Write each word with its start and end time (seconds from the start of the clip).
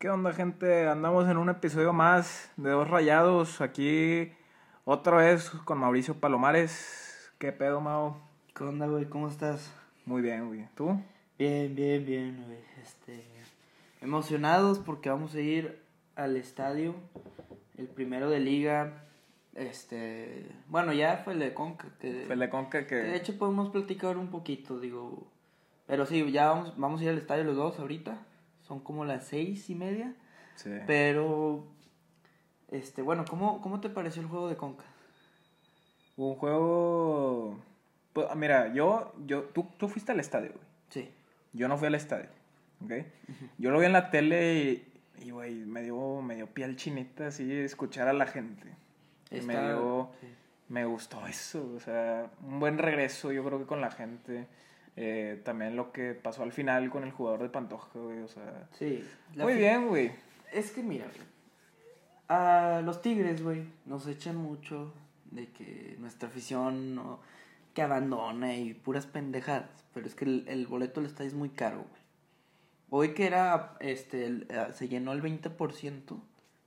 ¿Qué 0.00 0.08
onda, 0.08 0.32
gente? 0.32 0.88
Andamos 0.88 1.28
en 1.28 1.36
un 1.36 1.50
episodio 1.50 1.92
más 1.92 2.50
de 2.56 2.70
Dos 2.70 2.88
Rayados. 2.88 3.60
Aquí 3.60 4.32
otra 4.86 5.18
vez 5.18 5.50
con 5.66 5.76
Mauricio 5.76 6.14
Palomares. 6.14 7.30
¿Qué 7.36 7.52
pedo, 7.52 7.82
Mau? 7.82 8.16
¿Qué 8.56 8.64
onda, 8.64 8.86
güey? 8.86 9.04
¿Cómo 9.04 9.28
estás? 9.28 9.70
Muy 10.06 10.22
bien, 10.22 10.46
güey. 10.46 10.66
¿Tú? 10.74 10.98
Bien, 11.38 11.74
bien, 11.74 12.06
bien, 12.06 12.42
güey. 12.46 12.60
Este, 12.82 13.26
emocionados 14.00 14.78
porque 14.78 15.10
vamos 15.10 15.34
a 15.34 15.40
ir 15.40 15.82
al 16.16 16.38
estadio, 16.38 16.94
el 17.76 17.86
primero 17.86 18.30
de 18.30 18.40
liga. 18.40 19.04
Este, 19.54 20.46
bueno, 20.68 20.94
ya 20.94 21.18
fue 21.18 21.34
el 21.34 21.40
de 21.40 21.52
Conca. 21.52 21.88
Que, 22.00 22.24
Fue 22.24 22.32
el 22.32 22.40
de 22.40 22.48
Conca 22.48 22.86
que 22.86 22.94
de 22.94 23.16
hecho 23.16 23.36
podemos 23.36 23.68
platicar 23.68 24.16
un 24.16 24.30
poquito, 24.30 24.80
digo. 24.80 25.26
Pero 25.86 26.06
sí, 26.06 26.32
ya 26.32 26.48
vamos, 26.48 26.72
vamos 26.78 27.02
a 27.02 27.04
ir 27.04 27.10
al 27.10 27.18
estadio 27.18 27.44
los 27.44 27.56
dos 27.56 27.78
ahorita. 27.78 28.16
Son 28.70 28.78
como 28.78 29.04
las 29.04 29.26
seis 29.26 29.68
y 29.68 29.74
media. 29.74 30.14
Sí. 30.54 30.70
Pero, 30.86 31.64
este, 32.70 33.02
bueno, 33.02 33.24
¿cómo, 33.28 33.60
cómo 33.62 33.80
te 33.80 33.88
pareció 33.88 34.22
el 34.22 34.28
juego 34.28 34.48
de 34.48 34.54
Conca? 34.56 34.84
Un 36.16 36.36
juego... 36.36 37.58
Pues, 38.12 38.28
mira, 38.36 38.72
yo... 38.72 39.12
yo 39.26 39.42
tú, 39.46 39.66
tú 39.76 39.88
fuiste 39.88 40.12
al 40.12 40.20
estadio, 40.20 40.52
güey. 40.52 40.64
Sí. 40.90 41.10
Yo 41.52 41.66
no 41.66 41.78
fui 41.78 41.88
al 41.88 41.96
estadio, 41.96 42.28
¿ok? 42.84 42.92
Yo 43.58 43.72
lo 43.72 43.80
vi 43.80 43.86
en 43.86 43.92
la 43.92 44.08
tele 44.12 44.54
y, 45.18 45.26
y, 45.26 45.30
güey, 45.32 45.52
me 45.56 45.82
dio, 45.82 46.22
me 46.22 46.36
dio 46.36 46.46
piel 46.46 46.76
chinita 46.76 47.26
así 47.26 47.52
escuchar 47.52 48.06
a 48.06 48.12
la 48.12 48.26
gente. 48.26 48.68
Y 49.32 49.40
me 49.40 49.54
Está- 49.54 49.66
dio... 49.72 50.10
sí. 50.20 50.28
Me 50.68 50.84
gustó 50.84 51.26
eso, 51.26 51.68
o 51.74 51.80
sea, 51.80 52.30
un 52.46 52.60
buen 52.60 52.78
regreso 52.78 53.32
yo 53.32 53.42
creo 53.44 53.58
que 53.58 53.66
con 53.66 53.80
la 53.80 53.90
gente. 53.90 54.46
Eh, 54.96 55.40
también 55.44 55.76
lo 55.76 55.92
que 55.92 56.14
pasó 56.14 56.42
al 56.42 56.52
final 56.52 56.90
con 56.90 57.04
el 57.04 57.10
jugador 57.12 57.42
de 57.42 57.48
Pantoja, 57.48 57.88
güey, 57.98 58.18
o 58.20 58.28
sea... 58.28 58.68
Sí. 58.78 59.04
Muy 59.36 59.54
bien, 59.54 59.88
güey. 59.88 60.10
Es 60.52 60.72
que 60.72 60.82
mira, 60.82 61.06
güey, 61.06 61.26
a 62.28 62.82
los 62.84 63.02
Tigres, 63.02 63.42
güey, 63.42 63.64
nos 63.86 64.06
echan 64.06 64.36
mucho 64.36 64.92
de 65.30 65.48
que 65.52 65.96
nuestra 66.00 66.28
afición 66.28 66.94
no, 66.94 67.20
que 67.74 67.82
abandona 67.82 68.56
y 68.56 68.74
puras 68.74 69.06
pendejadas, 69.06 69.70
pero 69.94 70.06
es 70.06 70.14
que 70.14 70.24
el, 70.24 70.44
el 70.48 70.66
boleto 70.66 71.00
del 71.00 71.08
estadio 71.10 71.28
es 71.28 71.34
muy 71.36 71.50
caro, 71.50 71.78
güey. 71.88 72.00
Hoy 72.92 73.14
que 73.14 73.26
era, 73.26 73.76
este, 73.80 74.26
el- 74.26 74.46
eh, 74.50 74.66
se 74.74 74.88
llenó 74.88 75.12
el 75.12 75.22
20%, 75.22 76.20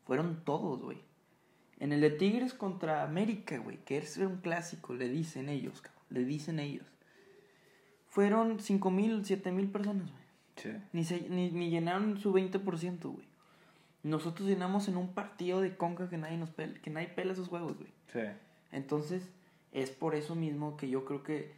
fueron 0.05 0.43
todos, 0.45 0.81
güey. 0.81 1.01
En 1.79 1.91
el 1.91 1.99
de 2.01 2.11
Tigres 2.11 2.53
contra 2.53 3.03
América, 3.03 3.57
güey, 3.57 3.77
que 3.83 3.97
es 3.97 4.15
un 4.17 4.37
clásico, 4.37 4.93
le 4.93 5.09
dicen 5.09 5.49
ellos, 5.49 5.81
cabrón, 5.81 6.03
le 6.09 6.23
dicen 6.23 6.59
ellos. 6.59 6.85
Fueron 8.13 8.59
5 8.59 8.91
mil, 8.91 9.25
7 9.25 9.51
mil 9.51 9.69
personas, 9.71 10.11
güey. 10.11 10.23
Sí. 10.57 10.69
Ni, 10.91 11.03
se, 11.03 11.27
ni, 11.31 11.49
ni 11.49 11.71
llenaron 11.71 12.19
su 12.19 12.31
20%, 12.31 13.01
güey. 13.11 13.27
Nosotros 14.03 14.47
llenamos 14.47 14.87
en 14.87 14.97
un 14.97 15.13
partido 15.13 15.61
de 15.61 15.75
conca 15.75 16.07
que 16.11 16.17
nadie 16.19 16.37
nos 16.37 16.51
pela, 16.51 16.79
que 16.79 16.91
nadie 16.91 17.07
pela 17.07 17.33
esos 17.33 17.47
juegos, 17.47 17.75
güey. 17.75 17.89
Sí. 18.11 18.19
Entonces, 18.71 19.27
es 19.71 19.89
por 19.89 20.13
eso 20.13 20.35
mismo 20.35 20.77
que 20.77 20.89
yo 20.89 21.05
creo 21.05 21.23
que 21.23 21.53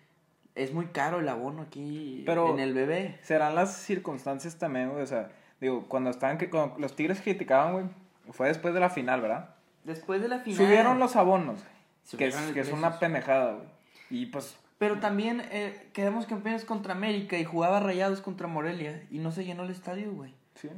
es 0.55 0.73
muy 0.73 0.85
caro 0.85 1.19
el 1.19 1.27
abono 1.27 1.61
aquí 1.63 2.23
Pero- 2.25 2.53
en 2.53 2.61
el 2.61 2.73
bebé. 2.73 3.19
Serán 3.21 3.53
las 3.53 3.75
circunstancias 3.75 4.57
también, 4.57 4.91
güey, 4.91 5.03
o 5.03 5.07
sea, 5.07 5.33
digo, 5.59 5.89
cuando 5.89 6.09
estaban, 6.09 6.37
que 6.37 6.49
cuando 6.49 6.77
los 6.79 6.95
Tigres 6.95 7.19
criticaban, 7.19 7.73
güey, 7.73 7.85
fue 8.31 8.47
después 8.47 8.73
de 8.73 8.79
la 8.79 8.89
final, 8.89 9.19
¿verdad? 9.19 9.55
Después 9.83 10.21
de 10.21 10.29
la 10.29 10.39
final. 10.39 10.57
Subieron 10.57 10.99
los 10.99 11.17
abonos, 11.17 11.59
güey, 11.59 12.17
que 12.17 12.27
es, 12.27 12.35
que 12.53 12.61
es 12.61 12.71
una 12.71 12.97
pendejada, 12.97 13.55
güey. 13.55 13.67
Y 14.09 14.27
pues, 14.27 14.57
Pero 14.77 14.99
también 14.99 15.41
eh, 15.51 15.89
quedamos 15.93 16.25
campeones 16.25 16.65
contra 16.65 16.93
América 16.93 17.37
y 17.37 17.45
jugaba 17.45 17.79
Rayados 17.79 18.19
contra 18.21 18.47
Morelia 18.47 19.03
y 19.09 19.19
no 19.19 19.31
se 19.31 19.45
llenó 19.45 19.63
el 19.63 19.69
estadio, 19.71 20.11
güey. 20.13 20.33
sí. 20.55 20.69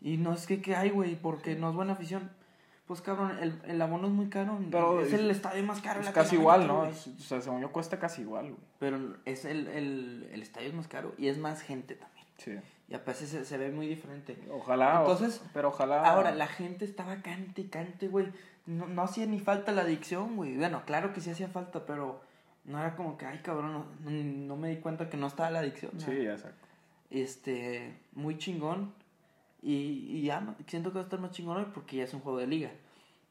Y 0.00 0.18
no 0.18 0.34
es 0.34 0.46
que, 0.46 0.60
que 0.60 0.76
hay, 0.76 0.90
güey, 0.90 1.14
porque 1.16 1.54
no 1.56 1.70
es 1.70 1.74
buena 1.74 1.94
afición. 1.94 2.30
Pues 2.86 3.00
cabrón, 3.00 3.38
el, 3.40 3.58
el 3.66 3.80
abono 3.80 4.08
es 4.08 4.12
muy 4.12 4.28
caro. 4.28 4.58
Pero 4.70 5.00
es 5.00 5.08
es- 5.08 5.14
el 5.18 5.30
estadio 5.30 5.62
más 5.62 5.80
caro 5.80 6.00
Es 6.00 6.10
casi 6.10 6.36
Latinoamérica, 6.36 6.74
igual, 6.74 6.90
¿no? 6.92 7.14
o 7.16 7.20
sea, 7.22 7.40
según 7.40 7.62
yo 7.62 7.72
cuesta 7.72 7.98
casi 7.98 8.20
igual, 8.20 8.50
güey. 8.50 8.60
Pero 8.78 9.16
es 9.24 9.46
el, 9.46 9.66
el, 9.68 10.28
el 10.30 10.42
estadio 10.42 10.68
es 10.68 10.74
más 10.74 10.88
caro 10.88 11.14
y 11.16 11.28
es 11.28 11.38
más 11.38 11.62
gente 11.62 11.94
también. 11.94 12.26
Sí. 12.36 12.52
Y 12.90 12.94
aparte 12.94 13.24
se, 13.26 13.46
se 13.46 13.56
ve 13.56 13.70
muy 13.70 13.86
diferente. 13.86 14.36
Ojalá. 14.52 14.98
o- 15.00 15.10
Entonces, 15.10 15.42
pero 15.54 15.68
ojalá. 15.68 16.02
Ahora, 16.06 16.34
la 16.34 16.48
gente 16.48 16.84
estaba 16.84 17.16
cante 17.22 17.62
y 17.62 17.68
cante, 17.68 18.08
güey. 18.08 18.26
No, 18.66 18.86
no 18.86 19.02
hacía 19.04 19.24
ni 19.24 19.40
falta 19.40 19.72
la 19.72 19.82
adicción, 19.82 20.36
güey. 20.36 20.54
Bueno, 20.58 20.82
claro 20.84 21.14
que 21.14 21.22
sí 21.22 21.30
hacía 21.30 21.48
falta, 21.48 21.86
pero 21.86 22.20
no 22.64 22.78
era 22.78 22.94
como 22.96 23.16
que, 23.18 23.26
ay, 23.26 23.38
cabrón, 23.42 23.84
no, 24.46 24.56
me 24.56 24.68
di 24.70 24.76
cuenta 24.78 25.08
que 25.10 25.16
no 25.16 25.26
estaba 25.26 25.50
la 25.50 25.58
adicción. 25.60 25.92
¿no? 25.94 26.00
Sí, 26.00 26.26
saco. 26.38 26.54
Este, 27.10 27.94
muy 28.12 28.38
chingón. 28.38 28.92
Y, 29.62 29.72
y 30.18 30.22
ya, 30.22 30.54
siento 30.66 30.90
que 30.90 30.96
va 30.96 31.00
a 31.02 31.04
estar 31.04 31.20
más 31.20 31.30
chingón 31.30 31.56
hoy 31.56 31.66
porque 31.72 31.96
ya 31.96 32.04
es 32.04 32.12
un 32.14 32.20
juego 32.20 32.38
de 32.38 32.46
liga. 32.46 32.70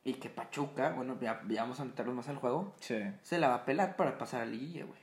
Y 0.03 0.15
que 0.15 0.29
Pachuca, 0.29 0.91
bueno, 0.93 1.17
ya, 1.21 1.41
ya 1.47 1.61
vamos 1.61 1.79
a 1.79 1.85
meterlos 1.85 2.15
más 2.15 2.27
al 2.27 2.35
juego, 2.37 2.73
Sí. 2.79 2.97
se 3.21 3.37
la 3.37 3.47
va 3.49 3.55
a 3.55 3.65
pelar 3.65 3.95
para 3.95 4.17
pasar 4.17 4.41
a 4.41 4.45
liguilla, 4.45 4.83
güey. 4.85 4.99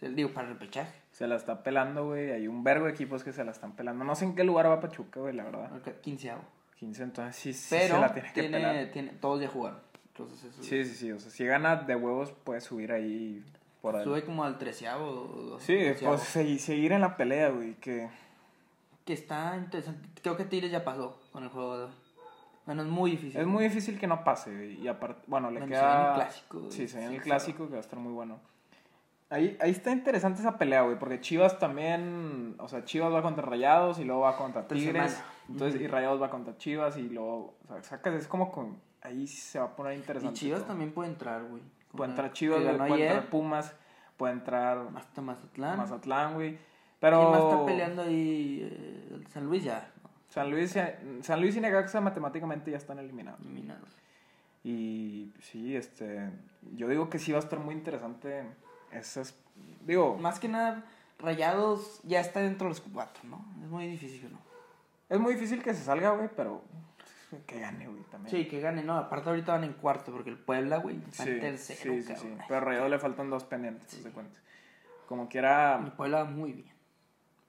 Se- 0.00 0.10
Digo, 0.10 0.30
para 0.34 0.48
el 0.48 0.54
repechaje. 0.54 0.92
Se 1.12 1.26
la 1.26 1.36
está 1.36 1.62
pelando, 1.62 2.06
güey. 2.06 2.30
Hay 2.32 2.48
un 2.48 2.62
vergo 2.64 2.86
de 2.86 2.92
equipos 2.92 3.22
que 3.24 3.32
se 3.32 3.44
la 3.44 3.52
están 3.52 3.72
pelando. 3.76 4.04
No 4.04 4.14
sé 4.14 4.24
en 4.26 4.34
qué 4.34 4.44
lugar 4.44 4.66
va 4.68 4.80
Pachuca, 4.80 5.20
güey, 5.20 5.34
la 5.34 5.44
verdad. 5.44 5.70
Al 5.72 6.00
quinceavo. 6.00 6.42
15, 6.78 7.02
entonces 7.04 7.36
sí, 7.36 7.52
sí 7.54 7.68
Pero 7.78 7.94
se 7.94 8.00
la 8.00 8.12
tiene 8.12 8.32
que 8.32 8.42
pelar. 8.42 8.90
tiene, 8.92 9.10
todos 9.20 9.40
ya 9.40 9.48
jugaron. 9.48 9.78
Entonces 10.08 10.44
eso 10.44 10.62
Sí, 10.62 10.84
sí, 10.84 10.94
sí. 10.94 11.12
O 11.12 11.18
sea, 11.20 11.30
si 11.30 11.44
gana 11.46 11.76
de 11.76 11.94
huevos, 11.96 12.32
puede 12.32 12.60
subir 12.60 12.92
ahí 12.92 13.42
por 13.84 13.96
ahí. 13.96 14.04
sube 14.04 14.24
como 14.24 14.42
al 14.44 14.58
treceavo. 14.58 15.58
Sí, 15.60 15.76
pues 16.04 16.34
segui- 16.34 16.58
seguir 16.58 16.92
en 16.92 17.02
la 17.02 17.16
pelea, 17.16 17.50
güey. 17.50 17.74
Que 17.74 18.08
Que 19.04 19.12
está 19.12 19.56
interesante. 19.56 20.08
Creo 20.22 20.36
que 20.36 20.44
Tigres 20.46 20.70
ya 20.72 20.82
pasó 20.84 21.20
con 21.32 21.42
el 21.44 21.50
juego 21.50 21.76
de 21.78 21.84
hoy. 21.84 21.90
Bueno, 22.66 22.80
es 22.82 22.88
muy 22.88 23.10
difícil. 23.12 23.38
es 23.40 23.46
muy 23.46 23.64
difícil 23.64 23.98
que 24.00 24.06
no 24.06 24.24
pase, 24.24 24.50
güey. 24.54 24.80
Y 24.80 24.88
aparte, 24.88 25.20
bueno, 25.26 25.50
le 25.50 25.60
Bueno, 25.60 25.74
se 25.76 25.80
viene 25.82 25.92
queda. 25.94 26.08
el 26.08 26.14
clásico, 26.14 26.70
Sí, 26.70 26.88
se 26.88 26.96
viene 26.96 27.10
sí, 27.10 27.16
el 27.16 27.22
clásico 27.22 27.66
que 27.66 27.72
va 27.72 27.76
a 27.76 27.80
estar 27.80 27.98
muy 27.98 28.12
bueno. 28.14 28.40
Ahí, 29.30 29.56
ahí 29.60 29.70
está 29.70 29.90
interesante 29.90 30.40
esa 30.40 30.56
pelea, 30.58 30.82
güey, 30.82 30.98
porque 30.98 31.20
Chivas 31.20 31.58
también, 31.58 32.54
o 32.58 32.68
sea, 32.68 32.84
Chivas 32.84 33.12
va 33.12 33.20
contra 33.20 33.44
Rayados 33.44 33.98
y 33.98 34.04
luego 34.04 34.22
va 34.22 34.36
contra 34.36 34.66
Tigres. 34.66 35.20
Entonces, 35.48 35.80
y 35.80 35.86
Rayados 35.86 36.22
va 36.22 36.30
contra 36.30 36.56
Chivas 36.56 36.96
y 36.96 37.08
luego, 37.10 37.54
o 37.64 37.66
sea, 37.68 37.82
sacas, 37.82 38.14
es 38.14 38.26
como 38.28 38.50
con, 38.52 38.78
ahí 39.02 39.26
se 39.26 39.58
va 39.58 39.66
a 39.66 39.76
poner 39.76 39.94
Y 39.94 39.96
interesante. 39.96 40.38
Chivas 40.38 40.60
todo. 40.60 40.68
también 40.68 40.92
puede 40.92 41.10
entrar, 41.10 41.42
güey. 41.44 41.62
Puede 41.96 42.10
entrar 42.10 42.32
Chivas, 42.32 42.62
güey, 42.62 42.76
puede 42.76 42.92
ayer, 42.92 43.06
entrar 43.06 43.30
Pumas, 43.30 43.74
puede 44.16 44.32
entrar 44.32 44.86
Hasta 44.96 45.22
Mazatlán. 45.22 45.76
Mazatlán, 45.76 46.34
güey. 46.34 46.58
Pero 47.00 47.18
¿Quién 47.18 47.30
más 47.30 47.52
está 47.52 47.66
peleando 47.66 48.02
ahí? 48.02 48.60
Eh, 48.62 49.24
San 49.32 49.46
Luis 49.46 49.64
ya. 49.64 49.90
San 50.28 50.50
Luis, 50.50 50.76
San 51.22 51.40
Luis 51.40 51.56
y 51.56 51.60
Necaxa 51.60 52.00
matemáticamente 52.00 52.70
ya 52.70 52.76
están 52.76 52.98
eliminados. 52.98 53.40
Eliminados. 53.40 53.88
Y 54.64 55.32
sí, 55.40 55.76
este, 55.76 56.30
yo 56.72 56.88
digo 56.88 57.10
que 57.10 57.18
sí 57.18 57.30
va 57.30 57.38
a 57.38 57.42
estar 57.42 57.60
muy 57.60 57.74
interesante 57.74 58.44
esas, 58.90 59.34
digo, 59.86 60.16
Más 60.16 60.40
que 60.40 60.48
nada, 60.48 60.84
Rayados 61.18 62.00
ya 62.02 62.20
está 62.20 62.40
dentro 62.40 62.66
de 62.66 62.70
los 62.70 62.80
cuatro, 62.80 63.22
¿no? 63.24 63.44
Es 63.62 63.68
muy 63.68 63.86
difícil, 63.86 64.32
¿no? 64.32 64.38
es 65.08 65.20
muy 65.20 65.34
difícil 65.34 65.62
que 65.62 65.74
se 65.74 65.84
salga, 65.84 66.10
güey, 66.10 66.28
pero 66.34 66.62
que 67.46 67.60
gane, 67.60 67.86
güey, 67.88 68.02
también. 68.04 68.30
Sí, 68.34 68.48
que 68.48 68.60
gane, 68.60 68.82
no. 68.82 68.96
Aparte 68.96 69.28
ahorita 69.30 69.52
van 69.52 69.64
en 69.64 69.72
cuarto 69.74 70.12
porque 70.12 70.30
el 70.30 70.38
Puebla, 70.38 70.78
güey, 70.78 70.96
está 71.10 71.24
sí, 71.24 71.30
en 71.30 71.40
tercero, 71.40 71.92
sí, 71.94 72.02
sí, 72.02 72.12
cabrón. 72.14 72.38
Pero 72.48 72.56
a 72.56 72.60
Rayados 72.60 72.90
le 72.90 72.98
faltan 72.98 73.30
dos 73.30 73.44
pendientes, 73.44 73.90
Sí. 73.90 74.02
se 74.02 74.10
cuenta. 74.10 74.38
Como 75.06 75.24
El 75.24 75.28
quiera, 75.28 75.92
Puebla 75.96 76.24
va 76.24 76.30
muy 76.30 76.52
bien. 76.52 76.74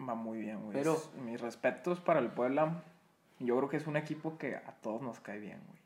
va 0.07 0.13
muy 0.15 0.39
bien, 0.39 0.61
güey. 0.61 0.73
Pero- 0.73 1.01
mis 1.23 1.39
respetos 1.39 1.99
para 1.99 2.19
el 2.19 2.27
Puebla. 2.29 2.83
Yo 3.39 3.57
creo 3.57 3.69
que 3.69 3.77
es 3.77 3.87
un 3.87 3.97
equipo 3.97 4.37
que 4.37 4.55
a 4.55 4.71
todos 4.81 5.01
nos 5.01 5.19
cae 5.19 5.39
bien, 5.39 5.59
güey. 5.67 5.79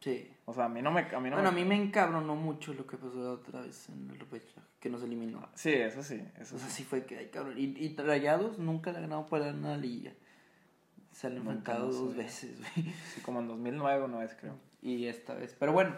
Sí. 0.00 0.30
O 0.44 0.52
sea, 0.52 0.66
a 0.66 0.68
mí 0.68 0.80
no 0.82 0.90
me... 0.92 1.00
A 1.00 1.20
mí 1.20 1.30
no 1.30 1.36
bueno, 1.36 1.48
a 1.48 1.52
mí 1.52 1.64
me 1.64 1.74
encabronó 1.74 2.36
mucho 2.36 2.72
lo 2.74 2.86
que 2.86 2.96
pasó 2.96 3.16
la 3.16 3.30
otra 3.32 3.60
vez 3.62 3.88
en 3.88 4.10
el 4.10 4.20
repechaje, 4.20 4.60
que 4.78 4.88
nos 4.88 5.02
eliminó. 5.02 5.48
Sí, 5.54 5.72
eso 5.72 6.02
sí, 6.02 6.22
eso 6.38 6.56
O 6.56 6.58
sea, 6.58 6.68
sí. 6.68 6.84
fue 6.84 7.04
que, 7.04 7.18
ay, 7.18 7.28
cabrón. 7.32 7.58
Y, 7.58 7.64
y 7.78 7.96
Rayados 7.96 8.58
nunca 8.58 8.92
le 8.92 8.98
ha 8.98 9.00
ganado 9.00 9.26
para 9.26 9.50
una 9.50 9.76
liga. 9.76 10.12
Se 11.16 11.28
han 11.28 11.34
Nunca, 11.36 11.48
enfrentado 11.52 11.90
dos 11.90 12.14
veces, 12.14 12.58
güey. 12.58 12.92
Sí, 13.14 13.22
como 13.22 13.40
en 13.40 13.48
2009 13.48 14.04
una 14.04 14.18
vez, 14.18 14.36
creo. 14.38 14.54
Y 14.82 15.06
esta 15.06 15.32
vez. 15.34 15.56
Pero 15.58 15.72
bueno, 15.72 15.96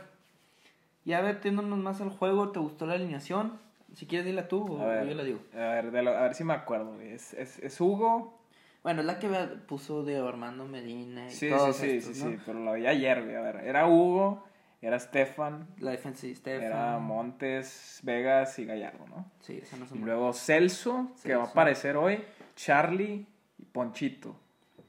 ya 1.04 1.22
metiéndonos 1.22 1.76
más 1.78 2.00
al 2.00 2.10
juego, 2.10 2.50
¿te 2.50 2.60
gustó 2.60 2.86
la 2.86 2.94
alineación? 2.94 3.58
Si 3.94 4.06
quieres, 4.06 4.26
dila 4.26 4.46
tú 4.46 4.62
o 4.80 4.86
ver, 4.86 5.08
yo 5.08 5.14
la 5.14 5.24
digo. 5.24 5.40
A 5.54 5.56
ver, 5.72 5.90
de 5.90 6.02
lo- 6.02 6.16
a 6.16 6.22
ver 6.22 6.34
si 6.34 6.44
me 6.44 6.52
acuerdo, 6.52 6.94
güey. 6.94 7.12
Es, 7.12 7.34
es, 7.34 7.58
es 7.58 7.80
Hugo. 7.80 8.38
Bueno, 8.84 9.00
es 9.00 9.06
la 9.06 9.18
que 9.18 9.28
puso 9.66 10.04
de 10.04 10.18
Armando 10.18 10.64
Medina 10.66 11.26
y 11.26 11.30
Sí, 11.30 11.48
sí, 11.48 11.50
todos 11.50 11.76
sí, 11.76 11.86
estos, 11.96 12.16
sí, 12.16 12.24
¿no? 12.24 12.30
sí, 12.30 12.38
pero 12.46 12.60
lo 12.60 12.72
vi 12.74 12.86
ayer, 12.86 13.24
güey. 13.24 13.34
A 13.34 13.40
ver, 13.40 13.56
era 13.64 13.88
Hugo, 13.88 14.44
era 14.80 15.00
Stefan, 15.00 15.66
La 15.80 15.90
defensa 15.90 16.28
de 16.28 16.36
Stefan. 16.36 16.62
era 16.62 16.98
Montes, 16.98 17.98
Vegas 18.04 18.56
y 18.60 18.66
Gallardo, 18.66 19.04
¿no? 19.08 19.28
Sí, 19.40 19.58
esa 19.60 19.76
no 19.78 19.86
se 19.88 19.96
Y 19.96 19.98
luego 19.98 20.32
Celso, 20.32 21.08
que 21.24 21.34
va 21.34 21.42
a 21.42 21.46
Celso. 21.46 21.50
aparecer 21.50 21.96
hoy, 21.96 22.22
Charlie 22.54 23.26
y 23.58 23.64
Ponchito. 23.64 24.36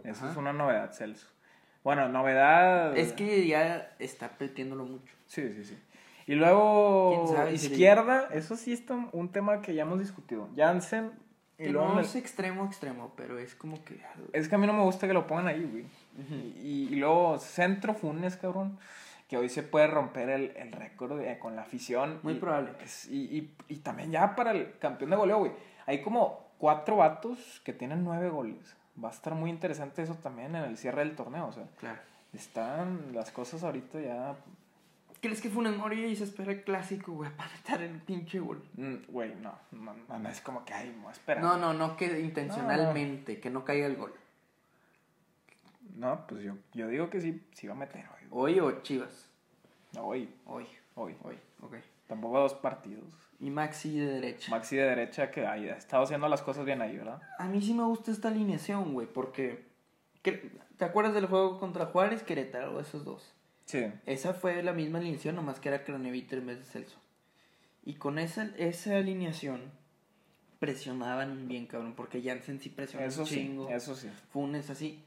Eso 0.04 0.22
Ajá. 0.24 0.32
es 0.32 0.38
una 0.38 0.54
novedad, 0.54 0.92
Celso. 0.94 1.28
Bueno, 1.84 2.10
novedad. 2.10 2.98
Es 2.98 3.14
que 3.14 3.48
ya 3.48 3.96
está 4.00 4.32
metiéndolo 4.40 4.86
mucho. 4.86 5.14
Sí, 5.28 5.54
sí, 5.54 5.64
sí. 5.66 5.78
Y 6.28 6.36
luego, 6.36 7.26
¿Quién 7.26 7.38
sabe 7.38 7.58
si- 7.58 7.68
izquierda, 7.68 8.28
eso 8.32 8.56
sí 8.56 8.74
es 8.74 8.84
un- 9.14 9.32
tema 9.32 9.62
que 9.62 9.74
ya 9.74 9.84
hemos 9.84 10.00
discutido. 10.00 10.48
Jansen. 10.56 11.12
Y 11.58 11.64
Que 11.64 11.70
luego 11.72 11.94
no 11.94 12.00
es 12.00 12.16
extremo, 12.16 12.66
extremo, 12.66 13.12
pero 13.18 13.38
es 13.38 13.54
como 13.56 13.84
que... 13.84 14.00
Es 14.32 14.48
que 14.48 14.56
a 14.56 14.58
mí 14.58 14.66
no 14.66 14.72
me 14.74 14.84
gusta 14.84 15.08
que 15.08 15.14
lo 15.14 15.28
pongan 15.28 15.48
ahí, 15.48 15.64
güey. 15.70 15.86
y, 16.64 16.88
y 16.92 16.96
luego 16.96 17.38
centro 17.40 17.94
Funes, 17.94 18.38
cabrón. 18.38 18.78
Que 19.28 19.38
hoy 19.38 19.50
se 19.50 19.62
puede 19.64 19.88
romper 19.88 20.30
el, 20.30 20.54
el 20.56 20.72
récord 20.72 21.20
eh, 21.22 21.38
con 21.40 21.56
la 21.56 21.64
afición. 21.64 22.20
Muy 22.24 22.34
Y- 22.34 22.40
probable. 22.40 22.72
es- 22.84 23.08
y, 23.10 23.24
y, 23.38 23.56
y 23.68 23.78
también 23.78 24.12
ya 24.12 24.36
para 24.36 24.52
el 24.52 24.78
campeón 24.80 25.10
de 25.12 25.16
goleo, 25.18 25.40
güey. 25.40 25.52
Hay 25.86 26.02
como 26.02 26.48
cuatro 26.58 26.98
vatos 26.98 27.62
que 27.66 27.74
tienen 27.74 28.04
nueve 28.04 28.30
goles. 28.30 28.76
Va 29.04 29.10
a 29.10 29.12
estar 29.12 29.34
muy 29.36 29.50
interesante 29.50 30.02
eso 30.02 30.16
también 30.16 30.56
en 30.56 30.64
el 30.64 30.78
cierre 30.78 31.04
del 31.06 31.16
torneo. 31.16 31.48
O 31.48 31.52
sea, 31.54 31.66
Claro. 31.80 32.00
están 32.34 33.14
las 33.14 33.32
cosas 33.32 33.64
ahorita 33.64 34.00
ya. 34.02 34.36
¿Crees 35.22 35.42
que 35.42 35.50
Funes 35.50 35.76
Mori 35.76 36.06
y 36.06 36.16
se 36.16 36.24
espera 36.24 36.52
el 36.54 36.64
clásico, 36.64 37.12
güey, 37.12 37.30
para 37.36 37.50
meter 37.52 37.82
el 37.82 38.00
pinche 38.02 38.40
gol? 38.40 38.64
mm, 38.76 38.96
Güey, 39.10 39.36
no, 39.36 39.54
no, 39.72 39.94
no, 40.08 40.20
no, 40.20 40.30
es 40.30 40.40
como 40.42 40.64
que, 40.64 40.74
ay, 40.74 40.98
no, 41.02 41.12
espera. 41.12 41.42
No, 41.42 41.58
no, 41.58 41.74
no 41.74 41.98
que 41.98 42.20
intencionalmente, 42.22 43.40
que 43.42 43.50
no 43.50 43.66
caiga 43.66 43.86
el 43.88 43.98
gol. 43.98 44.14
No, 45.96 46.26
pues 46.28 46.44
yo, 46.44 46.56
yo 46.74 46.88
digo 46.88 47.10
que 47.10 47.20
sí, 47.20 47.42
sí 47.54 47.68
va 47.68 47.74
a 47.74 47.78
meter 47.78 48.06
hoy. 48.06 48.28
Hoy 48.32 48.60
o 48.60 48.82
Chivas. 48.82 49.28
No, 49.94 50.04
hoy, 50.04 50.30
Hoy, 50.46 50.66
hoy. 50.96 51.16
hoy, 51.24 51.38
ok. 51.62 51.76
Tampoco 52.10 52.40
dos 52.40 52.56
partidos. 52.56 53.14
Y 53.40 53.52
Maxi 53.52 54.00
de 54.00 54.08
derecha. 54.08 54.50
Maxi 54.50 54.76
de 54.76 54.84
derecha 54.84 55.30
que 55.30 55.46
ha 55.46 55.56
estado 55.78 56.04
haciendo 56.04 56.28
las 56.28 56.42
cosas 56.42 56.66
bien 56.66 56.82
ahí, 56.82 56.98
¿verdad? 56.98 57.22
A 57.38 57.46
mí 57.46 57.62
sí 57.62 57.72
me 57.76 57.84
gusta 57.84 58.10
esta 58.12 58.30
alineación, 58.30 58.94
güey, 58.96 59.06
porque... 59.06 59.70
¿Te 60.24 60.86
acuerdas 60.86 61.14
del 61.14 61.28
juego 61.28 61.60
contra 61.60 61.86
Juárez, 61.86 62.24
Querétaro, 62.24 62.80
esos 62.80 63.06
dos? 63.06 63.32
Sí. 63.66 63.86
Esa 64.08 64.34
fue 64.34 64.64
la 64.64 64.74
misma 64.74 64.98
alineación, 64.98 65.36
nomás 65.36 65.60
que 65.60 65.70
era 65.70 65.84
Croneviter 65.84 66.40
en 66.40 66.48
vez 66.48 66.58
de 66.58 66.66
Celso. 66.66 66.98
Y 67.86 67.94
con 67.94 68.18
esa, 68.18 68.50
esa 68.58 68.98
alineación 68.98 69.62
presionaban 70.58 71.48
bien, 71.48 71.68
cabrón, 71.68 71.94
porque 71.96 72.24
Jansen 72.24 72.60
sí 72.60 72.70
presiona 72.70 73.06
Eso 73.06 73.22
un 73.22 73.28
sí, 73.28 73.36
chingo. 73.36 73.70
eso 73.70 73.96
sí. 73.96 74.10
Funes 74.32 74.72
así. 74.72 75.04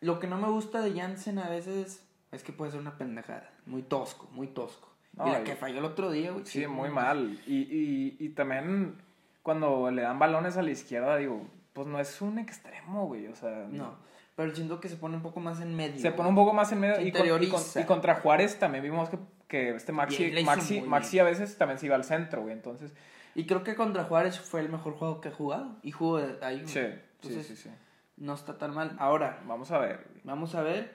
Lo 0.00 0.18
que 0.20 0.26
no 0.26 0.38
me 0.38 0.48
gusta 0.48 0.80
de 0.80 0.98
Jansen 0.98 1.38
a 1.38 1.50
veces 1.50 2.02
es 2.32 2.42
que 2.42 2.52
puede 2.54 2.70
ser 2.72 2.80
una 2.80 2.96
pendejada. 2.96 3.50
Muy 3.66 3.82
tosco, 3.82 4.26
muy 4.32 4.46
tosco. 4.48 4.95
No, 5.16 5.28
y 5.28 5.32
la 5.32 5.40
y- 5.40 5.44
que 5.44 5.56
falló 5.56 5.78
el 5.78 5.84
otro 5.84 6.10
día, 6.10 6.30
güey. 6.32 6.44
Sí, 6.44 6.66
muy 6.66 6.90
mal. 6.90 7.38
Y, 7.46 7.56
y, 7.62 8.16
y 8.18 8.28
también 8.30 8.96
cuando 9.42 9.90
le 9.90 10.02
dan 10.02 10.18
balones 10.18 10.56
a 10.56 10.62
la 10.62 10.70
izquierda, 10.70 11.16
digo, 11.16 11.46
pues 11.72 11.86
no 11.86 11.98
es 12.00 12.20
un 12.20 12.38
extremo, 12.38 13.06
güey. 13.06 13.26
O 13.28 13.34
sea, 13.36 13.66
No, 13.70 13.94
pero 14.34 14.54
siento 14.54 14.80
que 14.80 14.88
se 14.88 14.96
pone 14.96 15.16
un 15.16 15.22
poco 15.22 15.40
más 15.40 15.60
en 15.60 15.74
medio. 15.74 15.98
se 16.00 16.12
pone 16.12 16.28
un 16.28 16.34
poco 16.34 16.52
más 16.52 16.70
en 16.72 16.80
medio. 16.80 17.00
Y, 17.00 17.12
con- 17.12 17.42
y 17.42 17.48
con- 17.48 17.62
y 17.82 17.84
contra 17.84 18.16
Juárez 18.16 18.58
también 18.58 18.82
vimos 18.84 19.08
que, 19.08 19.18
que 19.48 19.70
este 19.74 19.92
Maxi, 19.92 20.32
Maxi, 20.44 20.80
Maxi 20.82 21.18
a 21.18 21.24
veces 21.24 21.56
también 21.56 21.78
se 21.78 21.86
iba 21.86 21.94
al 21.94 22.04
centro, 22.04 22.42
güey. 22.42 22.52
Entonces, 22.52 22.92
Y 23.34 23.44
creo 23.46 23.62
que 23.62 23.74
contra 23.74 24.04
Juárez 24.04 24.40
fue 24.40 24.60
el 24.60 24.68
mejor 24.70 24.94
juego 24.94 25.20
que 25.20 25.28
ha 25.28 25.32
jugado. 25.32 25.76
Y 25.82 25.92
jugó 25.92 26.16
ahí. 26.42 26.56
güey. 26.62 26.68
sí, 26.68 26.78
Entonces, 26.80 27.46
sí, 27.46 27.56
sí, 27.56 27.62
sí. 27.68 27.70
no 28.16 28.32
está 28.34 28.56
tan 28.58 28.74
mal. 28.74 28.96
Ahora, 28.98 29.40
Vamos 29.46 29.70
a 29.70 29.78
ver. 29.78 30.06
güey. 30.10 30.20
Vamos 30.24 30.54
a 30.54 30.62
ver. 30.62 30.94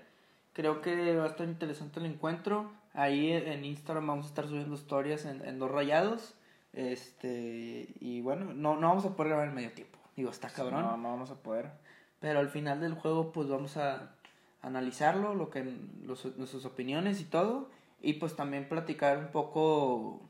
Creo 0.53 0.81
que 0.81 1.15
va 1.15 1.23
a 1.25 1.27
estar 1.27 1.47
interesante 1.47 1.99
el 1.99 2.07
encuentro. 2.07 2.71
Ahí 2.93 3.31
en 3.31 3.63
Instagram 3.63 4.07
vamos 4.07 4.25
a 4.25 4.29
estar 4.29 4.47
subiendo 4.47 4.75
historias 4.75 5.25
en, 5.25 5.45
en 5.45 5.59
dos 5.59 5.71
rayados. 5.71 6.35
Este. 6.73 7.87
Y 7.99 8.21
bueno, 8.21 8.53
no, 8.53 8.75
no 8.75 8.87
vamos 8.89 9.05
a 9.05 9.15
poder 9.15 9.29
grabar 9.29 9.47
en 9.47 9.55
medio 9.55 9.71
tiempo. 9.71 9.97
Digo, 10.15 10.29
está 10.29 10.49
cabrón. 10.49 10.81
No, 10.81 10.97
no 10.97 11.09
vamos 11.09 11.31
a 11.31 11.35
poder. 11.35 11.71
Pero 12.19 12.39
al 12.39 12.49
final 12.49 12.81
del 12.81 12.93
juego, 12.93 13.31
pues 13.31 13.47
vamos 13.49 13.77
a 13.77 14.11
analizarlo, 14.61 15.33
lo 15.33 15.49
que 15.49 15.63
los, 16.05 16.25
nuestras 16.37 16.65
opiniones 16.65 17.19
y 17.21 17.25
todo. 17.25 17.69
Y 18.01 18.13
pues 18.13 18.35
también 18.35 18.67
platicar 18.67 19.17
un 19.17 19.27
poco 19.27 20.21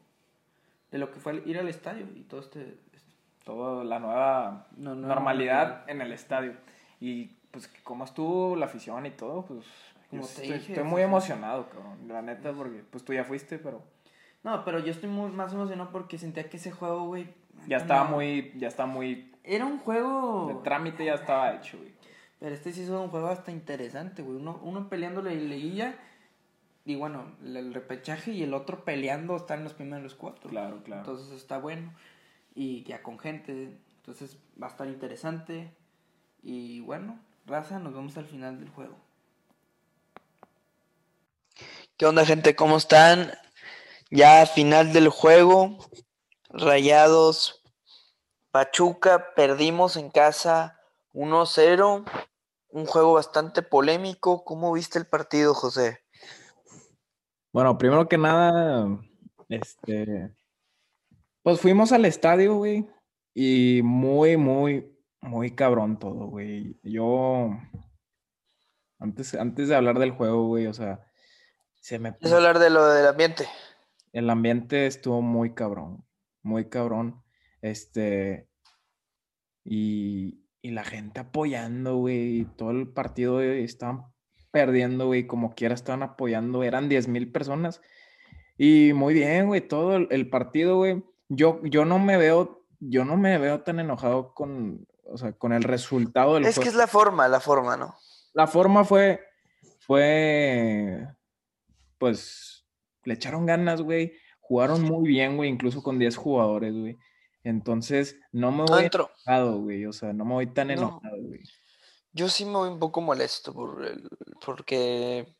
de 0.92 0.98
lo 0.98 1.12
que 1.12 1.20
fue 1.20 1.42
ir 1.46 1.58
al 1.58 1.68
estadio 1.68 2.06
y 2.16 2.22
todo 2.24 2.42
este. 2.42 2.78
Toda 3.44 3.84
la 3.84 3.98
nueva 3.98 4.68
No, 4.78 4.94
no, 4.94 5.08
normalidad 5.08 5.90
en 5.90 6.02
el 6.02 6.12
estadio. 6.12 6.54
Y 7.00 7.32
pues 7.50 7.68
cómo 7.84 8.06
estuvo 8.06 8.56
la 8.56 8.68
afición 8.68 9.06
y 9.06 9.12
todo, 9.12 9.46
pues 9.46 9.66
Como 10.12 10.22
yo 10.22 10.28
te 10.28 10.34
estoy, 10.34 10.48
dije, 10.60 10.74
estoy 10.74 10.84
sí, 10.84 10.90
muy 10.90 11.02
emocionado, 11.02 11.68
cabrón. 11.70 12.08
La 12.08 12.22
neta, 12.22 12.54
porque 12.54 12.84
pues 12.90 13.04
tú 13.04 13.14
ya 13.14 13.24
fuiste, 13.24 13.58
pero 13.58 13.82
No, 14.44 14.64
pero 14.64 14.78
yo 14.80 14.92
estoy 14.92 15.10
muy, 15.10 15.32
más 15.32 15.52
emocionado 15.54 15.90
porque 15.92 16.18
sentía 16.20 16.48
que 16.50 16.58
ese 16.58 16.70
juego, 16.72 17.08
güey. 17.08 17.28
ya 17.68 17.78
estaba 17.78 18.04
muy, 18.04 18.54
ya 18.58 18.68
está 18.68 18.86
muy, 18.86 19.32
Era 19.44 19.66
un 19.66 19.80
juego. 19.80 20.48
de 20.48 20.56
trámite 20.64 21.06
ya 21.06 21.16
estaba 21.16 21.54
hecho, 21.56 21.78
güey. 21.80 21.92
Pero 22.40 22.54
este 22.56 22.72
sí 22.74 22.82
hizo 22.84 23.02
un 23.02 23.10
juego 23.10 23.28
hasta 23.28 23.52
interesante, 23.52 24.22
güey. 24.22 24.38
Uno, 24.38 24.60
uno 24.64 24.90
peleando 24.90 25.22
la 25.22 25.32
liguilla. 25.32 25.96
Y 26.86 26.96
bueno, 26.96 27.26
el, 27.44 27.56
el 27.56 27.74
repechaje 27.74 28.32
y 28.32 28.42
el 28.44 28.54
otro 28.56 28.84
peleando 28.84 29.36
está 29.36 29.54
en 29.54 29.64
los 29.64 29.74
primeros 29.74 30.16
cuatro. 30.16 30.50
Claro, 30.50 30.82
claro. 30.84 31.02
Entonces 31.02 31.32
está 31.32 31.60
bueno. 31.60 31.94
Y 32.56 32.84
ya 32.84 33.04
con 33.04 33.20
gente. 33.20 33.78
Entonces 33.98 34.40
va 34.62 34.66
a 34.68 34.70
estar 34.72 34.88
interesante. 34.88 35.72
Y 36.42 36.80
bueno, 36.82 37.20
raza, 37.46 37.78
nos 37.78 37.94
vemos 37.94 38.18
al 38.18 38.26
final 38.26 38.60
del 38.60 38.70
juego. 38.70 38.96
¿Qué 42.02 42.08
onda, 42.08 42.26
gente? 42.26 42.56
¿Cómo 42.56 42.78
están? 42.78 43.30
Ya 44.10 44.48
final 44.48 44.92
del 44.92 45.10
juego. 45.10 45.78
Rayados. 46.50 47.62
Pachuca, 48.50 49.36
perdimos 49.36 49.98
en 49.98 50.10
casa 50.10 50.80
1-0. 51.14 52.04
Un 52.70 52.86
juego 52.88 53.14
bastante 53.14 53.62
polémico. 53.62 54.44
¿Cómo 54.44 54.74
viste 54.74 54.98
el 54.98 55.06
partido, 55.06 55.54
José? 55.54 56.00
Bueno, 57.54 57.78
primero 57.78 58.10
que 58.10 58.18
nada, 58.18 59.00
este, 59.48 60.34
pues 61.44 61.62
fuimos 61.62 61.92
al 61.92 62.06
estadio, 62.06 62.56
güey, 62.56 62.90
y 63.36 63.82
muy, 63.84 64.38
muy, 64.38 64.92
muy 65.22 65.54
cabrón 65.54 66.00
todo, 66.00 66.26
güey. 66.26 66.80
Yo, 66.82 67.52
antes, 68.98 69.36
antes 69.36 69.68
de 69.68 69.76
hablar 69.76 70.00
del 70.00 70.14
juego, 70.14 70.48
güey, 70.48 70.66
o 70.66 70.74
sea, 70.74 71.06
se 71.82 71.98
me, 72.00 72.16
hablar 72.24 72.60
de 72.60 72.70
lo 72.70 72.88
del 72.88 73.08
ambiente. 73.08 73.48
el 74.14 74.30
ambiente 74.30 74.86
estuvo 74.86 75.22
muy 75.22 75.54
cabrón, 75.54 76.06
muy 76.44 76.70
cabrón, 76.70 77.24
este, 77.62 78.48
y, 79.66 80.46
y 80.62 80.72
la 80.72 80.84
gente 80.84 81.20
apoyando, 81.20 81.98
güey, 81.98 82.46
todo 82.56 82.72
el 82.72 82.88
partido 82.88 83.34
güey, 83.36 83.64
estaban 83.64 84.06
perdiendo, 84.52 85.08
güey, 85.08 85.26
como 85.26 85.56
quiera 85.56 85.74
estaban 85.74 86.04
apoyando, 86.04 86.64
eran 86.64 86.88
10 86.88 87.08
mil 87.08 87.32
personas, 87.32 87.82
y 88.58 88.94
muy 88.94 89.16
bien, 89.16 89.48
güey, 89.48 89.62
todo 89.62 89.96
el, 89.96 90.08
el 90.12 90.30
partido, 90.30 90.78
güey, 90.78 91.04
yo, 91.30 91.62
yo 91.64 91.84
no 91.84 91.98
me 91.98 92.16
veo, 92.16 92.64
yo 92.80 93.06
no 93.06 93.18
me 93.18 93.40
veo 93.40 93.64
tan 93.64 93.80
enojado 93.80 94.36
con, 94.36 94.88
o 95.06 95.18
sea, 95.18 95.34
con 95.34 95.52
el 95.52 95.64
resultado 95.64 96.36
del 96.36 96.46
Es 96.46 96.60
que 96.60 96.70
es 96.70 96.76
la 96.76 96.88
forma, 96.88 97.28
la 97.28 97.40
forma, 97.40 97.76
¿no? 97.76 97.96
La 98.34 98.46
forma 98.46 98.84
fue, 98.84 99.20
fue, 99.80 101.08
pues, 102.02 102.66
le 103.04 103.14
echaron 103.14 103.46
ganas, 103.46 103.82
güey. 103.84 104.14
Jugaron 104.40 104.82
muy 104.82 105.08
bien, 105.08 105.38
güey, 105.38 105.50
incluso 105.52 105.84
con 105.84 106.00
10 106.00 106.18
jugadores, 106.18 106.74
güey. 106.74 106.98
Entonces, 107.44 108.18
no 108.32 108.52
me 108.52 108.64
voy 108.66 108.86
entró. 108.86 109.12
enojado, 109.26 109.60
güey. 109.62 109.86
O 109.86 109.94
sea, 109.94 110.12
no 110.12 110.26
me 110.26 110.34
voy 110.34 110.48
tan 110.48 110.68
No. 110.70 110.74
enojado, 110.74 111.18
güey. 111.22 111.42
Yo 112.12 112.28
sí 112.28 112.44
me 112.46 112.54
voy 112.54 112.70
un 112.70 112.80
poco 112.80 113.02
molesto 113.02 113.54
por 113.54 113.86
el- 113.86 114.10
porque 114.44 115.34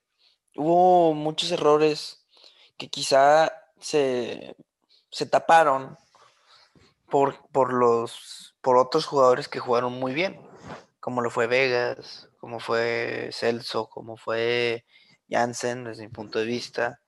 hubo 0.56 1.14
muchos 1.16 1.52
errores 1.52 2.26
que 2.78 2.88
quizá 2.90 3.52
se, 3.80 4.56
se 5.10 5.26
taparon 5.26 5.98
por, 7.10 7.36
por 7.52 7.74
los 7.74 8.56
por 8.62 8.78
otros 8.78 9.08
jugadores 9.08 9.48
que 9.48 9.60
jugaron 9.60 9.94
muy 9.94 10.14
bien, 10.14 10.40
como 11.00 11.22
lo 11.22 11.32
fue 11.32 11.48
Vegas, 11.48 12.30
como 12.40 12.60
fue 12.60 13.30
Celso, 13.34 13.90
como 13.90 14.16
fue 14.18 14.86
Jansen 15.32 15.86
desde 15.86 16.04
mi 16.04 16.10
punto 16.10 16.40
de 16.40 16.46
vista, 16.46 17.00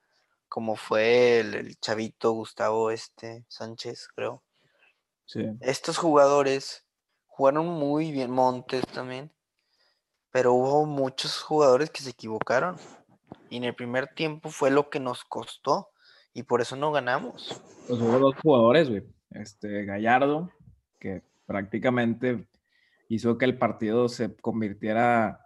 como 0.50 0.76
fue 0.76 1.42
el, 1.42 1.54
el 1.54 1.80
chavito 1.80 2.32
Gustavo 2.32 2.90
este 2.90 3.46
Sánchez, 3.48 4.08
creo 4.16 4.44
Sí. 5.26 5.46
estos 5.62 5.98
jugadores 5.98 6.86
jugaron 7.28 7.66
muy 7.66 8.12
bien, 8.12 8.30
Montes 8.32 8.86
también, 8.88 9.32
pero 10.32 10.54
hubo 10.54 10.86
muchos 10.86 11.42
jugadores 11.42 11.90
que 11.90 12.04
se 12.04 12.12
equivocaron. 12.12 12.76
Y 13.50 13.58
en 13.58 13.64
el 13.64 13.76
primer 13.76 14.08
tiempo 14.08 14.50
fue 14.50 14.72
lo 14.72 14.90
que 14.90 15.00
nos 15.00 15.24
costó 15.24 15.90
y 16.34 16.44
por 16.44 16.62
eso 16.62 16.76
no 16.76 16.92
ganamos. 16.92 17.62
Pues 17.88 18.00
hubo 18.02 18.20
dos 18.20 18.36
jugadores, 18.42 18.90
güey. 18.90 19.04
Este, 19.32 19.86
Gallardo, 19.86 20.52
que 21.00 21.24
prácticamente 21.46 22.48
hizo 23.10 23.38
que 23.38 23.46
el 23.46 23.58
partido 23.58 24.10
se 24.10 24.36
convirtiera, 24.36 25.43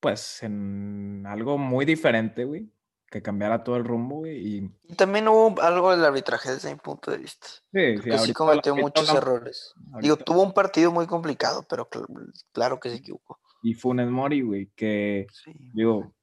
pues, 0.00 0.42
en 0.42 1.24
algo 1.26 1.58
muy 1.58 1.84
diferente, 1.84 2.44
güey. 2.44 2.70
Que 3.10 3.22
cambiara 3.22 3.64
todo 3.64 3.76
el 3.76 3.84
rumbo, 3.84 4.18
güey. 4.18 4.38
Y 4.38 4.70
Y 4.88 4.94
también 4.94 5.26
hubo 5.26 5.60
algo 5.60 5.90
del 5.90 6.04
arbitraje 6.04 6.52
desde 6.52 6.72
mi 6.72 6.78
punto 6.80 7.10
de 7.10 7.18
vista. 7.18 7.46
sí, 7.72 7.98
sí, 7.98 8.10
sí 8.18 8.32
cometió 8.32 8.76
muchos 8.76 9.08
hablamos- 9.10 9.22
errores. 9.22 9.74
Digo, 10.00 10.14
ahorita- 10.14 10.24
tuvo 10.24 10.42
un 10.44 10.52
partido 10.52 10.92
muy 10.92 11.06
complicado, 11.08 11.66
pero 11.68 11.88
cl- 11.90 12.06
claro 12.52 12.78
que 12.78 12.88
se 12.90 12.96
equivocó. 12.96 13.40
Y 13.62 13.74
Funes 13.74 14.08
Mori, 14.08 14.42
güey, 14.42 14.70
que 14.76 15.26
Sí. 15.32 15.52
digo, 15.74 16.14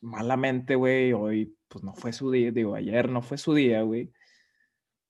malamente, 0.00 0.74
güey, 0.74 1.12
hoy 1.12 1.56
pues 1.68 1.84
no 1.84 1.94
fue 1.94 2.12
su 2.12 2.30
día, 2.32 2.50
digo, 2.50 2.74
ayer 2.74 3.08
no 3.08 3.22
fue 3.22 3.38
su 3.38 3.54
día, 3.54 3.82
güey. 3.82 4.12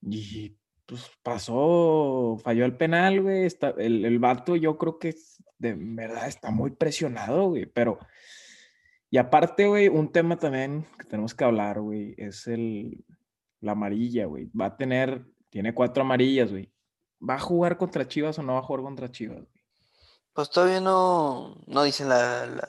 Y 0.01 0.55
pues 0.85 1.09
pasó, 1.23 2.37
falló 2.43 2.65
el 2.65 2.77
penal, 2.77 3.21
güey. 3.23 3.45
Está, 3.45 3.69
el, 3.77 4.05
el 4.05 4.19
vato 4.19 4.55
yo 4.55 4.77
creo 4.77 4.99
que 4.99 5.15
de 5.61 5.75
verdad 5.77 6.27
está 6.27 6.49
muy 6.49 6.71
presionado, 6.71 7.49
güey. 7.49 7.67
Pero, 7.67 7.99
y 9.09 9.17
aparte, 9.17 9.67
güey, 9.67 9.87
un 9.87 10.11
tema 10.11 10.37
también 10.37 10.87
que 10.97 11.05
tenemos 11.05 11.35
que 11.35 11.43
hablar, 11.43 11.79
güey, 11.79 12.15
es 12.17 12.47
el, 12.47 13.05
la 13.59 13.73
amarilla, 13.73 14.25
güey. 14.25 14.49
Va 14.59 14.65
a 14.65 14.77
tener, 14.77 15.23
tiene 15.49 15.73
cuatro 15.73 16.01
amarillas, 16.03 16.49
güey. 16.49 16.71
¿Va 17.27 17.35
a 17.35 17.39
jugar 17.39 17.77
contra 17.77 18.07
Chivas 18.07 18.39
o 18.39 18.43
no 18.43 18.53
va 18.53 18.59
a 18.59 18.63
jugar 18.63 18.81
contra 18.81 19.11
Chivas? 19.11 19.45
Pues 20.33 20.49
todavía 20.49 20.81
no, 20.81 21.61
no 21.67 21.83
dicen 21.83 22.09
la, 22.09 22.47
la, 22.47 22.67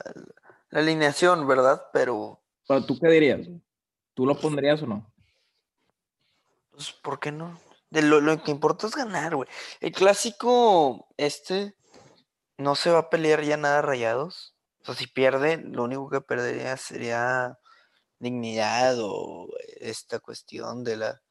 la 0.69 0.79
alineación, 0.79 1.47
¿verdad? 1.47 1.81
Pero... 1.91 2.41
Pero 2.67 2.85
tú 2.85 2.99
qué 2.99 3.09
dirías? 3.09 3.49
¿Tú 4.13 4.27
lo 4.27 4.39
pondrías 4.39 4.83
o 4.83 4.87
no? 4.87 5.11
Pues, 6.69 6.91
¿por 6.91 7.19
qué 7.19 7.31
no? 7.31 7.59
De 7.89 8.03
lo, 8.03 8.21
lo 8.21 8.43
que 8.43 8.51
importa 8.51 8.85
es 8.85 8.95
ganar, 8.95 9.35
güey. 9.35 9.49
El 9.79 9.91
clásico, 9.91 11.07
este, 11.17 11.75
no 12.57 12.75
se 12.75 12.91
va 12.91 12.99
a 12.99 13.09
pelear 13.09 13.43
ya 13.43 13.57
nada 13.57 13.81
rayados. 13.81 14.55
O 14.81 14.85
sea, 14.85 14.95
si 14.95 15.07
pierde, 15.07 15.57
lo 15.57 15.83
único 15.83 16.09
que 16.09 16.21
perdería 16.21 16.75
sería 16.77 17.57
dignidad 18.19 18.97
o 18.99 19.47
esta 19.79 20.19
cuestión 20.19 20.83
de 20.83 20.97
la, 20.97 21.21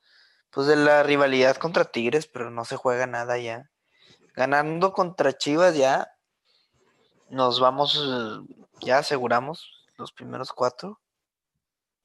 pues 0.51 0.67
de 0.67 0.77
la 0.77 1.03
rivalidad 1.03 1.57
contra 1.57 1.85
Tigres, 1.85 2.27
pero 2.27 2.51
no 2.51 2.65
se 2.65 2.77
juega 2.77 3.07
nada 3.07 3.39
ya. 3.39 3.71
Ganando 4.35 4.93
contra 4.93 5.37
Chivas 5.37 5.77
ya, 5.77 6.09
nos 7.29 7.61
vamos, 7.61 8.01
ya 8.81 8.99
aseguramos 8.99 9.71
los 9.97 10.13
primeros 10.13 10.53
cuatro. 10.53 11.01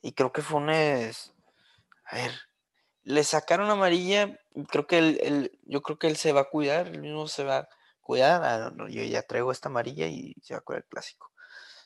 Y 0.02 0.14
creo 0.14 0.32
que 0.32 0.42
Funes, 0.42 1.34
a 2.06 2.16
ver, 2.18 2.32
le 3.04 3.24
sacaron 3.24 3.70
amarilla, 3.70 4.40
creo 4.70 4.86
que 4.88 4.98
él, 5.00 5.60
yo 5.64 5.82
creo 5.82 5.98
que 5.98 6.08
él 6.08 6.18
se 6.18 6.34
va 6.34 6.42
a 6.42 6.50
cuidar, 6.50 6.88
él 6.88 7.02
mismo 7.02 7.28
se 7.28 7.44
va 7.44 7.68
cuidar, 8.08 8.74
yo 8.90 9.04
ya 9.04 9.22
traigo 9.22 9.52
esta 9.52 9.68
amarilla 9.68 10.08
y 10.08 10.34
se 10.42 10.54
va 10.54 10.60
a 10.60 10.62
cuidar 10.62 10.84
el 10.84 10.90
clásico. 10.90 11.30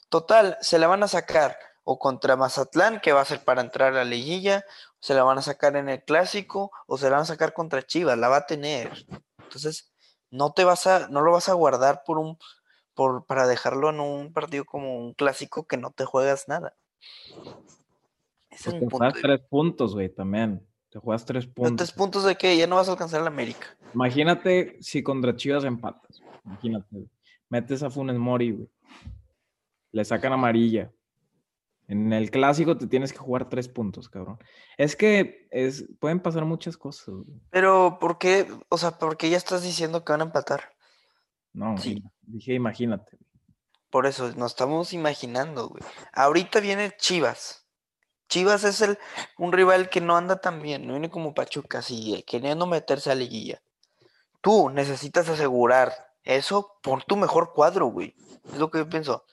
Total, 0.08 0.58
se 0.62 0.78
la 0.78 0.86
van 0.86 1.01
a 1.01 1.08
sacar 1.08 1.58
o 1.84 1.98
contra 1.98 2.36
Mazatlán, 2.36 3.01
que 3.01 3.12
va 3.12 3.22
a 3.22 3.25
ser 3.25 3.44
para 3.44 3.62
entrar 3.62 3.94
a 3.94 3.96
la 3.96 4.04
liguilla, 4.04 4.63
se 5.00 5.16
la 5.16 5.24
van 5.24 5.40
a 5.40 5.42
sacar 5.42 5.75
en 5.75 5.90
el 5.90 6.04
clásico, 6.04 6.72
o 6.86 6.98
se 6.98 7.06
la 7.06 7.16
van 7.16 7.24
a 7.24 7.25
sacar 7.25 7.54
contra 7.54 7.82
Chivas, 7.82 8.18
la 8.18 8.30
va 8.30 8.38
a 8.38 8.46
tener. 8.46 8.92
Entonces, 9.40 9.92
no 10.30 10.54
te 10.54 10.63
vas 10.63 10.86
a, 10.86 11.08
no 11.08 11.22
lo 11.22 11.32
vas 11.32 11.50
a 11.50 11.54
guardar 11.54 12.04
por 12.06 12.20
un, 12.20 12.38
por, 12.94 13.25
para 13.25 13.48
dejarlo 13.48 13.90
en 13.90 14.00
un 14.00 14.32
partido 14.32 14.63
como 14.63 14.96
un 14.96 15.13
clásico 15.16 15.66
que 15.66 15.78
no 15.78 15.92
te 15.92 16.06
juegas 16.06 16.48
nada. 16.48 16.75
Es 18.51 18.63
pues 18.63 18.75
te 18.80 19.22
tres 19.22 19.42
puntos, 19.50 19.96
güey, 19.96 20.10
también. 20.13 20.68
Te 20.92 21.00
juegas 21.00 21.26
tres 21.26 21.48
puntos. 21.48 21.78
¿Tres 21.78 21.92
puntos 21.94 22.26
de 22.26 22.36
qué? 22.36 22.58
Ya 22.58 22.68
no 22.68 22.76
vas 22.76 22.90
a 22.90 22.92
alcanzar 22.92 23.22
la 23.22 23.28
América. 23.28 23.66
Imagínate 23.94 24.78
si 24.82 25.02
contra 25.02 25.36
Chivas 25.36 25.64
empatas. 25.64 26.22
Imagínate, 26.46 27.08
Metes 27.48 27.82
a 27.82 27.90
Funes 27.90 28.18
Mori, 28.18 28.52
güey. 28.52 28.70
Le 29.94 30.04
sacan 30.04 30.34
amarilla. 30.34 30.92
En 31.88 32.12
el 32.12 32.30
clásico 32.30 32.78
te 32.78 32.88
tienes 32.88 33.14
que 33.14 33.20
jugar 33.20 33.48
tres 33.48 33.70
puntos, 33.70 34.10
cabrón. 34.10 34.38
Es 34.78 34.98
que 34.98 35.48
es, 35.52 35.86
pueden 36.00 36.20
pasar 36.20 36.44
muchas 36.44 36.76
cosas. 36.76 37.08
Güey. 37.08 37.40
Pero, 37.52 37.98
¿por 38.00 38.18
qué? 38.18 38.48
O 38.68 38.78
sea, 38.78 38.92
¿por 38.92 39.16
qué 39.16 39.30
ya 39.30 39.38
estás 39.38 39.64
diciendo 39.64 40.04
que 40.04 40.12
van 40.12 40.22
a 40.22 40.26
empatar? 40.26 40.74
No, 41.54 41.78
sí. 41.78 42.04
dije 42.22 42.54
imagínate. 42.54 43.18
Por 43.90 44.08
eso, 44.08 44.34
nos 44.36 44.54
estamos 44.54 44.92
imaginando, 44.94 45.70
güey. 45.70 45.84
Ahorita 46.14 46.60
viene 46.60 46.96
Chivas 46.98 47.61
Chivas 48.32 48.64
es 48.64 48.80
el, 48.80 48.98
un 49.38 49.52
rival 49.52 49.90
que 49.90 50.00
no 50.00 50.16
anda 50.16 50.40
tan 50.40 50.62
bien, 50.62 50.88
no 50.88 50.94
viene 50.94 51.10
como 51.10 51.34
Pachuca, 51.34 51.80
así, 51.80 52.24
queriendo 52.26 52.66
meterse 52.66 53.12
a 53.12 53.16
liguilla. 53.16 53.62
Tú 54.40 54.70
necesitas 54.70 55.28
asegurar 55.28 55.92
eso, 56.24 56.78
pon 56.82 57.04
tu 57.06 57.18
mejor 57.18 57.52
cuadro, 57.54 57.88
güey. 57.88 58.16
Es 58.46 58.58
lo 58.58 58.72
que 58.72 58.78
yo 58.78 58.90
pienso. 58.90 59.26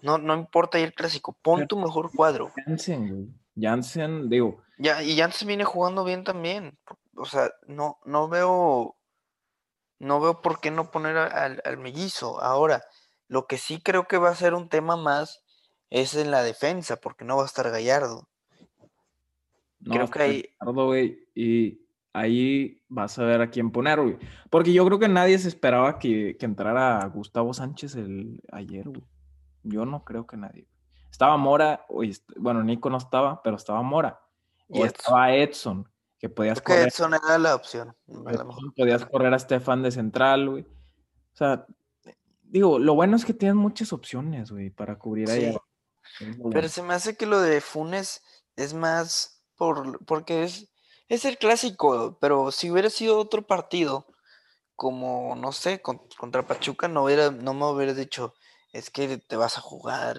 No, 0.00 0.16
no 0.16 0.34
importa 0.34 0.78
ir 0.78 0.94
clásico, 0.94 1.36
pon 1.42 1.68
tu 1.68 1.76
mejor 1.78 2.10
cuadro. 2.10 2.50
Jansen, 2.64 3.08
güey. 3.10 3.28
Jansen, 3.54 4.30
digo. 4.30 4.62
Ya, 4.78 5.02
y 5.02 5.18
Jansen 5.18 5.46
viene 5.46 5.64
jugando 5.64 6.02
bien 6.02 6.24
también. 6.24 6.78
O 7.16 7.26
sea, 7.26 7.50
no, 7.66 7.98
no 8.06 8.28
veo. 8.28 8.96
No 9.98 10.20
veo 10.20 10.40
por 10.40 10.60
qué 10.60 10.70
no 10.70 10.90
poner 10.90 11.18
al, 11.18 11.60
al 11.62 11.76
mellizo. 11.76 12.40
Ahora, 12.40 12.82
lo 13.26 13.46
que 13.46 13.58
sí 13.58 13.82
creo 13.82 14.08
que 14.08 14.16
va 14.16 14.30
a 14.30 14.34
ser 14.34 14.54
un 14.54 14.70
tema 14.70 14.96
más 14.96 15.44
es 15.90 16.14
en 16.14 16.30
la 16.30 16.42
defensa, 16.42 16.96
porque 16.96 17.26
no 17.26 17.36
va 17.36 17.42
a 17.42 17.46
estar 17.46 17.70
Gallardo. 17.70 18.26
Creo 19.84 20.08
que 20.08 20.22
ahí. 20.22 21.18
y 21.34 21.88
ahí 22.12 22.82
vas 22.88 23.18
a 23.18 23.24
ver 23.24 23.40
a 23.40 23.50
quién 23.50 23.70
poner, 23.70 24.00
güey. 24.00 24.18
Porque 24.50 24.72
yo 24.72 24.84
creo 24.86 24.98
que 24.98 25.08
nadie 25.08 25.38
se 25.38 25.48
esperaba 25.48 25.98
que, 25.98 26.36
entrara 26.40 27.04
Gustavo 27.06 27.54
Sánchez 27.54 27.94
el, 27.96 28.40
ayer, 28.52 28.88
güey. 28.88 29.04
Yo 29.62 29.84
no 29.84 30.04
creo 30.04 30.26
que 30.26 30.36
nadie. 30.36 30.68
Estaba 31.10 31.36
Mora, 31.36 31.84
bueno, 32.36 32.62
Nico 32.62 32.90
no 32.90 32.98
estaba, 32.98 33.42
pero 33.42 33.56
estaba 33.56 33.82
Mora. 33.82 34.20
Y 34.68 34.82
estaba 34.82 35.34
Edson, 35.34 35.88
que 36.18 36.28
podías 36.28 36.60
correr. 36.60 36.82
Que 36.82 36.88
Edson 36.88 37.14
era 37.14 37.38
la 37.38 37.54
opción. 37.54 37.94
podías 38.76 39.04
correr 39.06 39.32
a 39.32 39.38
Stefan 39.38 39.82
de 39.82 39.90
central, 39.90 40.50
güey. 40.50 40.62
O 40.62 41.36
sea, 41.38 41.66
digo, 42.42 42.78
lo 42.78 42.94
bueno 42.94 43.16
es 43.16 43.24
que 43.24 43.34
tienes 43.34 43.56
muchas 43.56 43.92
opciones, 43.92 44.50
güey, 44.50 44.70
para 44.70 44.98
cubrir 44.98 45.30
ahí. 45.30 45.56
Pero 46.50 46.68
se 46.68 46.82
me 46.82 46.94
hace 46.94 47.16
que 47.16 47.26
lo 47.26 47.40
de 47.40 47.60
Funes 47.60 48.22
es 48.56 48.74
más 48.74 49.37
por, 49.58 50.02
porque 50.06 50.44
es, 50.44 50.68
es 51.08 51.24
el 51.24 51.36
clásico, 51.36 52.16
pero 52.20 52.50
si 52.52 52.70
hubiera 52.70 52.88
sido 52.88 53.18
otro 53.18 53.46
partido, 53.46 54.06
como, 54.76 55.34
no 55.36 55.52
sé, 55.52 55.82
contra 55.82 56.46
Pachuca, 56.46 56.86
no, 56.88 57.04
hubiera, 57.04 57.30
no 57.30 57.52
me 57.52 57.66
hubiera 57.66 57.92
dicho, 57.92 58.34
es 58.72 58.90
que 58.90 59.18
te 59.18 59.36
vas 59.36 59.58
a 59.58 59.60
jugar 59.60 60.16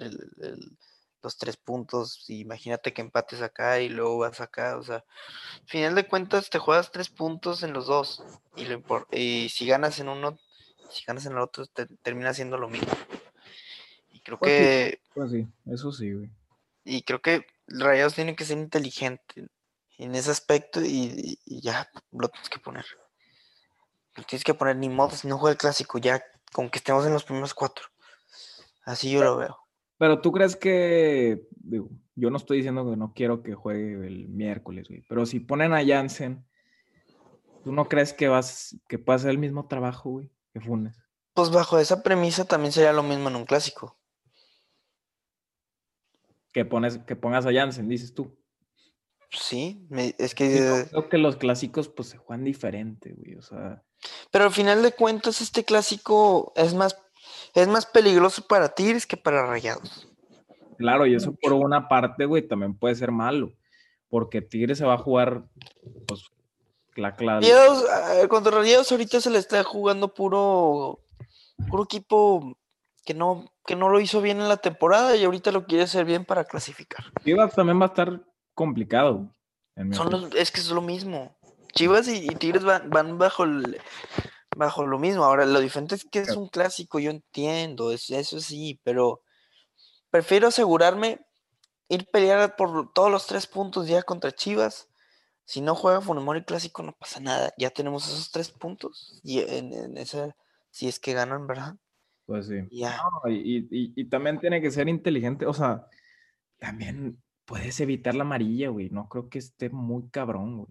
los 1.22 1.38
tres 1.38 1.56
puntos, 1.56 2.24
imagínate 2.28 2.92
que 2.92 3.00
empates 3.00 3.40
acá 3.42 3.80
y 3.80 3.88
luego 3.88 4.18
vas 4.18 4.40
acá, 4.40 4.76
o 4.76 4.82
sea, 4.82 4.96
al 4.96 5.68
final 5.68 5.94
de 5.94 6.06
cuentas 6.06 6.50
te 6.50 6.58
juegas 6.58 6.92
tres 6.92 7.08
puntos 7.08 7.62
en 7.62 7.72
los 7.72 7.86
dos, 7.86 8.22
y, 8.56 8.66
lo 8.66 8.82
y 9.12 9.48
si 9.48 9.66
ganas 9.66 9.98
en 9.98 10.08
uno, 10.08 10.38
si 10.90 11.04
ganas 11.04 11.24
en 11.26 11.32
el 11.32 11.38
otro, 11.38 11.66
te, 11.66 11.86
termina 12.02 12.34
siendo 12.34 12.58
lo 12.58 12.68
mismo. 12.68 12.92
Y 14.10 14.20
creo 14.20 14.38
pues 14.38 14.50
que... 14.50 15.00
Pues 15.14 15.30
sí, 15.30 15.46
eso 15.66 15.92
sí, 15.92 16.12
güey. 16.12 16.30
Y 16.84 17.02
creo 17.02 17.22
que 17.22 17.46
Rayados 17.70 18.14
tiene 18.14 18.34
que 18.34 18.44
ser 18.44 18.58
inteligente 18.58 19.46
en 19.98 20.14
ese 20.14 20.30
aspecto 20.30 20.80
y, 20.82 21.38
ya 21.46 21.88
lo 22.10 22.28
tienes 22.28 22.48
que 22.48 22.58
poner. 22.58 22.84
Lo 24.16 24.24
tienes 24.24 24.44
que 24.44 24.54
poner 24.54 24.76
ni 24.76 24.88
modo 24.88 25.10
si 25.10 25.28
no 25.28 25.38
juega 25.38 25.52
el 25.52 25.58
clásico, 25.58 25.98
ya 25.98 26.22
con 26.52 26.68
que 26.68 26.78
estemos 26.78 27.06
en 27.06 27.12
los 27.12 27.24
primeros 27.24 27.54
cuatro. 27.54 27.86
Así 28.84 29.10
yo 29.10 29.22
lo 29.22 29.36
veo. 29.36 29.56
Pero 29.98 30.20
tú 30.20 30.32
crees 30.32 30.56
que, 30.56 31.46
digo, 31.50 31.90
yo 32.14 32.30
no 32.30 32.38
estoy 32.38 32.58
diciendo 32.58 32.88
que 32.90 32.96
no 32.96 33.12
quiero 33.14 33.42
que 33.42 33.54
juegue 33.54 34.06
el 34.06 34.28
miércoles, 34.28 34.88
güey, 34.88 35.04
pero 35.08 35.26
si 35.26 35.40
ponen 35.40 35.74
a 35.74 35.86
Jansen, 35.86 36.46
¿tú 37.62 37.72
no 37.72 37.88
crees 37.88 38.14
que 38.14 38.28
vas, 38.28 38.76
que 38.88 38.98
pueda 38.98 39.16
hacer 39.16 39.30
el 39.30 39.38
mismo 39.38 39.68
trabajo, 39.68 40.10
güey, 40.10 40.32
que 40.52 40.60
Funes? 40.60 40.96
Pues 41.34 41.50
bajo 41.50 41.78
esa 41.78 42.02
premisa 42.02 42.46
también 42.46 42.72
sería 42.72 42.92
lo 42.92 43.02
mismo 43.02 43.28
en 43.28 43.36
un 43.36 43.44
clásico 43.44 43.99
que, 46.52 46.64
pones, 46.64 46.98
que 46.98 47.16
pongas 47.16 47.46
a 47.46 47.52
Jansen, 47.52 47.88
dices 47.88 48.14
tú. 48.14 48.36
Sí, 49.30 49.86
es 50.18 50.34
que... 50.34 50.86
creo 50.90 51.08
que 51.08 51.18
los 51.18 51.36
clásicos 51.36 51.88
pues 51.88 52.08
se 52.08 52.18
juegan 52.18 52.44
diferente, 52.44 53.14
güey, 53.16 53.36
o 53.36 53.42
sea... 53.42 53.82
Pero 54.30 54.46
al 54.46 54.50
final 54.50 54.82
de 54.82 54.92
cuentas 54.92 55.40
este 55.40 55.64
clásico 55.64 56.52
es 56.56 56.74
más, 56.74 56.96
es 57.54 57.68
más 57.68 57.86
peligroso 57.86 58.46
para 58.48 58.70
Tigres 58.70 59.06
que 59.06 59.16
para 59.16 59.46
Rayados. 59.46 60.08
Claro, 60.78 61.06
y 61.06 61.14
eso 61.14 61.36
por 61.40 61.52
una 61.52 61.88
parte, 61.88 62.24
güey, 62.24 62.48
también 62.48 62.76
puede 62.76 62.94
ser 62.94 63.12
malo, 63.12 63.52
porque 64.08 64.40
Tigres 64.40 64.78
se 64.78 64.86
va 64.86 64.94
a 64.94 64.98
jugar, 64.98 65.44
pues, 66.08 66.24
la 66.96 67.14
clave. 67.14 67.42
Rayados, 67.42 67.84
contra 68.28 68.52
Rayados 68.52 68.90
ahorita 68.90 69.20
se 69.20 69.30
le 69.30 69.38
está 69.38 69.62
jugando 69.62 70.12
puro, 70.12 71.00
puro 71.68 71.84
equipo 71.84 72.56
que 73.04 73.14
no, 73.14 73.52
que 73.70 73.76
no 73.76 73.88
lo 73.88 74.00
hizo 74.00 74.20
bien 74.20 74.40
en 74.40 74.48
la 74.48 74.56
temporada 74.56 75.14
y 75.14 75.22
ahorita 75.22 75.52
lo 75.52 75.64
quiere 75.64 75.84
hacer 75.84 76.04
bien 76.04 76.24
para 76.24 76.42
clasificar. 76.42 77.04
Chivas 77.24 77.54
también 77.54 77.80
va 77.80 77.84
a 77.84 77.90
estar 77.90 78.20
complicado. 78.52 79.32
es 79.76 80.50
que 80.50 80.58
es 80.58 80.70
lo 80.72 80.82
mismo. 80.82 81.38
Chivas 81.72 82.08
y, 82.08 82.26
Tigres 82.30 82.64
van, 82.64 83.16
bajo 83.16 83.44
bajo 84.56 84.86
lo 84.86 84.98
mismo. 84.98 85.22
Ahora, 85.22 85.46
lo 85.46 85.60
diferente 85.60 85.94
es 85.94 86.04
que 86.04 86.18
es 86.18 86.34
un 86.34 86.48
clásico, 86.48 86.98
yo 86.98 87.12
entiendo, 87.12 87.92
eso 87.92 88.40
sí, 88.40 88.80
pero 88.82 89.22
prefiero 90.10 90.48
asegurarme 90.48 91.24
ir 91.86 92.08
a 92.08 92.10
pelear 92.10 92.56
por 92.56 92.92
todos 92.92 93.08
los 93.08 93.28
tres 93.28 93.46
puntos 93.46 93.86
ya 93.86 94.02
contra 94.02 94.32
Chivas. 94.32 94.88
Si 95.44 95.60
no 95.60 95.76
juega 95.76 96.00
Funemori 96.00 96.42
Clásico, 96.42 96.82
no 96.82 96.90
pasa 96.90 97.20
nada. 97.20 97.54
Ya 97.56 97.70
tenemos 97.70 98.08
esos 98.08 98.32
tres 98.32 98.50
puntos. 98.50 99.20
Y 99.22 99.42
en, 99.42 99.72
en 99.72 99.96
esa, 99.96 100.34
si 100.72 100.88
es 100.88 100.98
que 100.98 101.12
ganan, 101.12 101.46
¿verdad? 101.46 101.76
Pues 102.30 102.46
sí. 102.46 102.60
y, 102.70 104.04
también 104.04 104.38
tiene 104.38 104.62
que 104.62 104.70
ser 104.70 104.88
inteligente, 104.88 105.46
o 105.46 105.52
sea, 105.52 105.88
también 106.60 107.20
puedes 107.44 107.80
evitar 107.80 108.14
la 108.14 108.22
amarilla, 108.22 108.68
güey. 108.68 108.88
No 108.88 109.08
creo 109.08 109.28
que 109.28 109.40
esté 109.40 109.68
muy 109.68 110.08
cabrón, 110.10 110.58
güey. 110.58 110.68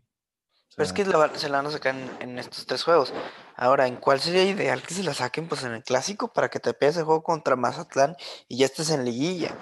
Pero 0.77 0.85
es 0.85 0.93
que 0.93 1.03
se 1.03 1.49
la 1.49 1.57
van 1.57 1.65
a 1.65 1.71
sacar 1.71 1.95
en, 2.21 2.39
estos 2.39 2.65
tres 2.65 2.81
juegos. 2.83 3.13
Ahora, 3.57 3.87
¿en 3.87 3.97
cuál 3.97 4.21
sería 4.21 4.45
ideal 4.45 4.81
que 4.81 4.93
se 4.93 5.03
la 5.03 5.13
saquen? 5.13 5.49
Pues 5.49 5.65
en 5.65 5.73
el 5.73 5.83
clásico 5.83 6.31
para 6.31 6.47
que 6.47 6.61
te 6.61 6.73
pegues 6.73 6.95
el 6.95 7.03
juego 7.03 7.23
contra 7.23 7.57
Mazatlán 7.57 8.15
y 8.47 8.59
ya 8.59 8.65
estés 8.65 8.91
en 8.91 9.03
liguilla. 9.03 9.53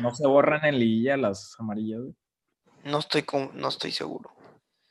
¿No 0.00 0.14
se 0.14 0.26
borran 0.26 0.64
en 0.64 0.78
liguilla 0.78 1.18
las 1.18 1.54
amarillas? 1.58 2.00
No 2.84 3.00
estoy, 3.00 3.24
con, 3.24 3.50
no 3.52 3.68
estoy 3.68 3.92
seguro. 3.92 4.32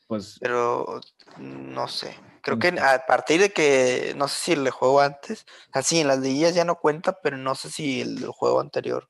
Pues. 0.06 0.38
Pero 0.40 1.02
no 1.40 1.88
sé. 1.88 2.16
Creo 2.48 2.60
que 2.60 2.80
a 2.80 3.06
partir 3.06 3.42
de 3.42 3.52
que, 3.52 4.14
no 4.16 4.30
sé 4.30 4.38
si 4.38 4.52
el 4.54 4.70
juego 4.70 5.02
antes, 5.02 5.46
así 5.74 6.00
en 6.00 6.08
las 6.08 6.20
liguillas 6.20 6.56
ya 6.56 6.64
no 6.64 6.80
cuenta, 6.80 7.20
pero 7.22 7.36
no 7.36 7.56
sé 7.56 7.70
si 7.70 8.00
el 8.00 8.26
juego 8.28 8.62
anterior. 8.62 9.10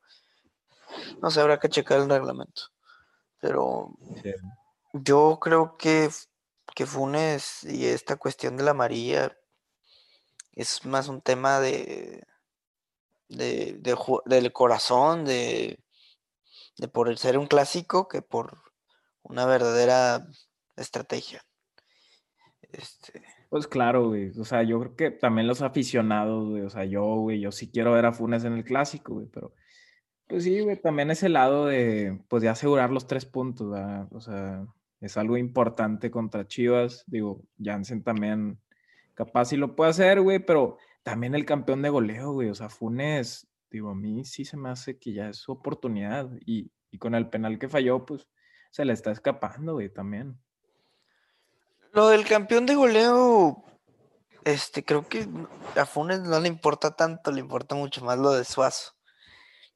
No 1.22 1.30
sé, 1.30 1.42
habrá 1.42 1.60
que 1.60 1.70
checar 1.70 2.00
el 2.00 2.10
reglamento. 2.10 2.64
Pero 3.40 3.92
yo 4.92 5.38
creo 5.40 5.78
que, 5.78 6.10
que 6.74 6.88
Funes 6.88 7.64
y 7.64 7.86
esta 7.86 8.16
cuestión 8.16 8.58
de 8.58 8.64
la 8.64 8.72
amarilla 8.72 9.38
es 10.54 10.84
más 10.84 11.08
un 11.08 11.22
tema 11.22 11.60
de, 11.60 12.26
de, 13.30 13.80
del 14.26 14.52
corazón, 14.52 15.26
de, 15.26 15.78
de 16.78 16.88
por 16.88 17.16
ser 17.20 17.38
un 17.38 17.46
clásico 17.46 18.08
que 18.08 18.24
por 18.24 18.64
una 19.22 19.46
verdadera 19.46 20.26
estrategia. 20.76 21.47
Este... 22.72 23.24
Pues 23.50 23.68
claro, 23.68 24.08
güey. 24.08 24.32
O 24.38 24.44
sea, 24.44 24.64
yo 24.64 24.80
creo 24.80 24.96
que 24.96 25.12
también 25.12 25.48
los 25.48 25.62
aficionados, 25.62 26.50
güey. 26.50 26.64
O 26.64 26.70
sea, 26.70 26.86
yo, 26.86 27.04
güey, 27.16 27.40
yo 27.40 27.52
sí 27.52 27.70
quiero 27.72 27.94
ver 27.94 28.06
a 28.06 28.14
Funes 28.14 28.44
en 28.44 28.54
el 28.54 28.64
clásico, 28.64 29.14
güey, 29.16 29.28
pero 29.28 29.54
pues 30.28 30.44
sí, 30.44 30.60
güey, 30.60 30.76
también 30.80 31.10
ese 31.10 31.30
lado 31.30 31.66
de, 31.68 32.20
pues, 32.28 32.44
de 32.44 32.50
asegurar 32.50 32.92
los 32.92 33.08
tres 33.08 33.26
puntos, 33.26 33.72
¿verdad? 33.72 34.08
O 34.12 34.20
sea, 34.20 34.66
es 35.00 35.16
algo 35.18 35.38
importante 35.38 36.12
contra 36.12 36.48
Chivas. 36.48 37.06
Digo, 37.08 37.44
Jansen 37.64 38.04
también 38.04 38.60
capaz 39.14 39.46
sí 39.46 39.58
lo 39.58 39.76
puede 39.76 39.92
hacer, 39.92 40.22
güey, 40.22 40.40
pero 40.40 40.78
también 41.04 41.34
el 41.34 41.46
campeón 41.46 41.82
de 41.82 41.90
goleo, 41.90 42.34
güey. 42.34 42.50
O 42.50 42.56
sea, 42.56 42.70
Funes, 42.70 43.48
digo, 43.72 43.92
a 43.92 43.96
mí 43.96 44.26
sí 44.26 44.44
se 44.44 44.58
me 44.58 44.70
hace 44.70 45.00
que 45.00 45.14
ya 45.14 45.30
es 45.30 45.38
su 45.38 45.54
oportunidad. 45.54 46.30
Y, 46.46 46.72
y 46.92 46.98
con 46.98 47.16
el 47.16 47.30
penal 47.30 47.58
que 47.58 47.70
falló, 47.70 48.06
pues 48.06 48.28
se 48.72 48.84
le 48.84 48.94
está 48.94 49.12
escapando, 49.12 49.74
güey, 49.76 49.90
también. 49.90 50.38
Lo 51.98 52.10
del 52.10 52.28
campeón 52.28 52.68
de 52.68 52.76
goleo, 52.76 53.64
este, 54.44 54.86
creo 54.86 55.10
que 55.10 55.28
a 55.76 55.88
Funes 55.88 56.20
no 56.20 56.40
le 56.40 56.48
importa 56.48 56.96
tanto, 56.96 57.32
le 57.32 57.40
importa 57.40 57.74
mucho 57.74 58.06
más 58.06 58.20
lo 58.20 58.34
de 58.34 58.46
Suazo. 58.46 58.92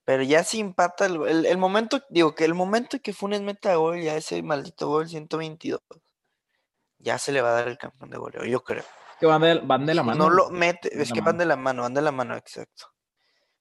Pero 0.06 0.22
ya 0.22 0.44
si 0.44 0.60
empata 0.60 1.08
el, 1.08 1.58
momento, 1.58 2.00
digo 2.12 2.36
que 2.36 2.46
el 2.46 2.54
momento 2.54 3.00
que 3.02 3.12
Funes 3.12 3.42
meta 3.42 3.74
gol, 3.74 4.02
ya 4.02 4.16
ese 4.16 4.44
maldito 4.44 4.88
gol 4.88 5.10
122, 5.10 5.82
ya 7.00 7.18
se 7.18 7.32
le 7.32 7.42
va 7.42 7.50
a 7.50 7.54
dar 7.54 7.68
el 7.70 7.80
campeón 7.80 8.12
de 8.12 8.18
goleo, 8.20 8.46
yo 8.46 8.64
creo. 8.64 8.84
Que 9.20 9.26
van 9.26 9.42
de, 9.42 9.56
van 9.56 9.88
de 9.88 9.96
la 9.96 10.04
mano. 10.04 10.26
No 10.26 10.30
lo 10.30 10.52
mete, 10.52 11.02
es 11.02 11.12
que 11.12 11.22
van 11.22 11.40
de 11.40 11.48
la 11.48 11.56
mano, 11.56 11.82
van 11.82 11.96
de 11.96 12.04
la 12.04 12.12
mano, 12.12 12.38
exacto. 12.38 12.94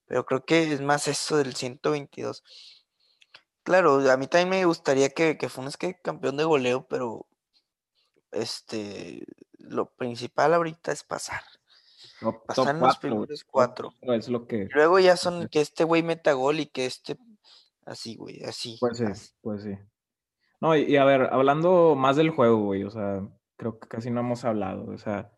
Pero 0.04 0.26
creo 0.26 0.44
que 0.44 0.70
es 0.70 0.82
más 0.82 1.08
eso 1.08 1.38
del 1.38 1.54
122. 1.54 2.44
Claro, 3.62 4.10
a 4.10 4.18
mí 4.18 4.26
también 4.26 4.50
me 4.50 4.66
gustaría 4.66 5.08
que, 5.08 5.38
que 5.38 5.48
Funes 5.48 5.78
quede 5.78 5.98
campeón 6.02 6.36
de 6.36 6.44
goleo, 6.44 6.86
pero 6.86 7.26
este, 8.32 9.24
lo 9.58 9.86
principal 9.86 10.54
ahorita 10.54 10.92
es 10.92 11.04
pasar. 11.04 11.42
pasar 12.46 12.74
en 12.74 12.80
los 12.80 12.98
primeros 12.98 13.44
cuatro. 13.44 13.92
Es 14.02 14.28
lo 14.28 14.46
que... 14.46 14.68
Luego 14.72 14.98
ya 14.98 15.16
son 15.16 15.48
que 15.48 15.60
este 15.60 15.84
güey 15.84 16.02
meta 16.02 16.32
gol 16.32 16.60
y 16.60 16.66
que 16.66 16.86
este, 16.86 17.16
así, 17.84 18.16
güey, 18.16 18.42
así. 18.44 18.76
Pues 18.80 18.98
sí, 18.98 19.04
pues 19.40 19.62
sí. 19.62 19.76
No, 20.60 20.76
y, 20.76 20.96
a 20.96 21.04
ver, 21.04 21.28
hablando 21.32 21.94
más 21.94 22.16
del 22.16 22.30
juego, 22.30 22.58
güey, 22.64 22.84
o 22.84 22.90
sea, 22.90 23.26
creo 23.56 23.78
que 23.78 23.88
casi 23.88 24.10
no 24.10 24.20
hemos 24.20 24.44
hablado, 24.44 24.86
o 24.92 24.98
sea, 24.98 25.32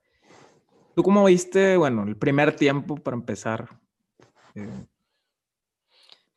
¿tú 0.97 1.05
cómo 1.05 1.25
viste, 1.25 1.77
bueno, 1.77 2.03
el 2.03 2.17
primer 2.17 2.57
tiempo 2.57 2.97
para 2.97 3.17
empezar? 3.17 3.69
Eh, 4.57 4.87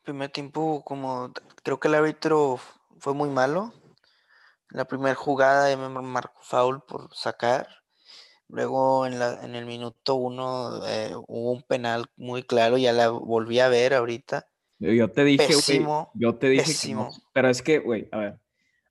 primer 0.04 0.30
tiempo, 0.30 0.84
como 0.84 1.32
creo 1.64 1.80
que 1.80 1.88
el 1.88 1.96
árbitro 1.96 2.60
fue 2.98 3.12
muy 3.12 3.28
malo. 3.28 3.72
La 4.70 4.84
primera 4.86 5.14
jugada 5.14 5.74
me 5.76 5.88
marcó 5.88 6.40
foul 6.42 6.82
por 6.82 7.14
sacar. 7.14 7.68
Luego 8.48 9.06
en, 9.06 9.18
la, 9.18 9.44
en 9.44 9.54
el 9.54 9.66
minuto 9.66 10.14
uno 10.14 10.86
eh, 10.86 11.12
hubo 11.26 11.52
un 11.52 11.62
penal 11.62 12.06
muy 12.16 12.42
claro, 12.44 12.78
ya 12.78 12.92
la 12.92 13.08
volví 13.08 13.58
a 13.58 13.68
ver 13.68 13.94
ahorita. 13.94 14.48
Yo 14.78 15.10
te 15.10 15.24
dije, 15.24 15.54
yo 16.14 16.34
te 16.36 16.48
dije 16.50 16.96
pero 17.32 17.48
es 17.48 17.62
que, 17.62 17.78
güey, 17.78 18.08
a 18.12 18.18
ver, 18.18 18.38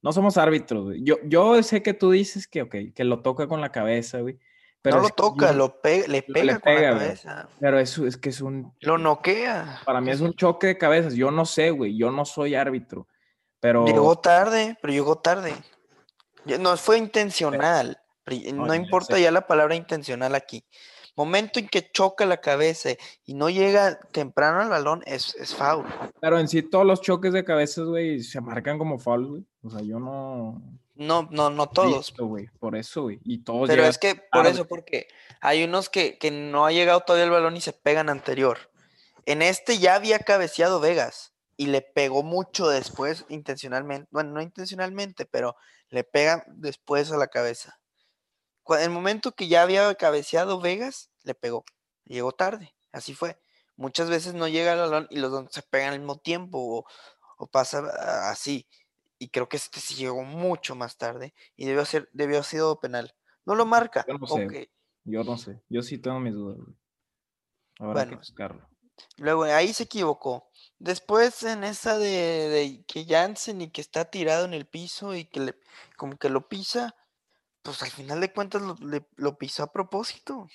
no 0.01 0.11
somos 0.11 0.37
árbitros, 0.37 0.85
güey. 0.85 1.03
Yo, 1.03 1.17
yo 1.25 1.61
sé 1.61 1.83
que 1.83 1.93
tú 1.93 2.11
dices 2.11 2.47
que, 2.47 2.63
ok, 2.63 2.75
que 2.93 3.03
lo 3.03 3.21
toca 3.21 3.47
con 3.47 3.61
la 3.61 3.71
cabeza, 3.71 4.19
güey. 4.19 4.39
Pero 4.81 4.97
no 4.97 5.03
lo 5.03 5.09
toca, 5.09 5.51
lo 5.51 5.79
le 5.83 6.21
pega 6.21 6.59
con 6.59 6.75
la 6.75 6.81
cabeza. 6.81 7.49
Pero 7.59 7.79
eso 7.79 8.05
es 8.05 8.17
que 8.17 8.29
es 8.29 8.39
un... 8.39 8.71
Lo 8.81 8.99
noquea. 8.99 9.81
Para 9.83 10.01
mí 10.01 10.11
es 10.11 10.21
un 10.21 10.35
choque 10.35 10.67
de 10.67 10.77
cabezas. 10.77 11.15
Yo 11.15 11.31
no 11.31 11.45
sé, 11.45 11.71
güey, 11.71 11.97
yo 11.97 12.11
no 12.11 12.23
soy 12.23 12.53
árbitro. 12.53 13.07
Pero... 13.65 13.83
Llegó 13.83 14.15
tarde, 14.15 14.77
pero 14.79 14.93
llegó 14.93 15.15
tarde. 15.17 15.55
No 16.59 16.77
fue 16.77 16.99
intencional. 16.99 17.99
No, 18.53 18.75
importa 18.75 19.17
ya 19.17 19.31
la 19.31 19.47
palabra 19.47 19.73
intencional 19.73 20.35
aquí. 20.35 20.63
Momento 21.15 21.57
en 21.57 21.67
que 21.67 21.89
choca 21.91 22.27
la 22.27 22.37
cabeza 22.37 22.91
y 23.25 23.33
no 23.33 23.49
llega 23.49 23.99
temprano 24.11 24.61
al 24.61 24.69
balón, 24.69 25.01
es, 25.07 25.33
es 25.39 25.55
foul. 25.55 25.83
Pero 26.21 26.37
en 26.37 26.47
sí 26.47 26.61
todos 26.61 26.85
los 26.85 27.01
choques 27.01 27.33
de 27.33 27.43
cabezas, 27.43 27.85
güey, 27.85 28.21
se 28.21 28.39
marcan 28.39 28.77
como 28.77 28.99
foul, 28.99 29.25
güey. 29.25 29.45
O 29.63 29.71
sea, 29.71 29.81
yo 29.81 29.97
no... 29.97 30.61
No, 30.93 31.27
no, 31.31 31.49
no 31.49 31.67
todos. 31.67 32.13
por 32.59 32.75
eso, 32.75 33.01
güey. 33.01 33.19
Y 33.23 33.39
todos 33.39 33.67
Pero 33.67 33.83
es 33.83 33.97
que, 33.97 34.13
por 34.31 34.45
eso, 34.45 34.67
porque 34.67 35.07
hay 35.41 35.63
unos 35.63 35.89
que, 35.89 36.19
que 36.19 36.29
no 36.29 36.67
ha 36.67 36.71
llegado 36.71 36.99
todavía 36.99 37.25
el 37.25 37.31
balón 37.31 37.57
y 37.57 37.61
se 37.61 37.73
pegan 37.73 38.09
anterior. 38.09 38.59
En 39.25 39.41
este 39.41 39.79
ya 39.79 39.95
había 39.95 40.19
cabeceado 40.19 40.79
Vegas 40.79 41.34
y 41.57 41.67
le 41.67 41.81
pegó 41.81 42.23
mucho 42.23 42.67
después, 42.67 43.25
intencionalmente. 43.29 44.07
Bueno, 44.11 44.31
no 44.31 44.41
intencionalmente, 44.41 45.25
pero 45.25 45.55
le 45.89 46.03
pega 46.03 46.43
después 46.47 47.11
a 47.11 47.17
la 47.17 47.27
cabeza. 47.27 47.79
En 48.69 48.81
el 48.81 48.89
momento 48.89 49.33
que 49.33 49.47
ya 49.47 49.61
había 49.61 49.93
cabeceado 49.95 50.59
Vegas, 50.59 51.11
le 51.23 51.35
pegó. 51.35 51.63
Llegó 52.05 52.31
tarde, 52.31 52.75
así 52.91 53.13
fue. 53.13 53.39
Muchas 53.77 54.09
veces 54.09 54.33
no 54.33 54.47
llega 54.47 54.73
el 54.73 54.79
balón 54.79 55.07
y 55.09 55.19
los 55.19 55.31
dos 55.31 55.47
se 55.51 55.61
pegan 55.61 55.93
al 55.93 55.99
mismo 55.99 56.17
tiempo 56.17 56.85
o, 57.37 57.47
pasa 57.47 58.29
así. 58.29 58.67
Y 59.17 59.29
creo 59.29 59.47
que 59.47 59.57
este 59.57 59.79
sí 59.79 59.95
llegó 59.95 60.23
mucho 60.23 60.75
más 60.75 60.97
tarde 60.97 61.33
y 61.55 61.65
debió, 61.65 61.85
ser, 61.85 62.09
debió 62.13 62.37
haber 62.37 62.45
sido 62.45 62.79
penal. 62.79 63.13
No 63.45 63.55
lo 63.55 63.65
marca. 63.65 64.05
Yo 64.07 64.17
no 64.17 64.27
sé. 64.27 64.71
Yo 65.03 65.23
no 65.23 65.37
sé. 65.37 65.61
Yo 65.69 65.81
sí 65.81 65.97
tengo 65.97 66.19
mis 66.19 66.33
dudas. 66.33 66.57
Habrá 67.79 68.07
que 68.07 68.15
buscarlo. 68.15 68.67
Luego 69.17 69.43
ahí 69.43 69.73
se 69.73 69.83
equivocó. 69.83 70.49
Después 70.79 71.43
en 71.43 71.63
esa 71.63 71.97
de, 71.97 72.83
que 72.87 73.05
Jansen 73.05 73.61
y 73.61 73.69
que 73.69 73.81
está 73.81 74.05
tirado 74.05 74.45
en 74.45 74.53
el 74.53 74.65
piso 74.65 75.15
y 75.15 75.25
que 75.25 75.39
le, 75.39 75.55
como 75.97 76.17
que 76.17 76.29
lo 76.29 76.47
pisa, 76.47 76.95
pues 77.61 77.81
al 77.81 77.91
final 77.91 78.19
de 78.19 78.31
cuentas 78.31 78.61
lo, 78.61 78.75
lo 79.15 79.37
pisó 79.37 79.63
a 79.63 79.71
propósito. 79.71 80.47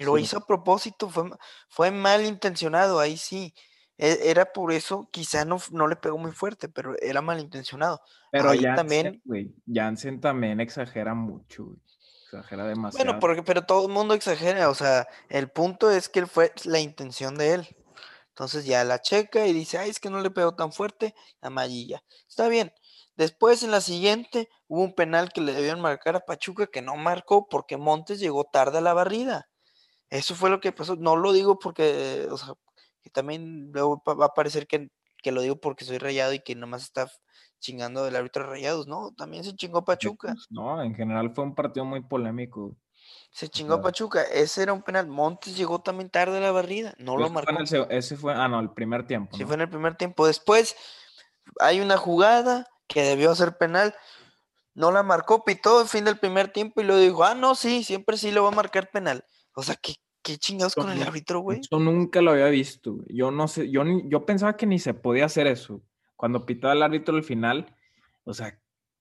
Lo 0.00 0.18
hizo 0.18 0.38
a 0.38 0.46
propósito, 0.46 1.08
fue, 1.08 1.30
fue 1.68 1.90
mal 1.90 2.24
intencionado, 2.24 2.98
ahí 2.98 3.16
sí. 3.16 3.54
E, 3.98 4.30
era 4.30 4.52
por 4.52 4.72
eso, 4.72 5.08
quizá 5.12 5.44
no, 5.44 5.58
no 5.70 5.86
le 5.86 5.96
pegó 5.96 6.18
muy 6.18 6.32
fuerte, 6.32 6.68
pero 6.68 6.94
era 7.00 7.20
malintencionado. 7.20 8.00
Pero 8.30 8.50
ahí 8.50 8.62
también. 8.62 9.22
Jansen 9.66 10.20
también 10.20 10.60
exagera 10.60 11.14
mucho, 11.14 11.76
Exagera 12.32 12.64
demasiado. 12.66 13.18
Bueno, 13.20 13.44
pero 13.44 13.66
todo 13.66 13.86
el 13.86 13.92
mundo 13.92 14.14
exagera, 14.14 14.70
o 14.70 14.74
sea, 14.74 15.06
el 15.28 15.50
punto 15.50 15.90
es 15.90 16.08
que 16.08 16.26
fue 16.26 16.50
la 16.64 16.80
intención 16.80 17.36
de 17.36 17.54
él. 17.54 17.76
Entonces 18.28 18.64
ya 18.64 18.82
la 18.84 19.02
checa 19.02 19.46
y 19.46 19.52
dice, 19.52 19.76
ay, 19.76 19.90
es 19.90 20.00
que 20.00 20.08
no 20.08 20.20
le 20.22 20.30
pegó 20.30 20.54
tan 20.54 20.72
fuerte, 20.72 21.14
amarilla. 21.42 22.02
Está 22.26 22.48
bien. 22.48 22.72
Después 23.16 23.62
en 23.62 23.70
la 23.70 23.82
siguiente 23.82 24.48
hubo 24.66 24.82
un 24.82 24.94
penal 24.94 25.30
que 25.30 25.42
le 25.42 25.52
debían 25.52 25.82
marcar 25.82 26.16
a 26.16 26.20
Pachuca 26.20 26.66
que 26.66 26.80
no 26.80 26.96
marcó 26.96 27.46
porque 27.48 27.76
Montes 27.76 28.18
llegó 28.18 28.44
tarde 28.44 28.78
a 28.78 28.80
la 28.80 28.94
barrida. 28.94 29.50
Eso 30.08 30.34
fue 30.34 30.48
lo 30.48 30.60
que 30.60 30.72
pasó. 30.72 30.96
No 30.96 31.16
lo 31.16 31.32
digo 31.32 31.58
porque, 31.58 32.26
o 32.30 32.38
sea, 32.38 32.54
que 33.02 33.10
también 33.10 33.70
luego 33.72 34.02
va 34.06 34.26
a 34.26 34.34
parecer 34.34 34.66
que, 34.66 34.88
que 35.22 35.32
lo 35.32 35.42
digo 35.42 35.56
porque 35.56 35.84
soy 35.84 35.98
rayado 35.98 36.32
y 36.32 36.40
que 36.40 36.54
nomás 36.54 36.84
está 36.84 37.10
chingando 37.62 38.04
del 38.04 38.16
árbitro 38.16 38.44
rayados. 38.44 38.86
No, 38.86 39.14
también 39.16 39.44
se 39.44 39.56
chingó 39.56 39.84
Pachuca. 39.84 40.34
No, 40.50 40.82
en 40.82 40.94
general 40.94 41.32
fue 41.34 41.44
un 41.44 41.54
partido 41.54 41.86
muy 41.86 42.02
polémico. 42.02 42.76
Se 43.30 43.48
chingó 43.48 43.80
Pachuca. 43.80 44.22
Ese 44.24 44.62
era 44.62 44.74
un 44.74 44.82
penal. 44.82 45.06
Montes 45.06 45.56
llegó 45.56 45.80
también 45.80 46.10
tarde 46.10 46.36
a 46.36 46.40
la 46.40 46.52
barrida. 46.52 46.94
No 46.98 47.16
lo 47.16 47.30
marcó. 47.30 47.54
ese 47.88 48.16
fue, 48.16 48.34
ah, 48.34 48.48
no, 48.48 48.60
el 48.60 48.70
primer 48.72 49.06
tiempo. 49.06 49.34
Sí, 49.36 49.44
fue 49.46 49.54
en 49.54 49.62
el 49.62 49.70
primer 49.70 49.96
tiempo. 49.96 50.26
Después 50.26 50.76
hay 51.60 51.80
una 51.80 51.96
jugada 51.96 52.66
que 52.86 53.02
debió 53.02 53.34
ser 53.34 53.56
penal. 53.56 53.94
No 54.74 54.90
la 54.90 55.02
marcó, 55.02 55.44
pitó 55.44 55.82
el 55.82 55.88
fin 55.88 56.04
del 56.04 56.18
primer 56.18 56.52
tiempo 56.52 56.80
y 56.80 56.84
luego 56.84 57.00
dijo, 57.00 57.24
ah, 57.24 57.34
no, 57.34 57.54
sí, 57.54 57.84
siempre 57.84 58.16
sí 58.16 58.30
le 58.30 58.40
va 58.40 58.48
a 58.48 58.52
marcar 58.52 58.90
penal. 58.90 59.24
O 59.54 59.62
sea, 59.62 59.76
¿qué, 59.76 59.94
qué 60.22 60.38
chingados 60.38 60.74
con 60.74 60.90
el 60.90 61.02
árbitro, 61.02 61.40
güey? 61.40 61.60
Yo 61.70 61.78
nunca 61.78 62.22
lo 62.22 62.32
había 62.32 62.46
visto. 62.46 62.98
Yo 63.08 63.30
no 63.30 63.48
sé, 63.48 63.70
yo, 63.70 63.82
yo 64.04 64.26
pensaba 64.26 64.56
que 64.56 64.66
ni 64.66 64.78
se 64.78 64.94
podía 64.94 65.26
hacer 65.26 65.46
eso. 65.46 65.82
Cuando 66.22 66.46
pitó 66.46 66.70
el 66.70 66.84
árbitro 66.84 67.16
al 67.16 67.24
final, 67.24 67.74
o 68.22 68.32
sea, 68.32 68.56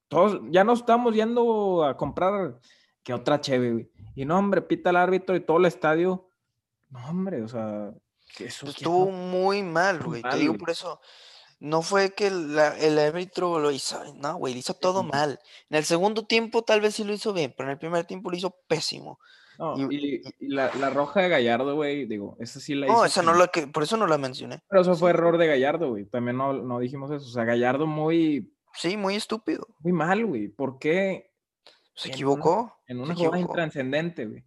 todos 0.08 0.42
ya 0.50 0.64
nos 0.64 0.80
estamos 0.80 1.14
yendo 1.14 1.84
a 1.84 1.96
comprar 1.96 2.60
que 3.04 3.14
otra 3.14 3.40
cheve, 3.40 3.74
güey. 3.74 3.92
Y 4.16 4.26
no, 4.26 4.40
hombre, 4.40 4.64
pita 4.64 4.90
el 4.90 4.96
árbitro 4.96 5.36
y 5.36 5.46
todo 5.46 5.58
el 5.58 5.66
estadio. 5.66 6.28
No, 6.90 7.08
hombre, 7.08 7.44
o 7.44 7.48
sea, 7.48 7.92
eso 8.40 8.66
pues 8.66 8.76
estuvo 8.76 9.12
muy 9.12 9.62
mal, 9.62 10.02
güey. 10.02 10.24
Te 10.24 10.36
digo 10.38 10.56
por 10.56 10.72
eso. 10.72 11.00
No 11.60 11.84
fue 11.84 12.16
que 12.16 12.26
el 12.26 12.58
árbitro 12.98 13.60
lo 13.60 13.70
hizo, 13.70 14.02
no, 14.16 14.38
güey, 14.38 14.56
lo 14.56 14.60
hizo 14.60 14.74
todo 14.74 15.04
mal. 15.04 15.40
En 15.70 15.78
el 15.78 15.86
segundo 15.86 16.26
tiempo 16.26 16.64
tal 16.64 16.82
vez 16.82 16.96
sí 16.96 17.04
lo 17.04 17.14
hizo 17.14 17.34
bien, 17.34 17.54
pero 17.56 17.70
en 17.70 17.74
el 17.74 17.80
primer 17.80 18.06
tiempo 18.06 18.32
lo 18.32 18.38
hizo 18.38 18.56
pésimo. 18.68 19.20
Y, 19.90 20.22
la, 20.48 20.70
roja 20.90 21.22
de 21.22 21.30
Gallardo, 21.30 21.76
güey, 21.76 22.06
digo, 22.06 22.36
esa 22.40 22.60
sí 22.60 22.76
la 22.76 22.88
hizo. 22.88 22.96
No, 22.96 23.06
esa 23.06 23.22
no 23.22 23.34
la 23.34 23.48
que, 23.48 23.68
por 23.68 23.84
eso 23.84 23.98
no 23.98 24.08
la 24.08 24.18
mencioné. 24.18 24.62
Pero 24.70 24.82
eso 24.82 24.96
fue 24.96 25.12
error 25.12 25.38
de 25.38 25.48
Gallardo, 25.48 25.90
güey. 25.90 26.06
También 26.06 26.38
no, 26.38 26.54
no 26.54 26.80
dijimos 26.80 27.12
eso. 27.12 27.26
O 27.26 27.32
sea, 27.32 27.44
Gallardo 27.44 27.86
muy. 27.86 28.54
Sí, 28.74 28.98
muy 28.98 29.16
estúpido. 29.16 29.68
Muy 29.80 29.92
mal, 29.92 30.26
güey. 30.26 30.48
¿Por 30.48 30.80
qué? 30.80 31.32
Se 31.94 32.10
equivocó. 32.10 32.78
en 32.88 33.00
una 33.00 33.16
jugada 33.16 33.40
intranscendente, 33.40 34.26
güey. 34.26 34.44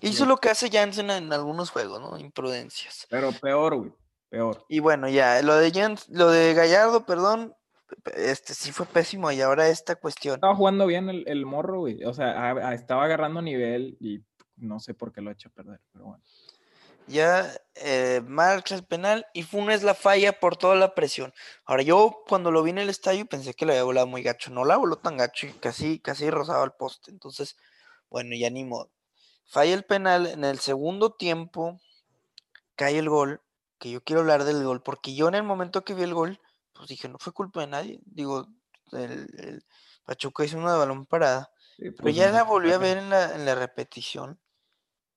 Hizo 0.00 0.26
lo 0.26 0.36
que 0.38 0.50
hace 0.50 0.70
Jansen 0.70 1.10
en 1.10 1.32
algunos 1.32 1.70
juegos, 1.70 2.00
¿no? 2.00 2.18
Imprudencias. 2.18 3.06
Pero 3.10 3.32
peor, 3.32 3.76
güey. 3.76 3.92
Peor. 4.28 4.64
Y 4.68 4.80
bueno, 4.80 5.08
ya, 5.08 5.40
lo 5.42 5.56
de 5.56 5.96
lo 6.08 6.30
de 6.30 6.54
Gallardo, 6.54 7.06
perdón, 7.06 7.54
este 8.14 8.54
sí 8.54 8.72
fue 8.72 8.86
pésimo 8.86 9.30
y 9.32 9.40
ahora 9.40 9.68
esta 9.68 9.96
cuestión. 9.96 10.36
Estaba 10.36 10.54
jugando 10.54 10.86
bien 10.86 11.08
el, 11.08 11.46
morro, 11.46 11.80
güey. 11.80 12.04
O 12.04 12.12
sea, 12.12 12.72
estaba 12.74 13.04
agarrando 13.04 13.42
nivel 13.42 13.96
y 14.00 14.22
no 14.56 14.80
sé 14.80 14.94
por 14.94 15.12
qué 15.12 15.20
lo 15.20 15.30
ha 15.30 15.32
hecho 15.34 15.50
perder, 15.50 15.80
pero 15.92 16.06
bueno. 16.06 16.24
Ya 17.06 17.52
eh, 17.74 18.22
marcha 18.26 18.74
el 18.74 18.84
penal 18.84 19.26
y 19.34 19.42
Funes 19.42 19.82
la 19.82 19.92
falla 19.92 20.40
por 20.40 20.56
toda 20.56 20.74
la 20.74 20.94
presión. 20.94 21.34
Ahora 21.66 21.82
yo 21.82 22.22
cuando 22.26 22.50
lo 22.50 22.62
vi 22.62 22.70
en 22.70 22.78
el 22.78 22.88
estadio 22.88 23.26
pensé 23.26 23.52
que 23.52 23.66
lo 23.66 23.72
había 23.72 23.84
volado 23.84 24.06
muy 24.06 24.22
gacho. 24.22 24.50
No 24.50 24.64
la 24.64 24.78
voló 24.78 24.96
tan 24.96 25.18
gacho 25.18 25.46
y 25.46 25.52
casi, 25.52 25.98
casi 25.98 26.30
rozaba 26.30 26.64
el 26.64 26.72
poste. 26.72 27.10
Entonces, 27.10 27.56
bueno, 28.08 28.34
ya 28.34 28.48
ni 28.48 28.64
modo. 28.64 28.90
Falla 29.46 29.74
el 29.74 29.84
penal 29.84 30.26
en 30.26 30.44
el 30.44 30.58
segundo 30.58 31.12
tiempo, 31.12 31.78
cae 32.74 32.98
el 32.98 33.08
gol, 33.08 33.42
que 33.78 33.90
yo 33.90 34.02
quiero 34.02 34.20
hablar 34.22 34.44
del 34.44 34.64
gol, 34.64 34.82
porque 34.82 35.14
yo 35.14 35.28
en 35.28 35.34
el 35.34 35.42
momento 35.42 35.84
que 35.84 35.94
vi 35.94 36.02
el 36.02 36.14
gol, 36.14 36.40
pues 36.84 36.90
dije, 36.90 37.08
no 37.08 37.18
fue 37.18 37.32
culpa 37.32 37.60
de 37.60 37.68
nadie. 37.68 38.00
Digo, 38.04 38.46
el, 38.92 39.64
Pachuca 40.04 40.44
hizo 40.44 40.58
una 40.58 40.72
de 40.72 40.78
balón 40.78 41.06
parada. 41.06 41.50
pero 41.78 41.94
pues, 41.96 42.14
ya 42.14 42.30
la 42.30 42.42
volví 42.42 42.72
a 42.72 42.78
ver 42.78 42.98
en 42.98 43.08
la, 43.08 43.34
en 43.34 43.46
la 43.46 43.54
repetición. 43.54 44.38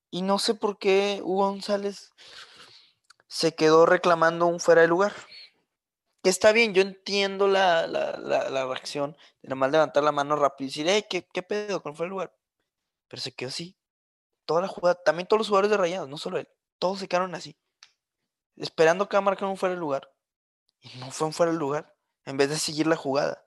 Y 0.09 0.21
no 0.21 0.39
sé 0.39 0.53
por 0.53 0.79
qué 0.79 1.19
Hugo 1.21 1.49
González 1.49 2.11
se 3.27 3.53
quedó 3.53 3.85
reclamando 3.85 4.47
un 4.47 4.61
fuera 4.61 4.81
de 4.81 4.87
lugar. 4.87 5.13
Que 6.23 6.29
está 6.29 6.53
bien, 6.53 6.73
yo 6.73 6.81
entiendo 6.81 7.49
la, 7.49 7.85
la, 7.85 8.17
la, 8.17 8.65
reacción 8.65 9.17
de 9.41 9.49
nada 9.49 9.55
más 9.55 9.71
levantar 9.71 10.03
la 10.03 10.13
mano 10.13 10.37
rápido 10.37 10.67
y 10.67 10.69
decir, 10.69 10.87
hey, 10.87 11.03
¿qué, 11.09 11.27
qué 11.33 11.43
pedo 11.43 11.83
con 11.83 11.95
fuera 11.95 12.07
de 12.07 12.11
lugar? 12.11 12.33
Pero 13.09 13.21
se 13.21 13.33
quedó 13.33 13.49
así 13.49 13.77
toda 14.45 14.61
la 14.61 14.69
jugada, 14.69 14.95
también 15.03 15.27
todos 15.27 15.41
los 15.41 15.49
jugadores 15.49 15.69
de 15.69 15.77
Rayados, 15.77 16.07
no 16.07 16.17
solo 16.17 16.39
él, 16.39 16.47
todos 16.79 16.99
se 16.99 17.07
quedaron 17.09 17.35
así, 17.35 17.57
esperando 18.55 19.09
que 19.09 19.19
marcar 19.19 19.49
un 19.49 19.57
fuera 19.57 19.75
de 19.75 19.81
lugar. 19.81 20.09
Y 20.81 20.97
no 20.99 21.11
fue 21.11 21.27
un 21.27 21.33
fuera 21.33 21.51
de 21.51 21.57
lugar, 21.57 21.95
en 22.25 22.37
vez 22.37 22.49
de 22.49 22.57
seguir 22.57 22.87
la 22.87 22.95
jugada. 22.95 23.43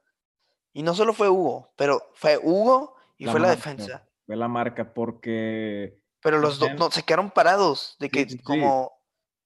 Y 0.72 0.82
no 0.82 0.94
solo 0.94 1.12
fue 1.12 1.28
Hugo, 1.28 1.72
pero 1.76 2.02
fue 2.14 2.38
Hugo 2.38 2.94
y 3.16 3.26
fue 3.26 3.40
la 3.40 3.50
defensa. 3.50 4.06
Fue 4.26 4.36
la 4.36 4.48
marca 4.48 4.94
porque... 4.94 6.02
Pero 6.22 6.38
los 6.38 6.58
dos 6.58 6.74
no, 6.74 6.90
se 6.90 7.02
quedaron 7.02 7.30
parados, 7.30 7.96
de 7.98 8.10
que 8.10 8.38
como... 8.42 8.92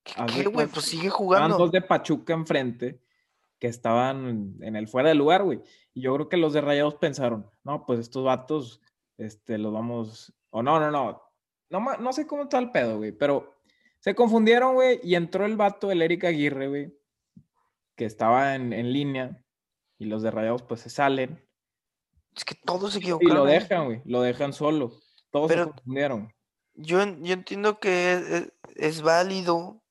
¿Qué, 0.03 0.45
güey? 0.45 0.67
Pues 0.67 0.85
sigue 0.85 1.09
jugando. 1.09 1.57
dos 1.57 1.73
de 1.73 1.81
Pachuca 1.81 2.35
enfrente 2.35 3.01
que 3.59 3.69
estaban 3.69 4.57
en 4.61 4.77
el 4.77 4.89
fuera 4.89 5.09
de 5.09 5.15
lugar, 5.15 5.45
güey. 5.45 5.63
Y 5.95 6.03
yo 6.03 6.15
creo 6.15 6.29
que 6.29 6.37
los 6.37 6.53
de 6.53 6.61
Rayados 6.61 6.97
pensaron, 6.97 7.51
no, 7.63 7.87
pues 7.87 8.01
estos 8.01 8.25
vatos, 8.25 8.83
este, 9.17 9.57
los 9.57 9.73
vamos... 9.73 10.35
O 10.51 10.63
no, 10.63 10.79
no, 10.79 10.91
no, 10.91 11.97
no, 11.99 12.13
sé 12.13 12.27
cómo 12.27 12.43
está 12.43 12.59
el 12.59 12.71
pedo, 12.71 12.99
güey, 12.99 13.13
pero 13.13 13.55
se 14.01 14.15
confundieron, 14.15 14.75
güey, 14.75 15.01
y 15.03 15.15
entró 15.15 15.47
el 15.47 15.57
vato, 15.57 15.91
el 15.91 16.03
Eric 16.03 16.25
Aguirre, 16.25 16.69
güey, 16.69 16.95
que 17.97 18.05
estaba 18.05 18.55
en, 18.55 18.93
línea, 18.93 19.43
y 19.99 20.07
los 20.07 20.23
de 20.23 20.31
Rayados, 20.31 20.63
pues 20.63 20.81
se 20.81 20.91
salen. 20.91 21.47
Es 22.35 22.45
que 22.45 22.55
todos 22.55 22.93
se 22.93 22.99
equivocaron. 22.99 23.33
Y 23.33 23.39
lo 23.39 23.45
dejan, 23.45 23.85
güey, 23.87 24.03
lo 24.05 24.23
dejan 24.23 24.53
solo. 24.53 24.93
Todos 25.31 25.51
se 25.51 25.65
confundieron. 25.65 26.33
Yo, 26.75 27.05
yo 27.05 27.35
entiendo 27.35 27.79
que 27.79 28.51
es, 28.75 29.03
válido 29.03 29.83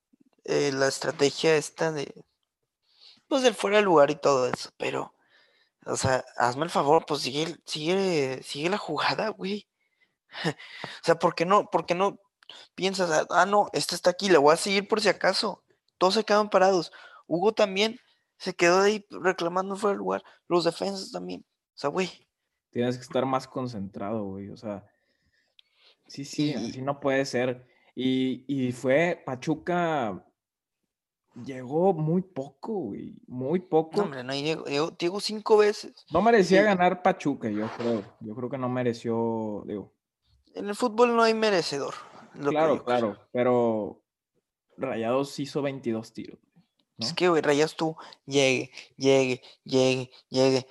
eh, 0.44 0.72
la 0.74 0.88
estrategia 0.88 1.56
esta 1.56 1.92
de, 1.92 2.26
pues, 3.28 3.42
del 3.44 3.56
fuera 3.56 3.78
de 3.78 3.84
lugar 3.84 4.12
y 4.12 4.16
todo 4.16 4.48
eso, 4.48 4.70
pero, 4.78 5.16
o 5.86 5.96
sea, 5.96 6.26
hazme 6.38 6.66
el 6.66 6.70
favor, 6.70 7.06
pues 7.06 7.22
sigue, 7.22 7.56
sigue, 7.66 8.42
sigue 8.44 8.70
la 8.70 8.78
jugada, 8.78 9.30
güey. 9.30 9.68
o 10.46 11.04
sea, 11.04 11.16
¿por 11.16 11.36
qué 11.36 11.46
no, 11.46 11.70
por 11.70 11.86
qué 11.86 11.96
no 11.96 12.20
piensas, 12.76 13.10
ah, 13.12 13.28
ah, 13.30 13.46
no, 13.46 13.70
este 13.74 13.96
está 13.96 14.12
aquí, 14.12 14.30
le 14.30 14.38
voy 14.38 14.54
a 14.54 14.58
seguir 14.58 14.88
por 14.88 15.02
si 15.02 15.10
acaso? 15.10 15.63
Todos 15.98 16.16
se 16.16 16.24
quedan 16.26 16.50
parados. 16.50 16.92
Hugo 17.28 17.54
también 17.54 17.98
se 18.38 18.54
quedó 18.54 18.82
ahí 18.82 19.06
reclamando 19.10 19.76
fuera 19.76 19.94
del 19.94 20.00
lugar. 20.00 20.24
Los 20.48 20.66
defensas 20.66 21.12
también. 21.12 21.42
O 21.42 21.78
sea, 21.78 21.90
güey. 21.90 22.10
Tienes 22.72 22.98
que 22.98 23.04
estar 23.04 23.26
más 23.26 23.48
concentrado, 23.48 24.24
güey. 24.26 24.50
O 24.50 24.58
sea, 24.58 24.86
sí, 26.08 26.26
sí, 26.26 26.54
así 26.54 26.82
no 26.82 27.00
puede 27.00 27.26
ser. 27.26 27.68
Y, 27.96 28.46
y 28.48 28.72
fue 28.72 29.22
Pachuca 29.26 30.26
Llegó 31.36 31.94
muy 31.94 32.22
poco, 32.22 32.74
güey. 32.74 33.16
Muy 33.28 33.60
poco. 33.60 33.98
No, 33.98 34.04
hombre, 34.04 34.24
no 34.24 34.34
llegó, 34.34 35.20
cinco 35.20 35.58
veces. 35.58 36.06
No 36.12 36.22
merecía 36.22 36.62
ganar 36.62 37.02
Pachuca, 37.02 37.50
yo 37.50 37.68
creo. 37.76 38.04
Yo 38.20 38.36
creo 38.36 38.50
que 38.50 38.58
no 38.60 38.70
mereció, 38.70 39.64
digo. 39.66 39.92
En 40.54 40.68
el 40.70 40.76
fútbol 40.76 41.16
no 41.16 41.24
hay 41.24 41.34
merecedor. 41.34 41.96
Claro, 42.40 42.84
claro, 42.84 43.18
pero 43.32 44.04
Rayados 44.78 45.40
hizo 45.40 45.62
22 45.64 46.14
tiros. 46.14 46.40
Es 46.97 47.13
que, 47.13 47.27
güey, 47.27 47.41
Rayados 47.41 47.75
tú 47.75 47.95
llegue, 48.25 48.71
llegue, 48.97 49.41
llegue, 49.63 50.12
llegue. 50.29 50.67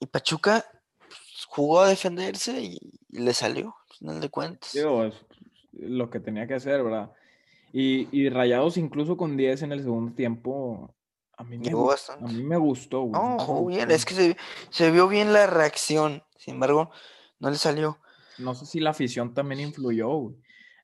Y 0.00 0.06
Pachuca 0.06 0.64
pues, 0.98 1.46
jugó 1.48 1.80
a 1.80 1.88
defenderse 1.88 2.60
y, 2.60 2.78
le 3.08 3.34
salió, 3.34 3.74
no 4.00 4.18
le 4.18 4.28
cuentas. 4.28 4.72
Digo, 4.72 5.04
es 5.04 5.14
lo 5.72 6.10
que 6.10 6.20
tenía 6.20 6.46
que 6.46 6.54
hacer, 6.54 6.82
¿verdad? 6.82 7.10
Y, 7.72 8.08
y 8.12 8.28
Rayados 8.28 8.76
incluso 8.76 9.16
con 9.16 9.36
10 9.36 9.62
en 9.62 9.72
el 9.72 9.82
segundo 9.82 10.14
tiempo, 10.14 10.94
a 11.36 11.44
mí 11.44 11.58
me, 11.58 11.70
a 11.70 12.26
mí 12.26 12.42
me 12.44 12.56
gustó. 12.58 13.02
Güey. 13.02 13.12
No, 13.12 13.66
bien, 13.66 13.90
es 13.90 14.04
que 14.04 14.14
se, 14.14 14.36
se 14.70 14.90
vio 14.90 15.08
bien 15.08 15.32
la 15.32 15.46
reacción, 15.46 16.22
sin 16.36 16.54
embargo, 16.54 16.90
no 17.38 17.50
le 17.50 17.56
salió 17.56 17.98
no 18.38 18.54
sé 18.54 18.66
si 18.66 18.80
la 18.80 18.90
afición 18.90 19.34
también 19.34 19.60
influyó, 19.60 20.34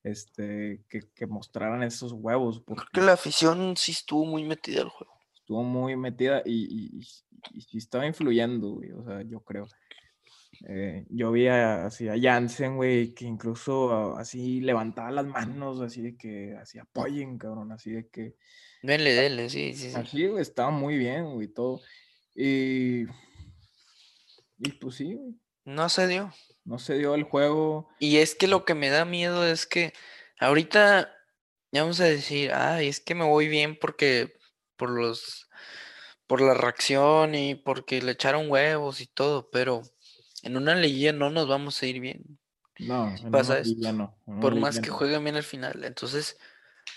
este, 0.04 0.84
que, 0.88 1.26
mostraran 1.26 1.82
esos 1.82 2.12
huevos. 2.12 2.60
Porque 2.60 2.84
Creo 2.90 3.02
que 3.02 3.06
la 3.06 3.12
afición 3.14 3.76
sí 3.76 3.92
estuvo 3.92 4.24
muy 4.24 4.44
metida 4.44 4.82
al 4.82 4.88
juego. 4.88 5.12
Estuvo 5.34 5.62
muy 5.62 5.96
metida 5.96 6.42
y, 6.44 7.00
y, 7.52 7.78
estaba 7.78 8.06
influyendo, 8.06 8.72
güey, 8.72 8.92
o 8.92 9.04
sea, 9.04 9.22
yo 9.22 9.40
creo. 9.40 9.66
Eh, 10.68 11.06
yo 11.08 11.30
vi 11.30 11.46
a, 11.46 11.86
así 11.86 12.08
a 12.08 12.18
Jansen, 12.20 12.76
güey, 12.76 13.14
que 13.14 13.24
incluso 13.24 14.16
así 14.16 14.60
levantaba 14.60 15.10
las 15.10 15.26
manos, 15.26 15.80
así 15.80 16.02
de 16.02 16.16
que, 16.16 16.56
así 16.60 16.78
apoyen, 16.78 17.38
cabrón, 17.38 17.72
así 17.72 17.92
de 17.92 18.08
que... 18.08 18.34
Denle, 18.82 19.12
denle, 19.12 19.48
sí, 19.48 19.74
sí, 19.74 19.90
sí. 19.90 19.96
Así, 19.96 20.26
güey, 20.26 20.42
estaba 20.42 20.70
muy 20.70 20.98
bien, 20.98 21.32
güey, 21.32 21.48
todo. 21.48 21.80
Y... 22.34 23.04
Y 24.60 24.72
pues 24.80 24.96
sí, 24.96 25.14
güey. 25.14 25.34
No 25.64 25.88
se 25.88 26.08
dio 26.08 26.32
no 26.68 26.78
se 26.78 26.98
dio 26.98 27.14
el 27.14 27.22
juego. 27.22 27.88
Y 27.98 28.18
es 28.18 28.34
que 28.34 28.46
lo 28.46 28.66
que 28.66 28.74
me 28.74 28.90
da 28.90 29.06
miedo 29.06 29.46
es 29.46 29.66
que 29.66 29.94
ahorita 30.38 31.10
ya 31.72 31.82
vamos 31.82 31.98
a 32.00 32.04
decir, 32.04 32.52
ay, 32.52 32.88
es 32.88 33.00
que 33.00 33.14
me 33.14 33.24
voy 33.24 33.48
bien 33.48 33.78
porque 33.80 34.34
por 34.76 34.90
los 34.90 35.48
por 36.26 36.42
la 36.42 36.52
reacción 36.52 37.34
y 37.34 37.54
porque 37.54 38.02
le 38.02 38.12
echaron 38.12 38.50
huevos 38.50 39.00
y 39.00 39.06
todo, 39.06 39.48
pero 39.50 39.80
en 40.42 40.58
una 40.58 40.74
liguilla 40.74 41.14
no 41.14 41.30
nos 41.30 41.48
vamos 41.48 41.82
a 41.82 41.86
ir 41.86 42.00
bien. 42.00 42.38
No, 42.78 43.16
en 43.16 43.30
pasa 43.30 43.62
una 43.78 43.92
no. 43.92 44.18
por 44.38 44.54
más 44.54 44.78
que 44.78 44.90
jueguen 44.90 45.24
bien 45.24 45.36
al 45.36 45.42
final. 45.42 45.82
Entonces, 45.84 46.36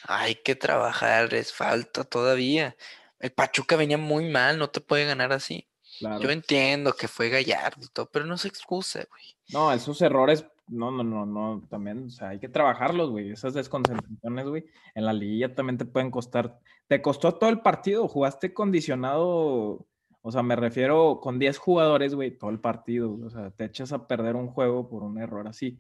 hay 0.04 0.36
que 0.36 0.56
trabajar, 0.56 1.34
es 1.34 1.54
falta 1.54 2.04
todavía. 2.04 2.76
El 3.20 3.32
Pachuca 3.32 3.78
venía 3.78 3.98
muy 3.98 4.30
mal, 4.30 4.60
no 4.60 4.70
te 4.70 4.82
puede 4.82 5.06
ganar 5.06 5.32
así. 5.32 5.70
Yo 6.02 6.30
entiendo 6.30 6.94
que 6.94 7.08
fue 7.08 7.30
Gallardo 7.30 7.86
y 7.86 7.88
todo, 7.88 8.10
pero 8.12 8.26
no 8.26 8.38
se 8.38 8.48
excusa, 8.48 9.06
güey. 9.10 9.38
No, 9.52 9.72
esos 9.72 10.02
errores, 10.02 10.46
no, 10.68 10.92
no, 10.92 11.04
no, 11.04 11.26
no, 11.26 11.62
también, 11.70 12.06
o 12.06 12.10
sea, 12.10 12.30
hay 12.30 12.40
que 12.40 12.50
trabajarlos, 12.50 13.10
güey. 13.10 13.32
Esas 13.32 13.54
desconcentraciones, 13.54 14.48
güey, 14.48 14.66
en 14.96 15.06
la 15.06 15.14
liguilla 15.14 15.54
también 15.54 15.78
te 15.78 15.86
pueden 15.86 16.12
costar. 16.12 16.60
Te 16.88 17.02
costó 17.02 17.34
todo 17.34 17.50
el 17.50 17.62
partido, 17.62 18.08
jugaste 18.08 18.54
condicionado, 18.54 19.86
o 20.22 20.32
sea, 20.32 20.44
me 20.44 20.56
refiero 20.56 21.20
con 21.20 21.40
10 21.40 21.58
jugadores, 21.58 22.14
güey, 22.14 22.38
todo 22.38 22.52
el 22.52 22.60
partido. 22.60 23.18
O 23.26 23.30
sea, 23.30 23.52
te 23.52 23.66
echas 23.66 23.92
a 23.92 24.08
perder 24.08 24.36
un 24.36 24.48
juego 24.48 24.88
por 24.88 25.04
un 25.04 25.18
error 25.18 25.48
así. 25.48 25.80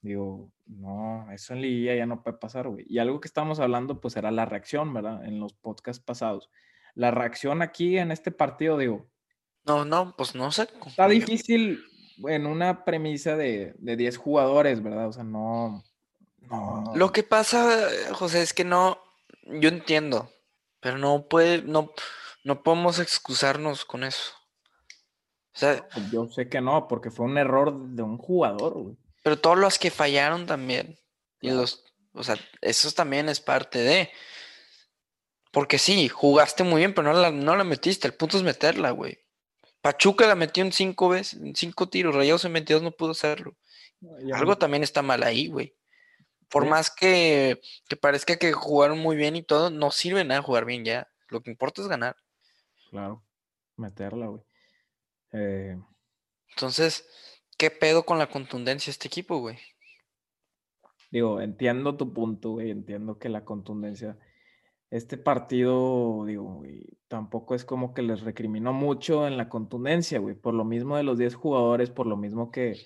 Digo, 0.00 0.50
no, 0.66 1.30
eso 1.32 1.52
en 1.54 1.62
liguilla 1.62 1.94
ya 1.94 2.06
no 2.06 2.22
puede 2.22 2.38
pasar, 2.38 2.68
güey. 2.68 2.84
Y 2.88 2.98
algo 2.98 3.20
que 3.20 3.28
estamos 3.28 3.60
hablando, 3.60 4.00
pues 4.00 4.16
era 4.16 4.30
la 4.30 4.46
reacción, 4.46 4.92
¿verdad? 4.94 5.24
En 5.24 5.40
los 5.40 5.52
podcasts 5.52 6.02
pasados. 6.02 6.50
La 6.94 7.10
reacción 7.10 7.62
aquí 7.62 7.98
en 7.98 8.12
este 8.12 8.30
partido, 8.30 8.78
digo, 8.78 9.08
No, 9.66 9.84
no, 9.84 10.14
pues 10.16 10.34
no 10.34 10.50
sé. 10.52 10.68
Está 10.86 11.08
difícil 11.08 11.80
en 12.28 12.46
una 12.46 12.84
premisa 12.84 13.36
de, 13.36 13.74
de 13.78 13.96
10 13.96 14.16
jugadores, 14.16 14.82
¿verdad? 14.82 15.08
O 15.08 15.12
sea, 15.12 15.24
no, 15.24 15.84
no. 16.40 16.92
Lo 16.94 17.12
que 17.12 17.22
pasa, 17.22 17.88
José, 18.12 18.42
es 18.42 18.52
que 18.52 18.64
no, 18.64 18.98
yo 19.44 19.68
entiendo, 19.68 20.30
pero 20.80 20.98
no 20.98 21.26
puede, 21.28 21.62
no, 21.62 21.92
no 22.44 22.62
podemos 22.62 22.98
excusarnos 22.98 23.84
con 23.84 24.04
eso. 24.04 24.32
O 25.54 25.58
sea, 25.58 25.86
Yo 26.10 26.28
sé 26.28 26.48
que 26.48 26.60
no, 26.60 26.88
porque 26.88 27.10
fue 27.10 27.26
un 27.26 27.36
error 27.36 27.88
de 27.90 28.02
un 28.02 28.16
jugador, 28.16 28.74
güey. 28.74 28.96
pero 29.22 29.38
todos 29.38 29.58
los 29.58 29.78
que 29.78 29.90
fallaron 29.90 30.46
también. 30.46 30.98
Y 31.40 31.50
los, 31.50 31.84
o 32.14 32.22
sea, 32.22 32.36
eso 32.60 32.90
también 32.92 33.28
es 33.28 33.40
parte 33.40 33.80
de. 33.80 34.10
Porque 35.50 35.78
sí, 35.78 36.08
jugaste 36.08 36.64
muy 36.64 36.78
bien, 36.78 36.94
pero 36.94 37.12
no 37.12 37.20
la, 37.20 37.30
no 37.30 37.56
la 37.56 37.64
metiste. 37.64 38.08
El 38.08 38.14
punto 38.14 38.38
es 38.38 38.42
meterla, 38.42 38.90
güey. 38.92 39.18
Pachuca 39.82 40.26
la 40.26 40.34
metió 40.36 40.64
en 40.64 40.72
cinco 40.72 41.08
veces, 41.10 41.40
en 41.40 41.54
cinco 41.54 41.88
tiros. 41.88 42.14
Rayados 42.14 42.44
en 42.44 42.52
22 42.54 42.82
no 42.82 42.92
pudo 42.92 43.10
hacerlo. 43.10 43.56
Ya 44.24 44.36
Algo 44.36 44.56
también 44.56 44.82
está 44.82 45.02
mal 45.02 45.22
ahí, 45.22 45.48
güey. 45.48 45.76
Por 46.48 46.64
Sí. 46.64 46.68
más 46.70 46.90
que, 46.90 47.60
que 47.88 47.96
parezca 47.96 48.36
que 48.36 48.52
jugaron 48.52 48.98
muy 48.98 49.16
bien 49.16 49.36
y 49.36 49.42
todo, 49.42 49.70
no 49.70 49.90
sirve 49.90 50.24
nada 50.24 50.42
jugar 50.42 50.64
bien 50.64 50.84
ya. 50.84 51.08
Lo 51.28 51.40
que 51.42 51.50
importa 51.50 51.82
es 51.82 51.88
ganar. 51.88 52.16
Claro, 52.90 53.24
meterla, 53.76 54.26
güey. 54.26 54.42
Eh, 55.32 55.76
Entonces, 56.50 57.08
¿qué 57.56 57.70
pedo 57.70 58.04
con 58.04 58.18
la 58.18 58.28
contundencia 58.28 58.90
de 58.90 58.92
este 58.92 59.08
equipo, 59.08 59.38
güey? 59.38 59.58
digo, 61.10 61.40
entiendo 61.42 61.96
tu 61.96 62.12
punto, 62.14 62.52
güey. 62.52 62.70
Entiendo 62.70 63.18
que 63.18 63.28
la 63.28 63.44
contundencia. 63.44 64.18
Este 64.92 65.16
partido, 65.16 66.26
digo, 66.26 66.42
güey, 66.56 66.86
tampoco 67.08 67.54
es 67.54 67.64
como 67.64 67.94
que 67.94 68.02
les 68.02 68.20
recriminó 68.20 68.74
mucho 68.74 69.26
en 69.26 69.38
la 69.38 69.48
contundencia, 69.48 70.18
güey. 70.18 70.34
Por 70.34 70.52
lo 70.52 70.66
mismo 70.66 70.98
de 70.98 71.02
los 71.02 71.16
10 71.16 71.34
jugadores, 71.34 71.88
por 71.88 72.06
lo 72.06 72.18
mismo 72.18 72.50
que 72.50 72.76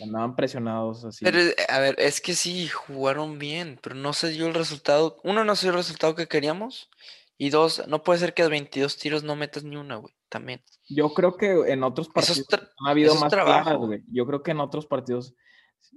andaban 0.00 0.34
presionados 0.34 1.04
así. 1.04 1.24
Pero, 1.24 1.38
a 1.68 1.78
ver, 1.78 1.94
es 1.98 2.20
que 2.20 2.34
sí, 2.34 2.66
jugaron 2.66 3.38
bien, 3.38 3.78
pero 3.80 3.94
no 3.94 4.12
se 4.12 4.30
dio 4.30 4.48
el 4.48 4.54
resultado. 4.54 5.20
Uno, 5.22 5.44
no 5.44 5.54
se 5.54 5.66
dio 5.66 5.70
el 5.70 5.76
resultado 5.76 6.16
que 6.16 6.26
queríamos. 6.26 6.90
Y 7.38 7.50
dos, 7.50 7.86
no 7.86 8.02
puede 8.02 8.18
ser 8.18 8.34
que 8.34 8.42
a 8.42 8.48
22 8.48 8.98
tiros 8.98 9.22
no 9.22 9.36
metas 9.36 9.62
ni 9.62 9.76
una, 9.76 9.94
güey. 9.94 10.14
También. 10.28 10.64
Yo 10.88 11.14
creo 11.14 11.36
que 11.36 11.52
en 11.72 11.84
otros 11.84 12.08
partidos 12.08 12.44
han 12.50 12.90
habido 12.90 13.14
más 13.14 13.30
trabajo. 13.30 13.62
claras, 13.62 13.78
güey. 13.78 14.02
Yo 14.08 14.26
creo 14.26 14.42
que 14.42 14.50
en 14.50 14.58
otros 14.58 14.86
partidos 14.86 15.36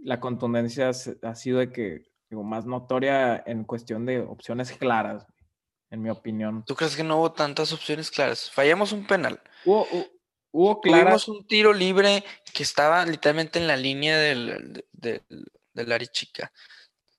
la 0.03 0.19
contundencia 0.19 0.89
ha 0.89 1.35
sido 1.35 1.57
de 1.57 1.71
que, 1.71 2.03
digo, 2.29 2.43
más 2.43 2.67
notoria 2.67 3.41
en 3.47 3.63
cuestión 3.63 4.05
de 4.05 4.19
opciones 4.19 4.71
claras, 4.73 5.25
en 5.95 6.03
mi 6.03 6.09
opinión. 6.09 6.63
¿Tú 6.65 6.75
crees 6.75 6.95
que 6.95 7.03
no 7.03 7.17
hubo 7.17 7.31
tantas 7.31 7.73
opciones 7.73 8.11
claras? 8.11 8.51
Fallamos 8.51 8.91
un 8.91 9.07
penal. 9.07 9.41
Hubo, 9.65 9.87
hu- 9.87 10.11
hubo 10.51 10.81
claras, 10.81 11.25
Tuvimos 11.25 11.27
un 11.27 11.47
tiro 11.47 11.73
libre 11.73 12.23
que 12.53 12.63
estaba 12.63 13.03
literalmente 13.05 13.57
en 13.59 13.67
la 13.67 13.75
línea 13.77 14.17
del, 14.17 14.73
de- 14.93 15.21
del, 15.27 15.45
del 15.73 15.91
área 15.91 16.07
chica. 16.07 16.51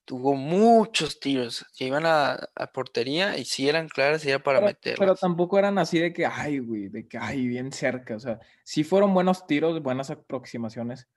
Tuvo 0.05 0.35
muchos 0.37 1.19
tiros 1.19 1.67
que 1.77 1.87
iban 1.87 2.07
a, 2.07 2.35
a 2.55 2.67
portería 2.73 3.37
y 3.37 3.45
si 3.45 3.69
eran 3.69 3.89
claras 3.89 4.25
y 4.25 4.29
era 4.29 4.39
para 4.41 4.61
pero, 4.61 4.67
meterlas. 4.69 4.99
pero 5.01 5.15
tampoco 5.17 5.59
eran 5.59 5.79
así 5.79 5.99
de 5.99 6.13
que, 6.13 6.25
ay, 6.25 6.61
güey, 6.61 6.89
de 6.89 7.09
que, 7.09 7.19
ay, 7.19 7.49
bien 7.49 7.73
cerca. 7.73 8.15
O 8.15 8.21
sea, 8.21 8.39
sí 8.63 8.85
fueron 8.85 9.13
buenos 9.13 9.49
tiros, 9.49 9.83
buenas 9.83 10.11
aproximaciones, 10.11 11.09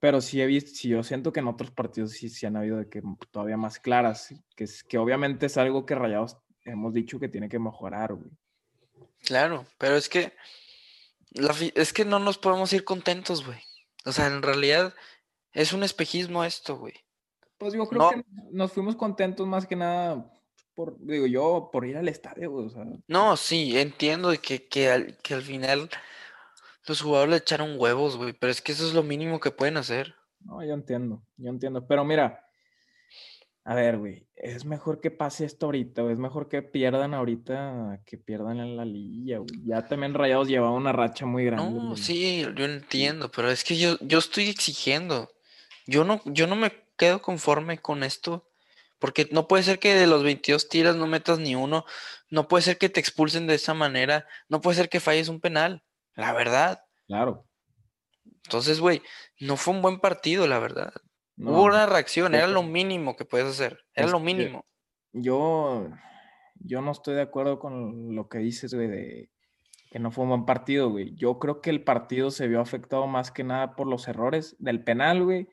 pero 0.00 0.20
sí 0.20 0.42
he 0.42 0.44
visto, 0.44 0.72
sí 0.74 0.88
yo 0.90 1.02
siento 1.02 1.32
que 1.32 1.40
en 1.40 1.48
otros 1.48 1.70
partidos 1.70 2.10
sí, 2.10 2.28
sí 2.28 2.44
han 2.44 2.58
habido 2.58 2.76
de 2.76 2.90
que 2.90 3.00
todavía 3.30 3.56
más 3.56 3.78
claras, 3.78 4.34
que, 4.54 4.66
que 4.86 4.98
obviamente 4.98 5.46
es 5.46 5.56
algo 5.56 5.86
que 5.86 5.94
Rayados 5.94 6.36
hemos 6.64 6.92
dicho 6.94 7.18
que 7.18 7.28
tiene 7.28 7.48
que 7.48 7.58
mejorar, 7.58 8.14
güey. 8.14 8.30
Claro, 9.22 9.64
pero 9.78 9.96
es 9.96 10.08
que 10.08 10.32
la 11.32 11.54
es 11.74 11.92
que 11.92 12.04
no 12.04 12.18
nos 12.18 12.38
podemos 12.38 12.72
ir 12.72 12.84
contentos, 12.84 13.44
güey. 13.44 13.58
O 14.04 14.12
sea, 14.12 14.26
en 14.26 14.42
realidad 14.42 14.94
es 15.52 15.72
un 15.72 15.82
espejismo 15.82 16.44
esto, 16.44 16.76
güey. 16.76 16.94
Pues 17.58 17.72
yo 17.74 17.86
creo 17.88 18.02
No. 18.02 18.10
que 18.10 18.24
nos 18.52 18.72
fuimos 18.72 18.96
contentos 18.96 19.46
más 19.46 19.66
que 19.66 19.76
nada 19.76 20.30
por, 20.74 20.96
digo 20.98 21.26
yo, 21.26 21.70
por 21.72 21.86
ir 21.86 21.96
al 21.96 22.08
estadio, 22.08 22.50
güey. 22.50 22.66
O 22.66 22.70
sea, 22.70 22.84
No, 23.06 23.36
sí, 23.36 23.78
entiendo 23.78 24.32
que, 24.42 24.68
que, 24.68 24.90
al, 24.90 25.16
que 25.18 25.34
al 25.34 25.42
final 25.42 25.88
los 26.86 27.00
jugadores 27.00 27.30
le 27.30 27.36
echaron 27.38 27.76
huevos, 27.78 28.16
güey, 28.16 28.32
pero 28.32 28.50
es 28.50 28.60
que 28.60 28.72
eso 28.72 28.86
es 28.86 28.92
lo 28.92 29.02
mínimo 29.02 29.40
que 29.40 29.50
pueden 29.52 29.76
hacer. 29.78 30.14
no, 30.40 30.62
yo 30.62 30.74
entiendo, 30.74 31.24
yo 31.36 31.48
entiendo. 31.48 31.86
Pero 31.86 32.04
mira, 32.04 32.43
a 33.66 33.74
ver, 33.74 33.96
güey, 33.96 34.26
es 34.36 34.66
mejor 34.66 35.00
que 35.00 35.10
pase 35.10 35.46
esto 35.46 35.66
ahorita, 35.66 36.02
güey. 36.02 36.12
Es 36.12 36.18
mejor 36.18 36.48
que 36.48 36.60
pierdan 36.60 37.14
ahorita 37.14 38.02
que 38.04 38.18
pierdan 38.18 38.60
en 38.60 38.76
la 38.76 38.84
liguilla, 38.84 39.38
güey. 39.38 39.64
Ya 39.64 39.88
también 39.88 40.12
Rayados 40.12 40.48
llevaba 40.48 40.72
una 40.72 40.92
racha 40.92 41.24
muy 41.24 41.46
grande. 41.46 41.70
No, 41.70 41.86
güey. 41.88 41.96
sí, 41.96 42.46
yo 42.54 42.64
entiendo, 42.66 43.30
pero 43.30 43.50
es 43.50 43.64
que 43.64 43.78
yo, 43.78 43.96
yo 44.02 44.18
estoy 44.18 44.50
exigiendo. 44.50 45.30
Yo 45.86 46.04
no, 46.04 46.20
yo 46.26 46.46
no 46.46 46.56
me 46.56 46.72
quedo 46.98 47.22
conforme 47.22 47.78
con 47.78 48.02
esto, 48.02 48.50
porque 48.98 49.28
no 49.30 49.48
puede 49.48 49.62
ser 49.62 49.78
que 49.78 49.94
de 49.94 50.06
los 50.06 50.22
22 50.22 50.68
tiras 50.68 50.96
no 50.96 51.06
metas 51.06 51.38
ni 51.38 51.54
uno, 51.54 51.86
no 52.28 52.48
puede 52.48 52.62
ser 52.62 52.76
que 52.76 52.90
te 52.90 53.00
expulsen 53.00 53.46
de 53.46 53.54
esa 53.54 53.72
manera, 53.72 54.26
no 54.48 54.60
puede 54.60 54.76
ser 54.76 54.90
que 54.90 55.00
falles 55.00 55.28
un 55.28 55.40
penal, 55.40 55.82
la 56.16 56.34
verdad. 56.34 56.84
Claro. 57.06 57.46
Entonces, 58.44 58.78
güey, 58.78 59.02
no 59.40 59.56
fue 59.56 59.72
un 59.72 59.80
buen 59.80 60.00
partido, 60.00 60.46
la 60.46 60.58
verdad. 60.58 60.92
No, 61.36 61.50
Hubo 61.50 61.64
una 61.64 61.86
reacción, 61.86 62.34
era 62.34 62.46
lo 62.46 62.62
mínimo 62.62 63.16
que 63.16 63.24
puedes 63.24 63.48
hacer, 63.48 63.80
era 63.94 64.08
lo 64.08 64.20
mínimo. 64.20 64.64
yo, 65.12 65.88
yo 66.60 66.80
no 66.80 66.92
estoy 66.92 67.14
de 67.14 67.22
acuerdo 67.22 67.58
con 67.58 68.14
lo 68.14 68.28
que 68.28 68.38
dices, 68.38 68.72
güey, 68.74 68.88
de 68.88 69.30
que 69.90 69.98
no 69.98 70.10
fue 70.10 70.24
un 70.24 70.30
buen 70.30 70.44
partido, 70.44 70.90
güey. 70.90 71.14
Yo 71.16 71.38
creo 71.38 71.60
que 71.60 71.70
el 71.70 71.82
partido 71.84 72.30
se 72.30 72.48
vio 72.48 72.60
afectado 72.60 73.06
más 73.06 73.30
que 73.30 73.44
nada 73.44 73.76
por 73.76 73.86
los 73.86 74.08
errores 74.08 74.56
del 74.58 74.82
penal, 74.82 75.22
güey, 75.24 75.48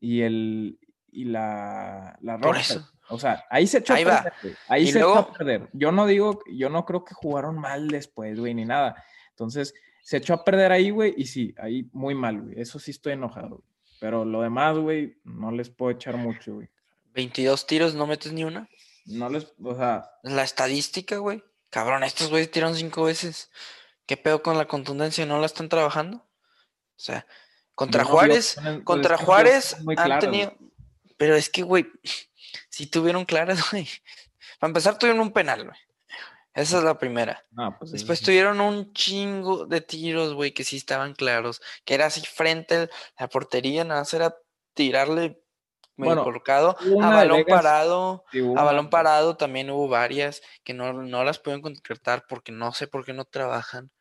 y 0.00 0.22
el 0.22 0.78
y 1.12 1.24
la, 1.24 2.16
la 2.20 2.36
Por 2.38 2.50
roja. 2.54 2.60
eso. 2.60 2.88
O 3.08 3.18
sea, 3.18 3.44
ahí 3.50 3.66
se 3.66 3.78
echó 3.78 3.94
Ahí 3.94 4.02
a 4.04 4.06
perder, 4.06 4.32
güey. 4.42 4.54
Ahí 4.68 4.86
se 4.86 4.98
echó 4.98 5.14
a 5.18 5.32
perder. 5.32 5.68
Yo 5.72 5.90
no 5.90 6.06
digo, 6.06 6.40
yo 6.52 6.68
no 6.68 6.84
creo 6.84 7.04
que 7.04 7.14
jugaron 7.14 7.58
mal 7.58 7.88
después, 7.88 8.38
güey, 8.38 8.54
ni 8.54 8.64
nada. 8.64 9.02
Entonces, 9.30 9.74
se 10.02 10.18
echó 10.18 10.34
a 10.34 10.44
perder 10.44 10.70
ahí, 10.70 10.90
güey, 10.90 11.14
y 11.16 11.26
sí, 11.26 11.52
ahí 11.58 11.88
muy 11.92 12.14
mal, 12.14 12.42
güey. 12.42 12.60
Eso 12.60 12.78
sí 12.78 12.92
estoy 12.92 13.14
enojado, 13.14 13.48
güey. 13.56 13.69
Pero 14.00 14.24
lo 14.24 14.42
demás, 14.42 14.76
güey, 14.78 15.20
no 15.24 15.52
les 15.52 15.68
puedo 15.70 15.92
echar 15.92 16.16
mucho, 16.16 16.54
güey. 16.54 16.68
22 17.12 17.66
tiros, 17.66 17.94
no 17.94 18.06
metes 18.06 18.32
ni 18.32 18.44
una. 18.44 18.68
No 19.06 19.28
les, 19.28 19.52
o 19.62 19.74
sea, 19.74 20.10
La 20.22 20.42
estadística, 20.42 21.16
güey. 21.18 21.44
Cabrón, 21.70 22.02
estos 22.02 22.30
güeyes 22.30 22.50
tiraron 22.50 22.74
cinco 22.74 23.04
veces. 23.04 23.50
¿Qué 24.06 24.16
pedo 24.16 24.42
con 24.42 24.58
la 24.58 24.66
contundencia? 24.66 25.24
¿No 25.26 25.38
la 25.38 25.46
están 25.46 25.68
trabajando? 25.68 26.16
O 26.18 27.02
sea, 27.02 27.26
contra 27.74 28.02
no 28.02 28.08
Juárez, 28.08 28.56
ponen- 28.56 28.84
contra 28.84 29.16
pues, 29.16 29.26
Juárez 29.26 29.76
han 29.96 30.18
tenido. 30.18 30.56
Pero 31.16 31.36
es 31.36 31.48
que, 31.48 31.62
güey, 31.62 31.86
si 32.70 32.86
tuvieron 32.86 33.24
claras, 33.24 33.60
güey. 33.70 33.88
Para 34.58 34.70
empezar, 34.70 34.98
tuvieron 34.98 35.20
un 35.20 35.32
penal, 35.32 35.64
güey. 35.64 35.76
Esa 36.54 36.78
es 36.78 36.84
la 36.84 36.98
primera. 36.98 37.44
Pues 37.78 37.92
Después 37.92 38.18
sí. 38.18 38.24
tuvieron 38.26 38.60
un 38.60 38.92
chingo 38.92 39.66
de 39.66 39.80
tiros, 39.80 40.34
güey, 40.34 40.52
que 40.52 40.64
sí 40.64 40.76
estaban 40.76 41.14
claros. 41.14 41.60
Que 41.84 41.94
era 41.94 42.06
así 42.06 42.20
frente 42.22 42.74
a 42.76 42.88
la 43.18 43.28
portería, 43.28 43.84
nada 43.84 44.00
más 44.00 44.12
era 44.14 44.36
tirarle 44.74 45.42
medio 45.96 46.16
Bueno, 46.16 46.24
colocado. 46.24 46.76
A 47.00 47.10
balón 47.10 47.44
Vegas, 47.46 47.46
parado. 47.46 48.24
sí, 48.32 48.40
A 48.56 48.64
balón 48.64 48.90
parado 48.90 49.36
también 49.36 49.70
hubo 49.70 49.88
varias 49.88 50.42
que 50.64 50.74
no, 50.74 50.92
no 50.92 51.24
las 51.24 51.38
pueden 51.38 51.62
concretar 51.62 52.24
porque 52.28 52.52
no 52.52 52.72
sé 52.72 52.88
por 52.88 53.04
qué 53.04 53.12
no 53.12 53.24
trabajan. 53.24 53.92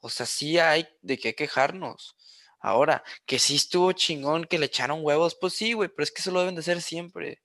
O 0.00 0.08
sea, 0.10 0.26
sí 0.26 0.58
hay 0.58 0.88
de 1.02 1.18
qué 1.18 1.34
quejarnos. 1.34 2.16
Ahora, 2.60 3.04
que 3.26 3.38
sí 3.38 3.56
estuvo 3.56 3.92
chingón, 3.92 4.44
que 4.44 4.58
le 4.58 4.66
echaron 4.66 5.00
huevos, 5.04 5.36
pues 5.40 5.54
sí, 5.54 5.74
güey, 5.74 5.88
pero 5.90 6.04
es 6.04 6.10
que 6.12 6.20
eso 6.22 6.30
lo 6.32 6.40
deben 6.40 6.54
de 6.54 6.60
hacer 6.60 6.80
siempre. 6.82 7.42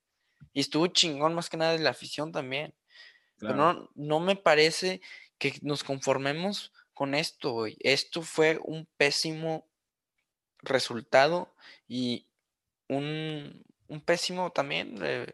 Y 0.53 0.61
estuvo 0.61 0.87
chingón 0.87 1.33
más 1.35 1.49
que 1.49 1.57
nada 1.57 1.73
de 1.73 1.79
la 1.79 1.91
afición 1.91 2.31
también. 2.31 2.75
Pero 3.43 3.55
no, 3.55 3.89
no 3.95 4.19
me 4.19 4.35
parece 4.35 5.01
que 5.37 5.59
nos 5.61 5.83
conformemos 5.83 6.73
con 6.93 7.15
esto, 7.15 7.51
güey. 7.51 7.77
Esto 7.79 8.21
fue 8.21 8.59
un 8.63 8.87
pésimo 8.97 9.67
resultado 10.59 11.53
y 11.87 12.27
un, 12.87 13.63
un 13.87 14.01
pésimo 14.01 14.51
también 14.51 14.97
eh, 15.03 15.33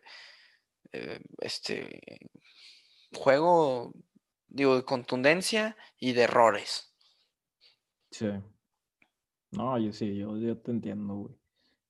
eh, 0.91 1.19
este 1.39 2.01
juego, 3.13 3.93
digo, 4.47 4.75
de 4.75 4.85
contundencia 4.85 5.77
y 5.97 6.13
de 6.13 6.23
errores. 6.23 6.93
Sí. 8.11 8.27
No, 9.51 9.77
yo 9.77 9.93
sí, 9.93 10.15
yo, 10.15 10.37
yo 10.37 10.57
te 10.57 10.71
entiendo, 10.71 11.15
güey. 11.15 11.35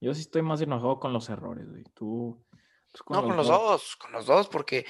Yo 0.02 0.14
sí 0.14 0.22
estoy 0.22 0.42
más 0.42 0.62
enojado 0.62 1.00
con 1.00 1.12
los 1.12 1.30
errores, 1.30 1.70
güey. 1.70 1.84
Tú. 1.94 2.46
pues, 2.92 3.04
No, 3.10 3.24
con 3.24 3.36
los 3.36 3.48
dos, 3.48 3.96
con 3.98 4.12
los 4.14 4.26
dos, 4.26 4.48
porque 4.48 4.86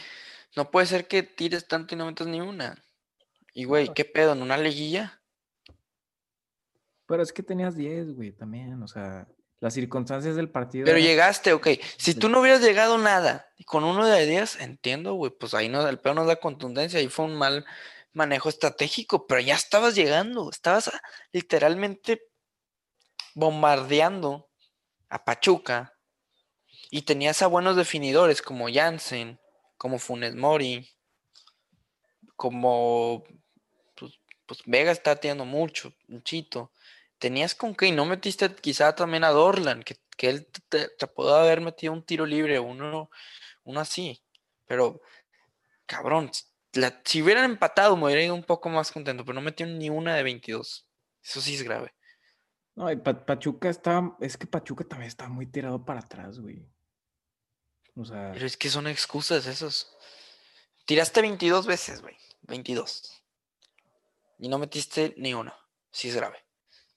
no 0.55 0.71
puede 0.71 0.87
ser 0.87 1.07
que 1.07 1.23
tires 1.23 1.67
tanto 1.67 1.95
y 1.95 1.97
no 1.97 2.05
metas 2.05 2.27
ni 2.27 2.41
una. 2.41 2.83
Y, 3.53 3.65
güey. 3.65 3.93
¿qué 3.93 4.05
pedo? 4.05 4.33
¿En 4.33 4.41
una 4.41 4.57
liguilla? 4.57 5.21
Pero 7.05 7.23
es 7.23 7.33
que 7.33 7.43
tenías 7.43 7.75
10, 7.75 8.13
güey, 8.13 8.31
también. 8.31 8.81
O 8.83 8.87
sea, 8.87 9.27
las 9.59 9.73
circunstancias 9.73 10.35
del 10.35 10.49
partido. 10.49 10.85
Pero 10.85 10.99
llegaste, 10.99 11.53
ok. 11.53 11.67
Si 11.97 12.13
tú 12.13 12.29
no 12.29 12.39
hubieras 12.39 12.61
llegado 12.61 12.97
nada 12.97 13.47
y 13.57 13.63
con 13.63 13.83
uno 13.83 14.05
de 14.05 14.25
10, 14.25 14.61
entiendo, 14.61 15.13
güey, 15.15 15.31
pues 15.31 15.53
ahí 15.53 15.69
no, 15.69 15.87
el 15.87 15.99
peor 15.99 16.15
no 16.15 16.21
es 16.21 16.27
la 16.27 16.37
contundencia, 16.37 16.99
ahí 16.99 17.07
fue 17.07 17.25
un 17.25 17.35
mal, 17.35 17.65
manejo 18.13 18.49
estratégico, 18.49 19.27
pero 19.27 19.41
ya 19.41 19.55
estabas 19.55 19.95
llegando, 19.95 20.49
estabas 20.49 20.91
literalmente 21.31 22.21
bombardeando 23.33 24.49
a 25.09 25.23
Pachuca 25.23 25.93
y 26.89 27.03
tenías 27.03 27.41
a 27.41 27.47
buenos 27.47 27.75
definidores 27.75 28.41
como 28.41 28.67
Jansen, 28.71 29.39
como 29.79 29.97
Funes 29.97 30.35
Mori, 30.35 30.87
como 32.35 33.23
pues, 33.95 34.19
pues 34.45 34.59
Vega 34.65 34.91
está 34.91 35.15
tirando 35.15 35.45
mucho, 35.45 35.95
muchito. 36.07 36.73
Tenías 37.17 37.55
con 37.55 37.73
qué 37.73 37.87
y 37.87 37.91
no 37.93 38.05
metiste 38.05 38.53
quizá 38.55 38.93
también 38.93 39.23
a 39.23 39.29
Dorlan, 39.29 39.81
que, 39.83 39.97
él 40.19 40.47
te, 40.67 40.89
te, 40.89 41.07
pudo 41.07 41.33
haber 41.33 41.61
metido 41.61 41.93
un 41.93 42.03
tiro 42.03 42.25
libre, 42.25 42.59
uno, 42.59 43.09
uno 43.63 43.79
así. 43.79 44.21
Pero, 44.67 45.01
cabrón, 45.85 46.29
si 47.05 47.21
hubieran 47.21 47.45
empatado 47.45 47.95
me 47.95 48.05
hubiera 48.05 48.23
ido 48.23 48.35
un 48.35 48.43
poco 48.43 48.67
más 48.67 48.91
contento, 48.91 49.23
pero 49.23 49.35
no 49.35 49.41
metieron 49.41 49.79
ni 49.79 49.89
una 49.89 50.13
de 50.15 50.23
22. 50.23 50.87
Eso 51.23 51.41
sí 51.41 51.55
es 51.55 51.63
grave. 51.63 51.93
No, 52.75 52.87
Pachuca 53.03 53.69
está, 53.69 54.15
es 54.19 54.37
que 54.37 54.45
Pachuca 54.45 54.83
también 54.83 55.07
está 55.07 55.29
muy 55.29 55.45
tirado 55.45 55.85
para 55.85 56.01
atrás, 56.01 56.39
güey. 56.39 56.67
O 57.99 58.05
sea. 58.05 58.31
Pero 58.33 58.45
es 58.45 58.55
que 58.55 58.69
son 58.69 58.87
excusas 58.87 59.45
esos. 59.45 59.95
Tiraste 60.85 61.21
22 61.21 61.67
veces, 61.67 62.01
güey. 62.01 62.15
22. 62.43 63.23
Y 64.39 64.47
no 64.47 64.57
metiste 64.57 65.13
ni 65.17 65.33
una. 65.33 65.53
Sí 65.91 66.09
es 66.09 66.15
grave. 66.15 66.37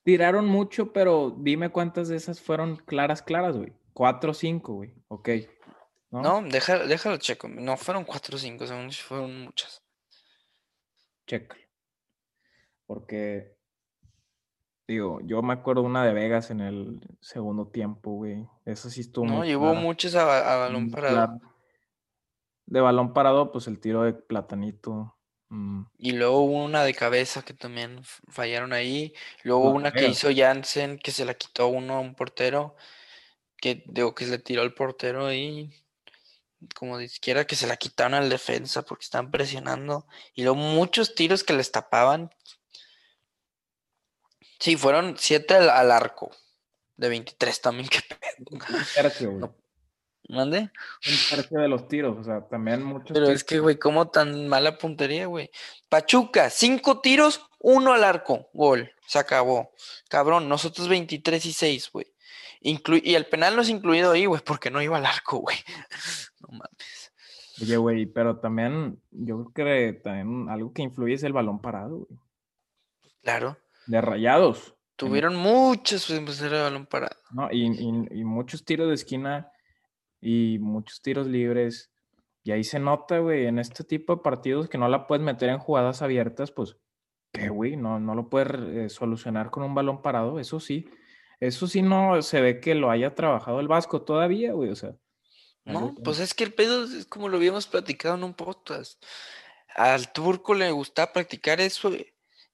Tiraron 0.03 0.47
mucho, 0.47 0.93
pero 0.93 1.35
dime 1.37 1.69
cuántas 1.69 2.07
de 2.07 2.15
esas 2.15 2.39
fueron 2.41 2.77
claras, 2.77 3.21
claras, 3.21 3.55
güey. 3.55 3.73
Cuatro 3.93 4.31
o 4.31 4.33
cinco, 4.33 4.73
güey. 4.73 4.93
Ok. 5.09 5.29
No, 6.11 6.41
no 6.41 6.49
déjalo, 6.49 7.17
checo. 7.17 7.47
No 7.47 7.75
fueron 7.77 8.05
cuatro 8.05 8.35
o 8.35 8.39
cinco, 8.39 8.65
fueron 8.65 9.41
muchas. 9.41 9.83
Checa. 11.27 11.57
Porque 12.85 13.52
Digo, 14.87 15.21
yo 15.23 15.41
me 15.41 15.53
acuerdo 15.53 15.81
una 15.81 16.05
de 16.05 16.13
Vegas 16.13 16.51
en 16.51 16.59
el 16.59 16.99
segundo 17.21 17.67
tiempo, 17.67 18.11
güey. 18.11 18.45
Eso 18.65 18.89
sí 18.89 19.01
estuvo 19.01 19.25
No, 19.25 19.45
llevó 19.45 19.73
muchos 19.75 20.15
a, 20.15 20.25
balón 20.25 20.91
parado. 20.91 21.39
De 22.65 22.81
balón 22.81 23.13
parado, 23.13 23.51
pues 23.51 23.67
el 23.67 23.79
tiro 23.79 24.03
de 24.03 24.13
Platanito. 24.13 25.15
Mm. 25.47 25.83
Y 25.97 26.11
luego 26.13 26.41
hubo 26.41 26.63
una 26.63 26.83
de 26.83 26.93
cabeza 26.93 27.43
que 27.43 27.53
también 27.53 28.01
fallaron 28.27 28.73
ahí. 28.73 29.13
Luego 29.43 29.69
una 29.69 29.91
que 29.91 30.07
hizo 30.07 30.29
Jansen, 30.35 30.99
que 30.99 31.11
se 31.11 31.23
la 31.23 31.35
quitó 31.35 31.67
uno 31.67 31.95
a 31.95 31.99
un 32.01 32.13
portero. 32.13 32.75
Que 33.57 33.83
digo 33.87 34.13
que 34.13 34.25
se 34.25 34.31
le 34.31 34.39
tiró 34.39 34.63
al 34.63 34.73
portero 34.73 35.27
ahí. 35.27 35.71
Como 36.75 36.97
de 36.97 37.05
izquierda, 37.05 37.45
que 37.45 37.55
se 37.55 37.67
la 37.67 37.77
quitaron 37.77 38.15
al 38.15 38.29
defensa 38.29 38.81
porque 38.81 39.03
estaban 39.05 39.31
presionando. 39.31 40.07
Y 40.33 40.43
luego 40.43 40.57
muchos 40.57 41.15
tiros 41.15 41.45
que 41.45 41.53
les 41.53 41.71
tapaban 41.71 42.31
Sí, 44.63 44.77
fueron 44.77 45.15
siete 45.17 45.55
al, 45.55 45.91
arco. 45.91 46.31
De 46.95 47.09
23 47.09 47.59
también, 47.59 47.89
qué 47.91 47.99
pedo. 48.07 48.47
Un 48.49 48.61
tercio, 48.95 49.31
güey. 49.31 49.51
¿Mande? 50.29 50.59
Un 50.59 51.35
tercio 51.35 51.59
de 51.59 51.67
los 51.67 51.89
tiros, 51.89 52.17
o 52.17 52.23
sea, 52.23 52.47
también 52.47 52.81
muchos. 52.81 53.11
Pero 53.11 53.27
es 53.27 53.43
que, 53.43 53.59
güey, 53.59 53.77
¿cómo 53.77 54.07
tan 54.07 54.47
mala 54.47 54.77
puntería, 54.77 55.25
güey? 55.25 55.51
Pachuca, 55.89 56.49
cinco 56.49 57.01
tiros, 57.01 57.45
uno 57.59 57.91
al 57.91 58.05
arco, 58.05 58.51
gol, 58.53 58.89
se 59.05 59.19
acabó. 59.19 59.73
Cabrón, 60.07 60.47
nosotros 60.47 60.87
23 60.87 61.45
y 61.45 61.51
6, 61.51 61.89
güey. 61.91 62.13
y 62.61 63.15
el 63.15 63.25
penal 63.25 63.57
no 63.57 63.63
es 63.63 63.69
incluido 63.69 64.13
ahí, 64.13 64.27
güey, 64.27 64.41
porque 64.45 64.71
no 64.71 64.81
iba 64.81 64.95
al 64.95 65.05
arco, 65.05 65.39
güey. 65.39 65.57
No 66.39 66.47
mames. 66.57 67.11
Oye, 67.61 67.75
güey, 67.75 68.05
pero 68.05 68.39
también, 68.39 69.01
yo 69.11 69.43
creo 69.51 69.91
que 69.91 69.99
también 69.99 70.49
algo 70.49 70.71
que 70.71 70.83
influye 70.83 71.15
es 71.15 71.23
el 71.23 71.33
balón 71.33 71.61
parado, 71.61 72.05
güey. 72.07 72.19
Claro 73.23 73.57
de 73.87 74.01
rayados. 74.01 74.75
Tuvieron 74.95 75.35
muchos 75.35 76.07
pues, 76.07 76.39
de 76.39 76.49
balón 76.49 76.85
parado. 76.85 77.15
No, 77.31 77.49
y, 77.51 77.69
muchos 78.23 78.63
tiros 78.63 78.87
de 78.87 78.93
esquina 78.93 79.51
y 80.21 80.59
muchos 80.59 81.01
tiros 81.01 81.27
libres. 81.27 81.91
Y 82.43 82.51
ahí 82.51 82.63
se 82.63 82.79
nota, 82.79 83.19
güey, 83.19 83.45
en 83.45 83.59
este 83.59 83.83
tipo 83.83 84.15
de 84.15 84.21
partidos 84.21 84.69
que 84.69 84.77
no 84.77 84.87
la 84.87 85.07
puedes 85.07 85.23
meter 85.23 85.49
en 85.49 85.59
jugadas 85.59 86.01
abiertas, 86.01 86.51
pues, 86.51 86.77
que, 87.31 87.49
güey, 87.49 87.75
no, 87.75 87.99
no 87.99 88.15
lo 88.15 88.29
puedes 88.29 88.49
eh, 88.53 88.89
solucionar 88.89 89.49
con 89.49 89.63
un 89.63 89.73
balón 89.73 90.01
parado, 90.01 90.39
eso 90.39 90.59
sí. 90.59 90.89
Eso 91.39 91.67
sí 91.67 91.81
no 91.81 92.21
se 92.21 92.41
ve 92.41 92.59
que 92.59 92.75
lo 92.75 92.91
haya 92.91 93.15
trabajado 93.15 93.59
el 93.59 93.67
Vasco 93.67 94.03
todavía, 94.03 94.53
güey, 94.53 94.69
o 94.69 94.75
sea. 94.75 94.95
No, 95.65 95.95
pues 96.03 96.19
es 96.19 96.33
que 96.33 96.43
el 96.43 96.53
pedo 96.53 96.83
es 96.83 97.05
como 97.05 97.29
lo 97.29 97.37
habíamos 97.37 97.67
platicado 97.67 98.15
en 98.15 98.23
un 98.23 98.33
podcast. 98.33 99.03
Al 99.75 100.11
turco 100.11 100.53
le 100.53 100.71
gusta 100.71 101.11
practicar 101.11 101.61
eso, 101.61 101.91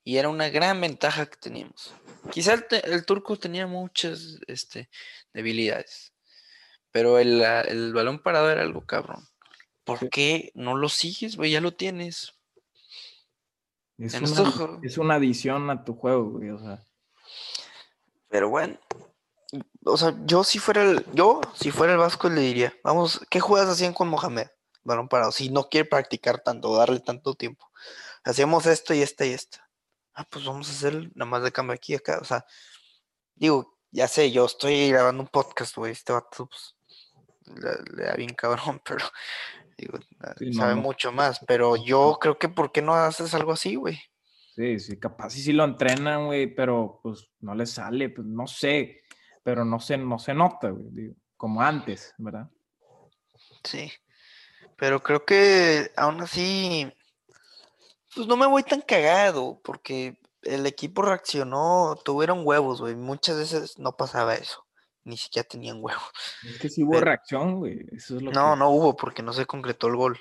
y 0.04 0.18
era 0.18 0.30
una 0.30 0.50
gran 0.50 0.80
ventaja 0.82 1.26
que 1.26 1.38
teníamos. 1.38 1.94
Quizá 2.32 2.54
el, 2.54 3.06
turco 3.06 3.38
tenía 3.38 3.68
muchas 3.68 4.40
este, 4.48 4.90
debilidades, 5.34 6.14
pero 6.92 7.20
el, 7.20 7.94
balón 7.94 8.20
parado 8.20 8.50
era 8.52 8.62
algo 8.62 8.86
cabrón. 8.86 9.28
¿Por 9.84 10.10
qué 10.10 10.52
no 10.54 10.76
lo 10.78 10.90
sigues, 10.90 11.36
güey? 11.36 11.52
Ya 11.52 11.62
lo 11.62 11.74
tienes. 11.74 12.34
Es, 13.98 14.14
una, 14.14 14.80
es 14.84 14.98
una 14.98 15.16
adición 15.16 15.70
a 15.70 15.84
tu 15.84 15.96
juego, 15.96 16.32
güey, 16.32 16.52
o 16.52 16.60
sea. 16.60 16.82
Pero 18.30 18.50
bueno, 18.50 18.80
o 19.86 19.98
sea, 19.98 20.16
yo 20.26 20.44
si 20.44 20.60
fuera 20.60 20.84
el, 20.84 21.06
yo, 21.14 21.42
si 21.56 21.72
fuera 21.72 21.94
el 21.94 22.00
Vasco, 22.00 22.30
le 22.30 22.42
diría, 22.42 22.74
vamos, 22.84 23.26
¿qué 23.30 23.40
juegas 23.40 23.70
hacían 23.70 23.94
con 23.94 24.08
Mohamed? 24.08 24.48
Balón 24.84 25.10
parado, 25.10 25.32
si 25.32 25.50
no 25.50 25.70
quiere 25.70 25.90
practicar 25.90 26.42
tanto, 26.42 26.76
darle 26.76 27.00
tanto 27.00 27.34
tiempo. 27.34 27.70
Hacíamos 28.24 28.66
esto 28.68 28.94
y 28.94 29.02
esta 29.02 29.26
y 29.26 29.32
esta 29.32 29.69
ah, 30.20 30.28
pues 30.30 30.44
vamos 30.44 30.68
a 30.70 30.74
hacer 30.74 31.10
nada 31.16 31.30
más 31.30 31.44
de 31.44 31.52
cambio 31.52 31.74
aquí 31.74 31.96
acá. 31.96 32.20
O 32.22 32.26
sea, 32.26 32.46
digo, 33.36 33.78
ya 33.90 34.08
sé, 34.08 34.32
yo 34.32 34.46
estoy 34.46 34.90
grabando 34.90 35.24
un 35.24 35.30
podcast, 35.30 35.76
güey, 35.78 35.94
este 35.94 36.12
vato, 36.12 36.48
pues, 36.48 36.76
le, 37.96 38.04
da 38.04 38.14
bien 38.16 38.34
cabrón, 38.34 38.82
pero, 38.86 39.06
digo, 39.78 39.98
sabe 40.52 40.76
mucho 40.76 41.12
más, 41.12 41.40
pero 41.48 41.76
yo 41.78 42.18
creo 42.20 42.38
que, 42.38 42.50
¿por 42.50 42.72
qué 42.72 42.82
no 42.82 42.94
haces 42.96 43.34
algo 43.34 43.54
así, 43.54 43.76
güey? 43.76 43.98
Sí, 44.56 44.78
sí, 44.80 45.00
capaz 45.00 45.30
sí, 45.30 45.42
sí 45.42 45.54
lo 45.54 45.64
entrenan, 45.64 46.26
güey, 46.26 46.54
pero 46.54 47.00
pues 47.02 47.30
no 47.40 47.56
le 47.56 47.66
sale, 47.66 48.10
pues 48.10 48.28
no 48.28 48.46
sé, 48.46 49.02
pero 49.42 49.64
no 49.64 49.80
se, 49.80 49.98
no 49.98 50.20
se 50.20 50.34
nota, 50.34 50.70
güey, 50.70 50.90
digo, 50.92 51.16
como 51.38 51.62
antes, 51.62 52.14
¿verdad? 52.18 52.50
Sí, 53.64 53.90
pero 54.76 55.02
creo 55.02 55.24
que 55.24 55.92
aún 55.96 56.20
así 56.20 56.92
pues 58.20 58.28
no 58.28 58.36
me 58.36 58.48
voy 58.48 58.64
tan 58.64 58.82
cagado, 58.82 59.62
porque 59.64 60.20
el 60.42 60.66
equipo 60.66 61.04
reaccionó, 61.04 61.98
tuvieron 62.04 62.42
huevos, 62.44 62.82
güey. 62.82 62.94
Muchas 62.94 63.38
veces 63.38 63.80
no 63.80 63.96
pasaba 63.96 64.36
eso. 64.36 64.66
Ni 65.06 65.16
siquiera 65.16 65.48
tenían 65.48 65.78
huevos. 65.82 66.04
Es 66.46 66.60
que 66.60 66.68
sí 66.68 66.84
hubo 66.84 67.00
reacción, 67.00 67.56
güey. 67.56 67.86
Eso 67.94 68.18
es 68.18 68.22
lo 68.22 68.32
no, 68.34 68.58
no 68.58 68.72
hubo, 68.72 68.98
porque 68.98 69.24
no 69.24 69.32
se 69.32 69.46
concretó 69.46 69.88
el 69.88 69.96
gol. 69.96 70.20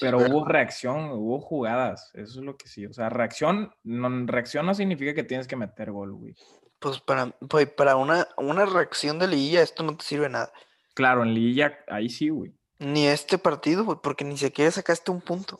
Pero 0.00 0.18
hubo 0.18 0.44
reacción, 0.44 1.10
hubo 1.10 1.40
jugadas. 1.40 2.12
Eso 2.14 2.38
es 2.38 2.44
lo 2.44 2.56
que 2.56 2.68
sí. 2.68 2.86
O 2.86 2.92
sea, 2.92 3.08
reacción 3.08 3.74
no, 3.82 4.08
reacción 4.26 4.64
no 4.64 4.72
significa 4.76 5.12
que 5.12 5.24
tienes 5.24 5.48
que 5.48 5.56
meter 5.56 5.90
gol, 5.90 6.12
güey. 6.12 6.36
Pues 6.78 7.00
para, 7.00 7.36
pues 7.50 7.68
para 7.70 7.96
una, 7.96 8.28
una 8.36 8.66
reacción 8.66 9.18
de 9.18 9.26
liguilla 9.26 9.62
esto 9.62 9.82
no 9.82 9.96
te 9.96 10.04
sirve 10.04 10.28
nada. 10.28 10.52
Claro, 10.94 11.24
en 11.24 11.34
liguilla 11.34 11.76
ahí 11.88 12.08
sí, 12.08 12.28
güey. 12.28 12.54
Ni 12.78 13.08
este 13.08 13.36
partido, 13.36 13.84
güey, 13.84 13.98
porque 14.00 14.24
ni 14.24 14.36
siquiera 14.36 14.70
sacaste 14.70 15.10
un 15.10 15.20
punto. 15.20 15.58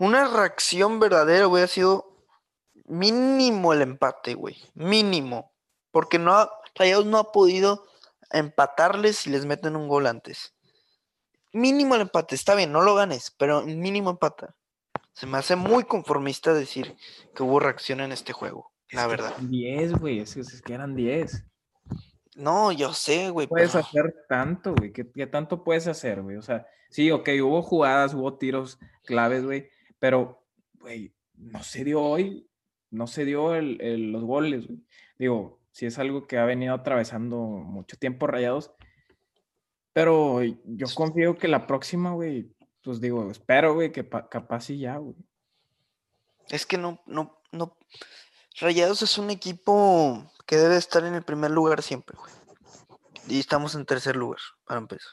Una 0.00 0.26
reacción 0.26 0.98
verdadera 0.98 1.46
hubiera 1.46 1.66
sido 1.66 2.24
mínimo 2.86 3.74
el 3.74 3.82
empate, 3.82 4.32
güey. 4.32 4.56
Mínimo. 4.72 5.52
Porque 5.90 6.18
no 6.18 6.32
ha, 6.32 6.50
Rayados 6.74 7.04
no 7.04 7.18
ha 7.18 7.32
podido 7.32 7.84
empatarles 8.30 9.18
si 9.18 9.30
les 9.30 9.44
meten 9.44 9.76
un 9.76 9.88
gol 9.88 10.06
antes. 10.06 10.54
Mínimo 11.52 11.96
el 11.96 12.00
empate. 12.00 12.34
Está 12.34 12.54
bien, 12.54 12.72
no 12.72 12.80
lo 12.80 12.94
ganes, 12.94 13.34
pero 13.36 13.60
mínimo 13.60 14.08
empata. 14.08 14.56
Se 15.12 15.26
me 15.26 15.36
hace 15.36 15.54
muy 15.54 15.84
conformista 15.84 16.54
decir 16.54 16.96
que 17.34 17.42
hubo 17.42 17.60
reacción 17.60 18.00
en 18.00 18.12
este 18.12 18.32
juego, 18.32 18.72
la 18.92 19.06
verdad. 19.06 19.36
10, 19.36 19.98
güey. 19.98 20.20
Es, 20.20 20.62
que 20.64 20.72
eran 20.72 20.96
10. 20.96 21.44
No, 22.36 22.72
yo 22.72 22.94
sé, 22.94 23.28
güey. 23.28 23.48
Puedes 23.48 23.74
hacer 23.74 24.24
tanto, 24.30 24.74
güey. 24.74 24.94
¿Qué, 24.94 25.10
¿Qué, 25.12 25.26
tanto 25.26 25.62
puedes 25.62 25.86
hacer, 25.88 26.22
güey? 26.22 26.38
O 26.38 26.42
sea, 26.42 26.66
sí, 26.88 27.10
ok, 27.10 27.28
hubo 27.42 27.60
jugadas, 27.60 28.14
hubo 28.14 28.38
tiros 28.38 28.78
claves, 29.04 29.44
güey. 29.44 29.68
Pero, 30.00 30.42
güey, 30.80 31.14
no 31.36 31.62
se 31.62 31.84
dio 31.84 32.02
hoy, 32.02 32.50
no 32.90 33.06
se 33.06 33.24
dio 33.24 33.54
el, 33.54 34.10
los 34.10 34.24
goles, 34.24 34.66
güey. 34.66 34.80
Digo, 35.18 35.60
si 35.70 35.86
es 35.86 35.98
algo 35.98 36.26
que 36.26 36.38
ha 36.38 36.44
venido 36.44 36.74
atravesando 36.74 37.36
mucho 37.36 37.96
tiempo 37.96 38.26
rayados. 38.26 38.72
Pero 39.92 40.42
yo 40.42 40.86
confío 40.94 41.36
que 41.36 41.48
la 41.48 41.66
próxima, 41.66 42.12
güey, 42.12 42.52
pues 42.82 43.00
digo, 43.00 43.30
espero, 43.30 43.74
güey, 43.74 43.92
que 43.92 44.08
capaz 44.08 44.70
y 44.70 44.78
ya, 44.80 44.96
güey. 44.96 45.16
Es 46.48 46.66
que 46.66 46.78
no, 46.78 47.00
no, 47.06 47.40
no. 47.52 47.76
Rayados 48.60 49.02
es 49.02 49.18
un 49.18 49.30
equipo 49.30 50.32
que 50.46 50.56
debe 50.56 50.76
estar 50.76 51.04
en 51.04 51.14
el 51.14 51.22
primer 51.22 51.50
lugar 51.50 51.82
siempre, 51.82 52.16
güey. 52.18 52.32
Y 53.28 53.38
estamos 53.38 53.74
en 53.74 53.86
tercer 53.86 54.16
lugar, 54.16 54.40
para 54.64 54.80
empezar. 54.80 55.12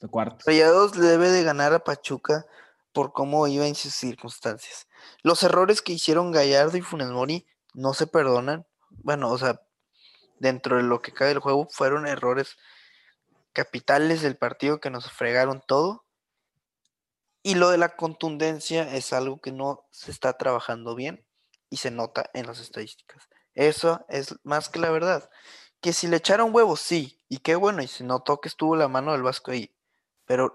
De 0.00 0.08
cuarto. 0.08 0.44
Rayados 0.46 0.92
debe 0.92 1.30
de 1.30 1.44
ganar 1.44 1.72
a 1.72 1.84
Pachuca 1.84 2.44
por 2.94 3.12
cómo 3.12 3.46
iba 3.48 3.66
en 3.66 3.74
sus 3.74 3.92
circunstancias. 3.92 4.88
Los 5.22 5.42
errores 5.42 5.82
que 5.82 5.92
hicieron 5.92 6.32
Gallardo 6.32 6.78
y 6.78 6.80
Funes 6.80 7.10
Mori 7.10 7.46
no 7.74 7.92
se 7.92 8.06
perdonan. 8.06 8.66
Bueno, 8.88 9.30
o 9.30 9.36
sea, 9.36 9.60
dentro 10.38 10.76
de 10.76 10.84
lo 10.84 11.02
que 11.02 11.12
cabe 11.12 11.32
el 11.32 11.40
juego 11.40 11.66
fueron 11.68 12.06
errores 12.06 12.56
capitales 13.52 14.22
del 14.22 14.36
partido 14.36 14.80
que 14.80 14.90
nos 14.90 15.10
fregaron 15.10 15.62
todo. 15.66 16.04
Y 17.42 17.56
lo 17.56 17.68
de 17.68 17.78
la 17.78 17.96
contundencia 17.96 18.94
es 18.94 19.12
algo 19.12 19.40
que 19.40 19.52
no 19.52 19.86
se 19.90 20.10
está 20.10 20.38
trabajando 20.38 20.94
bien 20.94 21.26
y 21.68 21.78
se 21.78 21.90
nota 21.90 22.30
en 22.32 22.46
las 22.46 22.60
estadísticas. 22.60 23.28
Eso 23.54 24.06
es 24.08 24.36
más 24.44 24.68
que 24.68 24.78
la 24.78 24.90
verdad. 24.90 25.28
Que 25.80 25.92
si 25.92 26.06
le 26.06 26.16
echaron 26.16 26.54
huevos, 26.54 26.80
sí, 26.80 27.20
y 27.28 27.38
qué 27.38 27.56
bueno, 27.56 27.82
y 27.82 27.88
se 27.88 28.04
notó 28.04 28.40
que 28.40 28.48
estuvo 28.48 28.76
la 28.76 28.88
mano 28.88 29.12
del 29.12 29.22
Vasco 29.22 29.50
ahí. 29.50 29.74
Pero, 30.24 30.54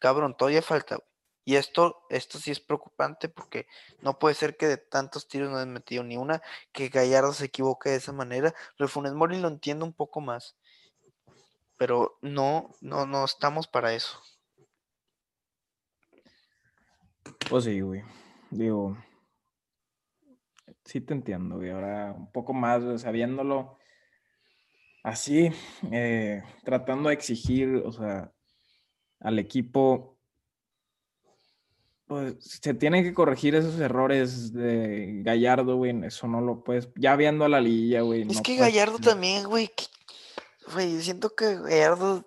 cabrón, 0.00 0.36
todavía 0.36 0.60
falta. 0.60 0.98
Y 1.44 1.56
esto, 1.56 2.02
esto 2.10 2.38
sí 2.38 2.50
es 2.50 2.60
preocupante 2.60 3.28
porque 3.28 3.66
no 4.02 4.18
puede 4.18 4.34
ser 4.34 4.56
que 4.56 4.66
de 4.66 4.76
tantos 4.76 5.26
tiros 5.26 5.50
no 5.50 5.56
hayan 5.56 5.72
metido 5.72 6.04
ni 6.04 6.16
una, 6.16 6.42
que 6.72 6.88
Gallardo 6.88 7.32
se 7.32 7.46
equivoque 7.46 7.90
de 7.90 7.96
esa 7.96 8.12
manera. 8.12 8.54
Lo 8.76 8.86
de 8.86 8.92
Funes 8.92 9.14
Mori 9.14 9.38
lo 9.38 9.48
entiendo 9.48 9.84
un 9.84 9.92
poco 9.92 10.20
más. 10.20 10.56
Pero 11.76 12.18
no, 12.20 12.70
no, 12.80 13.06
no 13.06 13.24
estamos 13.24 13.66
para 13.66 13.94
eso. 13.94 14.20
Pues 17.48 17.64
sí, 17.64 17.80
güey. 17.80 18.02
Digo, 18.50 18.96
sí 20.84 21.00
te 21.00 21.14
entiendo, 21.14 21.56
güey. 21.56 21.70
Ahora 21.70 22.12
un 22.16 22.30
poco 22.30 22.52
más, 22.52 23.00
sabiéndolo 23.00 23.78
así, 25.02 25.50
eh, 25.90 26.42
tratando 26.64 27.08
de 27.08 27.14
exigir, 27.14 27.82
o 27.84 27.92
sea, 27.92 28.32
al 29.20 29.38
equipo, 29.38 30.09
pues 32.10 32.34
se 32.40 32.74
tienen 32.74 33.04
que 33.04 33.14
corregir 33.14 33.54
esos 33.54 33.78
errores 33.78 34.52
de 34.52 35.20
Gallardo, 35.22 35.76
güey. 35.76 35.94
Eso 36.04 36.26
no 36.26 36.40
lo 36.40 36.64
puedes, 36.64 36.88
ya 36.96 37.14
viendo 37.14 37.44
a 37.44 37.48
la 37.48 37.60
liga, 37.60 38.00
güey. 38.00 38.22
Es 38.22 38.26
no 38.38 38.42
que 38.42 38.56
puedes- 38.56 38.60
Gallardo 38.74 38.98
también, 38.98 39.44
güey. 39.44 39.70
Güey, 40.74 41.00
siento 41.02 41.36
que 41.36 41.54
Gallardo 41.54 42.26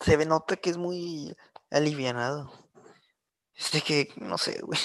se 0.00 0.18
ve, 0.18 0.26
nota 0.26 0.56
que 0.56 0.68
es 0.68 0.76
muy 0.76 1.34
alivianado. 1.70 2.52
Es 3.56 3.72
de 3.72 3.80
que, 3.80 4.10
no 4.16 4.36
sé, 4.36 4.60
güey. 4.60 4.78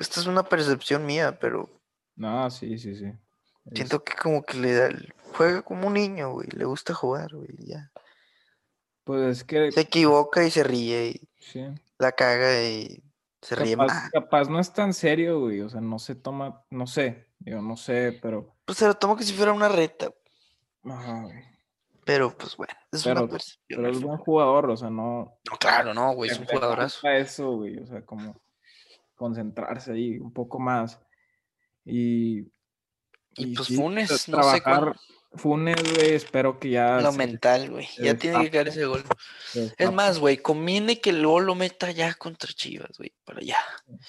Esta 0.00 0.18
es 0.18 0.26
una 0.26 0.42
percepción 0.42 1.06
mía, 1.06 1.38
pero 1.40 1.70
No, 2.16 2.50
sí, 2.50 2.76
sí, 2.80 2.96
sí. 2.96 3.04
Es- 3.66 3.72
siento 3.76 4.02
que 4.02 4.14
como 4.14 4.42
que 4.42 4.58
le 4.58 4.74
da, 4.74 4.86
el- 4.88 5.14
juega 5.36 5.62
como 5.62 5.86
un 5.86 5.92
niño, 5.94 6.32
güey. 6.32 6.48
Le 6.50 6.64
gusta 6.64 6.94
jugar, 6.94 7.32
güey. 7.32 7.46
Ya. 7.60 7.92
Pues 9.04 9.38
es 9.38 9.44
que, 9.44 9.70
Se 9.70 9.82
equivoca 9.82 10.44
y 10.44 10.50
se 10.50 10.64
ríe 10.64 11.10
y 11.10 11.28
sí. 11.38 11.64
la 11.98 12.10
caga 12.10 12.60
y 12.64 13.04
se 13.46 13.54
ríe 13.54 13.76
Capaz, 13.76 13.86
más. 13.94 14.10
capaz 14.10 14.48
no 14.50 14.58
es 14.58 14.72
tan 14.72 14.92
serio, 14.92 15.40
güey. 15.40 15.60
O 15.60 15.68
sea, 15.68 15.80
no 15.80 15.98
se 16.00 16.16
toma, 16.16 16.64
no 16.70 16.86
sé, 16.86 17.28
digo, 17.38 17.62
no 17.62 17.76
sé, 17.76 18.18
pero. 18.20 18.56
Pues 18.64 18.78
se 18.78 18.86
lo 18.86 18.94
tomo 18.94 19.16
que 19.16 19.22
si 19.22 19.32
fuera 19.32 19.52
una 19.52 19.68
reta. 19.68 20.10
Ajá, 20.84 21.22
güey. 21.22 21.44
Pero 22.04 22.36
pues 22.36 22.56
bueno, 22.56 22.72
es 22.92 23.02
Pero- 23.04 23.28
una 23.78 23.88
es 23.90 24.00
buen 24.00 24.18
jugador, 24.18 24.70
o 24.70 24.76
sea, 24.76 24.90
no. 24.90 25.38
No, 25.50 25.56
claro, 25.58 25.92
no, 25.94 26.12
güey. 26.14 26.30
Es 26.30 26.38
un 26.38 26.46
jugadorazo. 26.46 27.08
Eso, 27.08 27.52
güey, 27.56 27.78
o 27.78 27.86
sea, 27.86 28.04
como 28.04 28.40
concentrarse 29.14 29.92
ahí 29.92 30.18
un 30.18 30.32
poco 30.32 30.58
más. 30.58 31.00
Y. 31.84 32.40
Y 33.38 33.54
pues 33.54 33.68
Funes, 33.76 34.10
no 34.10 34.16
sé 34.18 34.30
trabajar. 34.32 34.96
Funes, 35.36 35.76
güey, 35.94 36.12
espero 36.14 36.58
que 36.58 36.70
ya. 36.70 37.00
Lo 37.00 37.12
se- 37.12 37.18
mental, 37.18 37.70
güey. 37.70 37.88
Ya 37.98 38.16
tiene 38.16 38.44
que 38.44 38.50
caer 38.50 38.68
ese 38.68 38.84
gol. 38.86 39.02
Es 39.78 39.92
más, 39.92 40.18
güey, 40.18 40.38
conviene 40.38 41.00
que 41.00 41.12
luego 41.12 41.40
lo 41.40 41.54
meta 41.54 41.90
ya 41.90 42.14
contra 42.14 42.50
Chivas, 42.52 42.96
güey. 42.98 43.12
Para 43.24 43.40
ya. 43.40 43.58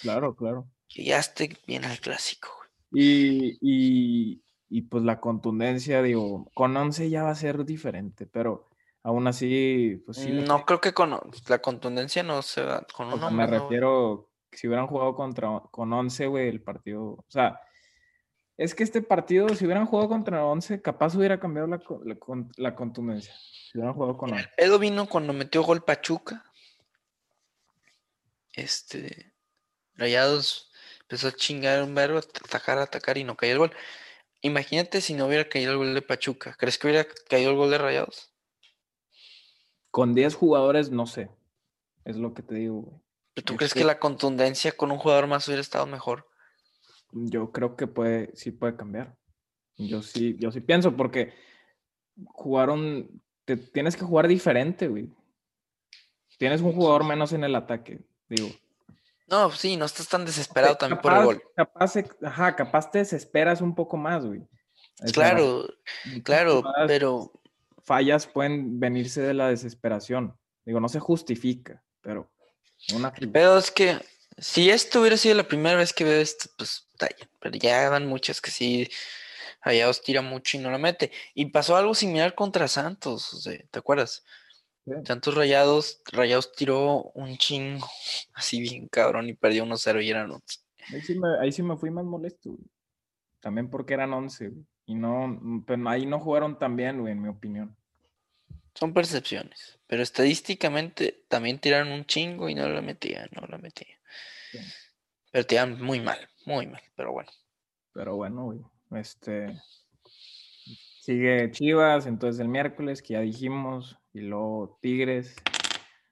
Claro, 0.01 0.35
claro. 0.35 0.67
Que 0.87 1.03
ya 1.03 1.17
esté 1.19 1.55
bien 1.67 1.85
al 1.85 1.99
clásico, 1.99 2.49
güey. 2.91 3.03
Y, 3.03 3.57
y, 3.61 4.41
y 4.69 4.81
pues 4.83 5.03
la 5.03 5.19
contundencia, 5.19 6.01
digo, 6.01 6.49
con 6.53 6.75
11 6.75 7.09
ya 7.09 7.23
va 7.23 7.31
a 7.31 7.35
ser 7.35 7.65
diferente, 7.65 8.25
pero 8.25 8.69
aún 9.03 9.27
así, 9.27 10.01
pues 10.05 10.17
sí. 10.17 10.31
No 10.31 10.65
creo 10.65 10.79
que 10.81 10.93
con 10.93 11.19
la 11.47 11.59
contundencia 11.59 12.23
no 12.23 12.41
se 12.41 12.61
va. 12.63 12.85
Con 12.93 13.07
O 13.11 13.15
uno 13.15 13.27
sea, 13.27 13.35
me 13.37 13.45
no, 13.45 13.51
refiero, 13.59 14.29
si 14.51 14.67
hubieran 14.67 14.87
jugado 14.87 15.15
contra, 15.15 15.61
con 15.71 15.91
11, 15.91 16.27
güey, 16.27 16.47
el 16.49 16.61
partido. 16.61 17.03
O 17.03 17.25
sea, 17.27 17.59
es 18.57 18.73
que 18.75 18.83
este 18.83 19.01
partido, 19.01 19.49
si 19.49 19.65
hubieran 19.65 19.85
jugado 19.85 20.09
contra 20.09 20.43
11, 20.45 20.81
capaz 20.81 21.15
hubiera 21.15 21.39
cambiado 21.39 21.67
la, 21.67 21.81
la, 22.03 22.15
con- 22.15 22.51
la 22.57 22.75
contundencia. 22.75 23.33
Si 23.35 23.77
hubieran 23.77 23.93
jugado 23.93 24.17
con 24.17 24.31
11. 24.31 24.43
El 24.43 24.49
pedo 24.55 24.79
vino 24.79 25.07
cuando 25.07 25.33
metió 25.33 25.63
gol 25.63 25.83
Pachuca. 25.83 26.43
Este. 28.53 29.33
Rayados 29.95 30.71
empezó 31.01 31.27
a 31.29 31.31
chingar 31.31 31.81
un 31.83 31.95
verbo, 31.95 32.19
atacar, 32.19 32.77
atacar 32.77 33.17
y 33.17 33.23
no 33.23 33.35
cayó 33.35 33.53
el 33.53 33.59
gol. 33.59 33.71
Imagínate 34.41 35.01
si 35.01 35.13
no 35.13 35.25
hubiera 35.27 35.49
caído 35.49 35.71
el 35.71 35.77
gol 35.77 35.93
de 35.93 36.01
Pachuca. 36.01 36.55
¿Crees 36.57 36.77
que 36.77 36.87
hubiera 36.87 37.07
caído 37.29 37.51
el 37.51 37.55
gol 37.57 37.71
de 37.71 37.77
Rayados? 37.79 38.31
Con 39.89 40.13
10 40.13 40.35
jugadores, 40.35 40.91
no 40.91 41.07
sé. 41.07 41.29
Es 42.05 42.17
lo 42.17 42.33
que 42.33 42.43
te 42.43 42.55
digo, 42.55 42.81
güey. 42.81 43.01
¿Pero 43.33 43.45
¿Tú 43.45 43.53
Es 43.53 43.57
crees 43.57 43.73
que- 43.73 43.79
que 43.81 43.85
la 43.85 43.99
contundencia 43.99 44.71
con 44.71 44.91
un 44.91 44.97
jugador 44.99 45.27
más 45.27 45.47
hubiera 45.47 45.61
estado 45.61 45.85
mejor? 45.87 46.27
Yo 47.11 47.51
creo 47.51 47.75
que 47.75 47.87
puede, 47.87 48.35
sí 48.35 48.51
puede 48.51 48.75
cambiar. 48.75 49.15
Yo 49.77 50.01
sí, 50.01 50.35
yo 50.39 50.51
sí 50.51 50.59
pienso, 50.59 50.95
porque 50.95 51.33
jugaron, 52.25 53.21
te 53.45 53.57
tienes 53.57 53.95
que 53.95 54.05
jugar 54.05 54.27
diferente, 54.27 54.87
güey. 54.87 55.09
Tienes 56.37 56.61
un 56.61 56.73
jugador 56.73 57.03
menos 57.03 57.33
en 57.33 57.43
el 57.43 57.55
ataque, 57.55 57.99
digo. 58.27 58.49
No, 59.27 59.51
sí, 59.51 59.75
no 59.75 59.85
estás 59.85 60.07
tan 60.07 60.25
desesperado 60.25 60.77
también 60.77 61.01
por 61.01 61.13
el 61.13 61.25
gol. 61.25 61.43
Capaz, 61.55 61.95
ajá, 62.23 62.55
capaz 62.55 62.91
te 62.91 62.99
desesperas 62.99 63.61
un 63.61 63.75
poco 63.75 63.97
más, 63.97 64.25
güey. 64.25 64.47
Claro, 65.13 65.67
claro, 66.23 66.63
pero 66.87 67.31
Fallas 67.83 68.25
pueden 68.25 68.79
venirse 68.79 69.21
de 69.21 69.33
la 69.33 69.49
desesperación. 69.49 70.35
Digo, 70.65 70.79
no 70.79 70.89
se 70.89 70.99
justifica, 70.99 71.83
pero 72.01 72.31
una 72.93 73.13
el 73.17 73.31
pedo 73.31 73.57
es 73.57 73.71
que 73.71 73.99
si 74.37 74.69
esto 74.69 75.01
hubiera 75.01 75.17
sido 75.17 75.35
la 75.35 75.47
primera 75.47 75.77
vez 75.77 75.93
que 75.93 76.03
veo 76.03 76.19
esto, 76.21 76.49
pues 76.57 76.87
bien, 76.99 77.29
pero 77.39 77.57
ya 77.57 77.89
van 77.89 78.07
muchas 78.07 78.41
que 78.41 78.51
sí, 78.51 78.89
Rayados 79.61 80.01
tira 80.01 80.21
mucho 80.21 80.57
y 80.57 80.61
no 80.61 80.71
la 80.71 80.77
mete. 80.77 81.11
Y 81.33 81.47
pasó 81.47 81.75
algo 81.75 81.93
similar 81.93 82.35
contra 82.35 82.67
Santos, 82.67 83.33
o 83.33 83.37
sea, 83.37 83.57
¿te 83.69 83.79
acuerdas? 83.79 84.23
Sí. 84.85 84.93
Santos 85.05 85.35
Rayados, 85.35 86.01
Rayados 86.11 86.51
tiró 86.53 87.11
un 87.15 87.37
chingo, 87.37 87.87
así 88.33 88.61
bien 88.61 88.87
cabrón, 88.87 89.27
y 89.29 89.33
perdió 89.33 89.65
1-0 89.65 90.03
y 90.03 90.09
eran 90.09 90.31
11. 90.31 90.59
Ahí 90.93 91.01
sí, 91.01 91.19
me, 91.19 91.27
ahí 91.41 91.51
sí 91.51 91.63
me 91.63 91.75
fui 91.75 91.91
más 91.91 92.05
molesto, 92.05 92.51
güey. 92.51 92.63
También 93.41 93.69
porque 93.69 93.93
eran 93.93 94.13
11, 94.13 94.49
güey. 94.49 94.65
Y 94.85 94.95
no, 94.95 95.27
mm, 95.27 95.65
pues 95.65 95.79
ahí 95.87 96.05
no 96.05 96.19
jugaron 96.19 96.57
tan 96.57 96.75
bien, 96.75 97.01
güey, 97.01 97.11
en 97.11 97.21
mi 97.21 97.27
opinión. 97.27 97.75
Son 98.73 98.93
percepciones, 98.93 99.79
pero 99.87 100.03
estadísticamente 100.03 101.25
también 101.27 101.59
tiraron 101.59 101.91
un 101.91 102.05
chingo 102.05 102.47
y 102.47 102.55
no 102.55 102.69
la 102.69 102.81
metían, 102.81 103.27
no 103.31 103.45
la 103.47 103.57
metían. 103.57 103.96
Sí. 104.61 104.73
Pero 105.31 105.45
tiraron 105.45 105.81
muy 105.81 105.99
mal, 105.99 106.17
muy 106.45 106.67
mal, 106.67 106.81
pero 106.95 107.11
bueno. 107.11 107.29
Pero 107.93 108.15
bueno, 108.15 108.45
güey. 108.45 108.61
Este. 108.91 109.57
Sigue 111.01 111.51
Chivas, 111.51 112.05
entonces 112.05 112.39
el 112.41 112.49
miércoles, 112.49 113.01
que 113.01 113.13
ya 113.13 113.21
dijimos, 113.21 113.97
y 114.13 114.21
luego 114.21 114.77
Tigres. 114.81 115.35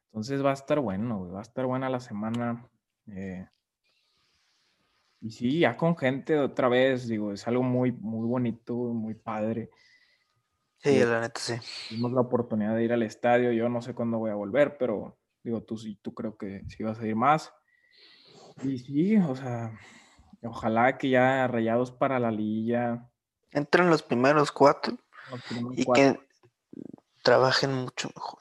Entonces 0.07 0.43
va 0.43 0.51
a 0.51 0.53
estar 0.53 0.79
bueno, 0.79 1.19
güey. 1.19 1.31
Va 1.31 1.39
a 1.39 1.43
estar 1.43 1.65
buena 1.65 1.89
la 1.89 1.99
semana. 1.99 2.67
eh, 3.07 3.47
y 5.21 5.31
sí, 5.31 5.59
ya 5.59 5.75
con 5.75 5.97
gente 5.97 6.37
otra 6.37 6.69
vez, 6.69 7.07
digo, 7.07 7.31
es 7.33 7.47
algo 7.47 7.63
muy, 7.63 7.91
muy 7.91 8.27
bonito, 8.27 8.75
muy 8.75 9.15
padre. 9.15 9.71
Sí, 10.77 10.91
Sí. 10.91 10.99
la 11.05 11.19
neta 11.21 11.39
sí. 11.39 11.53
Tuvimos 11.89 12.11
la 12.13 12.21
oportunidad 12.21 12.75
de 12.75 12.83
ir 12.83 12.93
al 12.93 13.01
estadio. 13.01 13.51
Yo 13.51 13.67
no 13.69 13.81
sé 13.81 13.95
cuándo 13.95 14.19
voy 14.19 14.29
a 14.31 14.35
volver, 14.35 14.77
pero 14.77 15.17
digo, 15.43 15.63
tú 15.63 15.77
sí, 15.77 15.97
tú 16.01 16.13
creo 16.13 16.37
que 16.37 16.63
sí 16.67 16.83
vas 16.83 16.99
a 16.99 17.07
ir 17.07 17.15
más. 17.15 17.51
Y 18.63 18.77
sí, 18.79 19.17
o 19.17 19.35
sea, 19.35 19.77
ojalá 20.43 20.97
que 20.97 21.09
ya 21.09 21.47
rayados 21.47 21.91
para 21.91 22.19
la 22.19 22.31
liguilla. 22.31 23.09
Entran 23.51 23.89
los 23.89 24.03
primeros 24.03 24.51
cuatro 24.51 24.97
los 25.31 25.41
primeros 25.43 25.77
y 25.77 25.83
cuatro, 25.83 26.03
que 26.03 26.19
trabajen 27.23 27.73
mucho 27.73 28.09
mejor. 28.15 28.39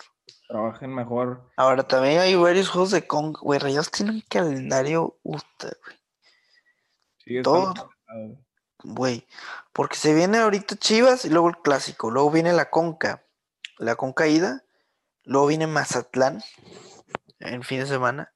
trabajen 0.48 0.94
mejor. 0.94 1.50
Ahora 1.56 1.82
también 1.82 2.20
hay 2.20 2.34
varios 2.34 2.68
juegos 2.68 2.90
de 2.90 3.06
Kong, 3.06 3.36
güey. 3.40 3.58
Rayados 3.58 3.90
tienen 3.90 4.16
un 4.16 4.24
calendario, 4.28 5.18
puta, 5.22 5.72
güey. 5.84 5.98
Sí, 7.18 7.42
Todo. 7.42 7.90
Güey, 8.82 9.26
porque 9.72 9.96
se 9.96 10.12
viene 10.12 10.38
ahorita 10.38 10.76
Chivas 10.76 11.24
y 11.24 11.30
luego 11.30 11.48
el 11.48 11.56
clásico, 11.56 12.10
luego 12.10 12.30
viene 12.30 12.52
la 12.52 12.68
Conca, 12.68 13.24
la 13.78 13.96
Conca 13.96 14.26
ida, 14.26 14.62
luego 15.24 15.46
viene 15.46 15.66
Mazatlán 15.66 16.42
en 17.44 17.62
fin 17.62 17.80
de 17.80 17.86
semana, 17.86 18.32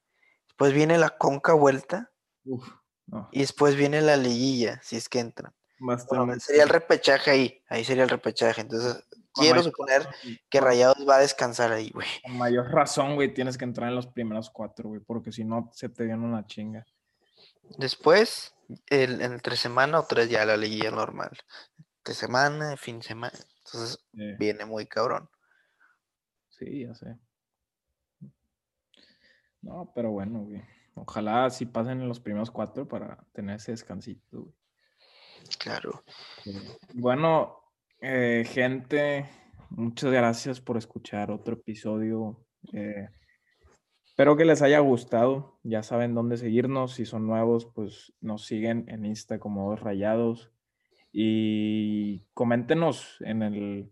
después 0.59 0.73
viene 0.73 0.97
la 0.97 1.11
Conca 1.11 1.53
vuelta 1.53 2.11
Uf, 2.43 2.69
no, 3.07 3.29
y 3.31 3.39
después 3.39 3.77
viene 3.77 4.01
la 4.01 4.17
liguilla, 4.17 4.81
si 4.83 4.97
es 4.97 5.07
que 5.07 5.19
entran. 5.19 5.53
Bueno, 5.79 6.37
sería 6.41 6.63
el 6.63 6.69
repechaje 6.69 7.31
ahí, 7.31 7.63
ahí 7.69 7.85
sería 7.85 8.03
el 8.03 8.09
repechaje, 8.09 8.59
entonces 8.59 9.01
quiero 9.33 9.55
mayor 9.55 9.71
suponer 9.71 10.09
que 10.49 10.59
Rayados 10.59 11.07
va 11.07 11.15
a 11.15 11.19
descansar 11.21 11.71
ahí, 11.71 11.91
güey. 11.91 12.07
Con 12.23 12.37
mayor 12.37 12.69
razón, 12.71 13.15
güey, 13.15 13.33
tienes 13.33 13.57
que 13.57 13.63
entrar 13.63 13.87
en 13.87 13.95
los 13.95 14.07
primeros 14.07 14.49
cuatro, 14.49 14.89
güey, 14.89 14.99
porque 14.99 15.31
si 15.31 15.45
no 15.45 15.69
se 15.73 15.87
te 15.87 16.03
viene 16.03 16.25
una 16.25 16.45
chinga. 16.45 16.85
Después, 17.77 18.53
el, 18.87 19.21
entre 19.21 19.55
semana 19.55 20.01
o 20.01 20.03
tres 20.03 20.29
ya 20.29 20.43
la 20.43 20.57
liguilla 20.57 20.91
normal. 20.91 21.31
De 22.03 22.13
semana, 22.13 22.75
fin 22.75 22.99
de 22.99 23.07
semana. 23.07 23.39
Entonces 23.63 24.05
viene 24.37 24.65
muy 24.65 24.87
cabrón. 24.87 25.29
sí, 26.49 26.85
ya 26.85 26.93
sé. 26.95 27.17
No, 29.61 29.91
pero 29.93 30.11
bueno, 30.11 30.43
güey. 30.43 30.61
Ojalá 30.95 31.49
sí 31.49 31.65
pasen 31.65 32.01
en 32.01 32.07
los 32.07 32.19
primeros 32.19 32.51
cuatro 32.51 32.87
para 32.87 33.25
tener 33.33 33.57
ese 33.57 33.71
descansito, 33.71 34.41
güey. 34.41 34.53
Claro. 35.57 36.03
Bueno, 36.93 37.59
eh, 38.01 38.43
gente, 38.47 39.25
muchas 39.69 40.11
gracias 40.11 40.61
por 40.61 40.77
escuchar 40.77 41.31
otro 41.31 41.55
episodio. 41.55 42.45
eh, 42.73 43.09
espero 44.05 44.35
que 44.35 44.45
les 44.45 44.61
haya 44.61 44.79
gustado. 44.79 45.59
Ya 45.63 45.81
saben 45.83 46.13
dónde 46.13 46.37
seguirnos. 46.37 46.93
Si 46.93 47.05
son 47.05 47.25
nuevos, 47.25 47.65
pues 47.73 48.13
nos 48.19 48.45
siguen 48.45 48.85
en 48.89 49.05
Insta 49.05 49.39
como 49.39 49.69
Dos 49.69 49.79
Rayados. 49.79 50.51
Y 51.11 52.25
coméntenos 52.33 53.17
en 53.21 53.41
el, 53.41 53.91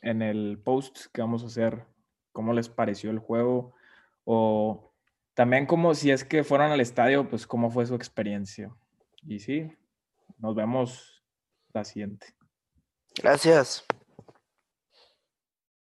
en 0.00 0.22
el 0.22 0.60
post 0.62 1.06
que 1.12 1.20
vamos 1.20 1.42
a 1.42 1.46
hacer 1.46 1.86
cómo 2.32 2.52
les 2.52 2.68
pareció 2.68 3.10
el 3.10 3.18
juego. 3.18 3.74
O 4.24 4.92
también 5.34 5.66
como 5.66 5.94
si 5.94 6.10
es 6.10 6.24
que 6.24 6.44
fueron 6.44 6.70
al 6.72 6.80
estadio, 6.80 7.28
pues 7.28 7.46
cómo 7.46 7.70
fue 7.70 7.86
su 7.86 7.94
experiencia. 7.94 8.74
Y 9.22 9.38
sí, 9.38 9.70
nos 10.38 10.54
vemos 10.54 11.24
la 11.72 11.84
siguiente. 11.84 12.34
Gracias. 13.22 13.84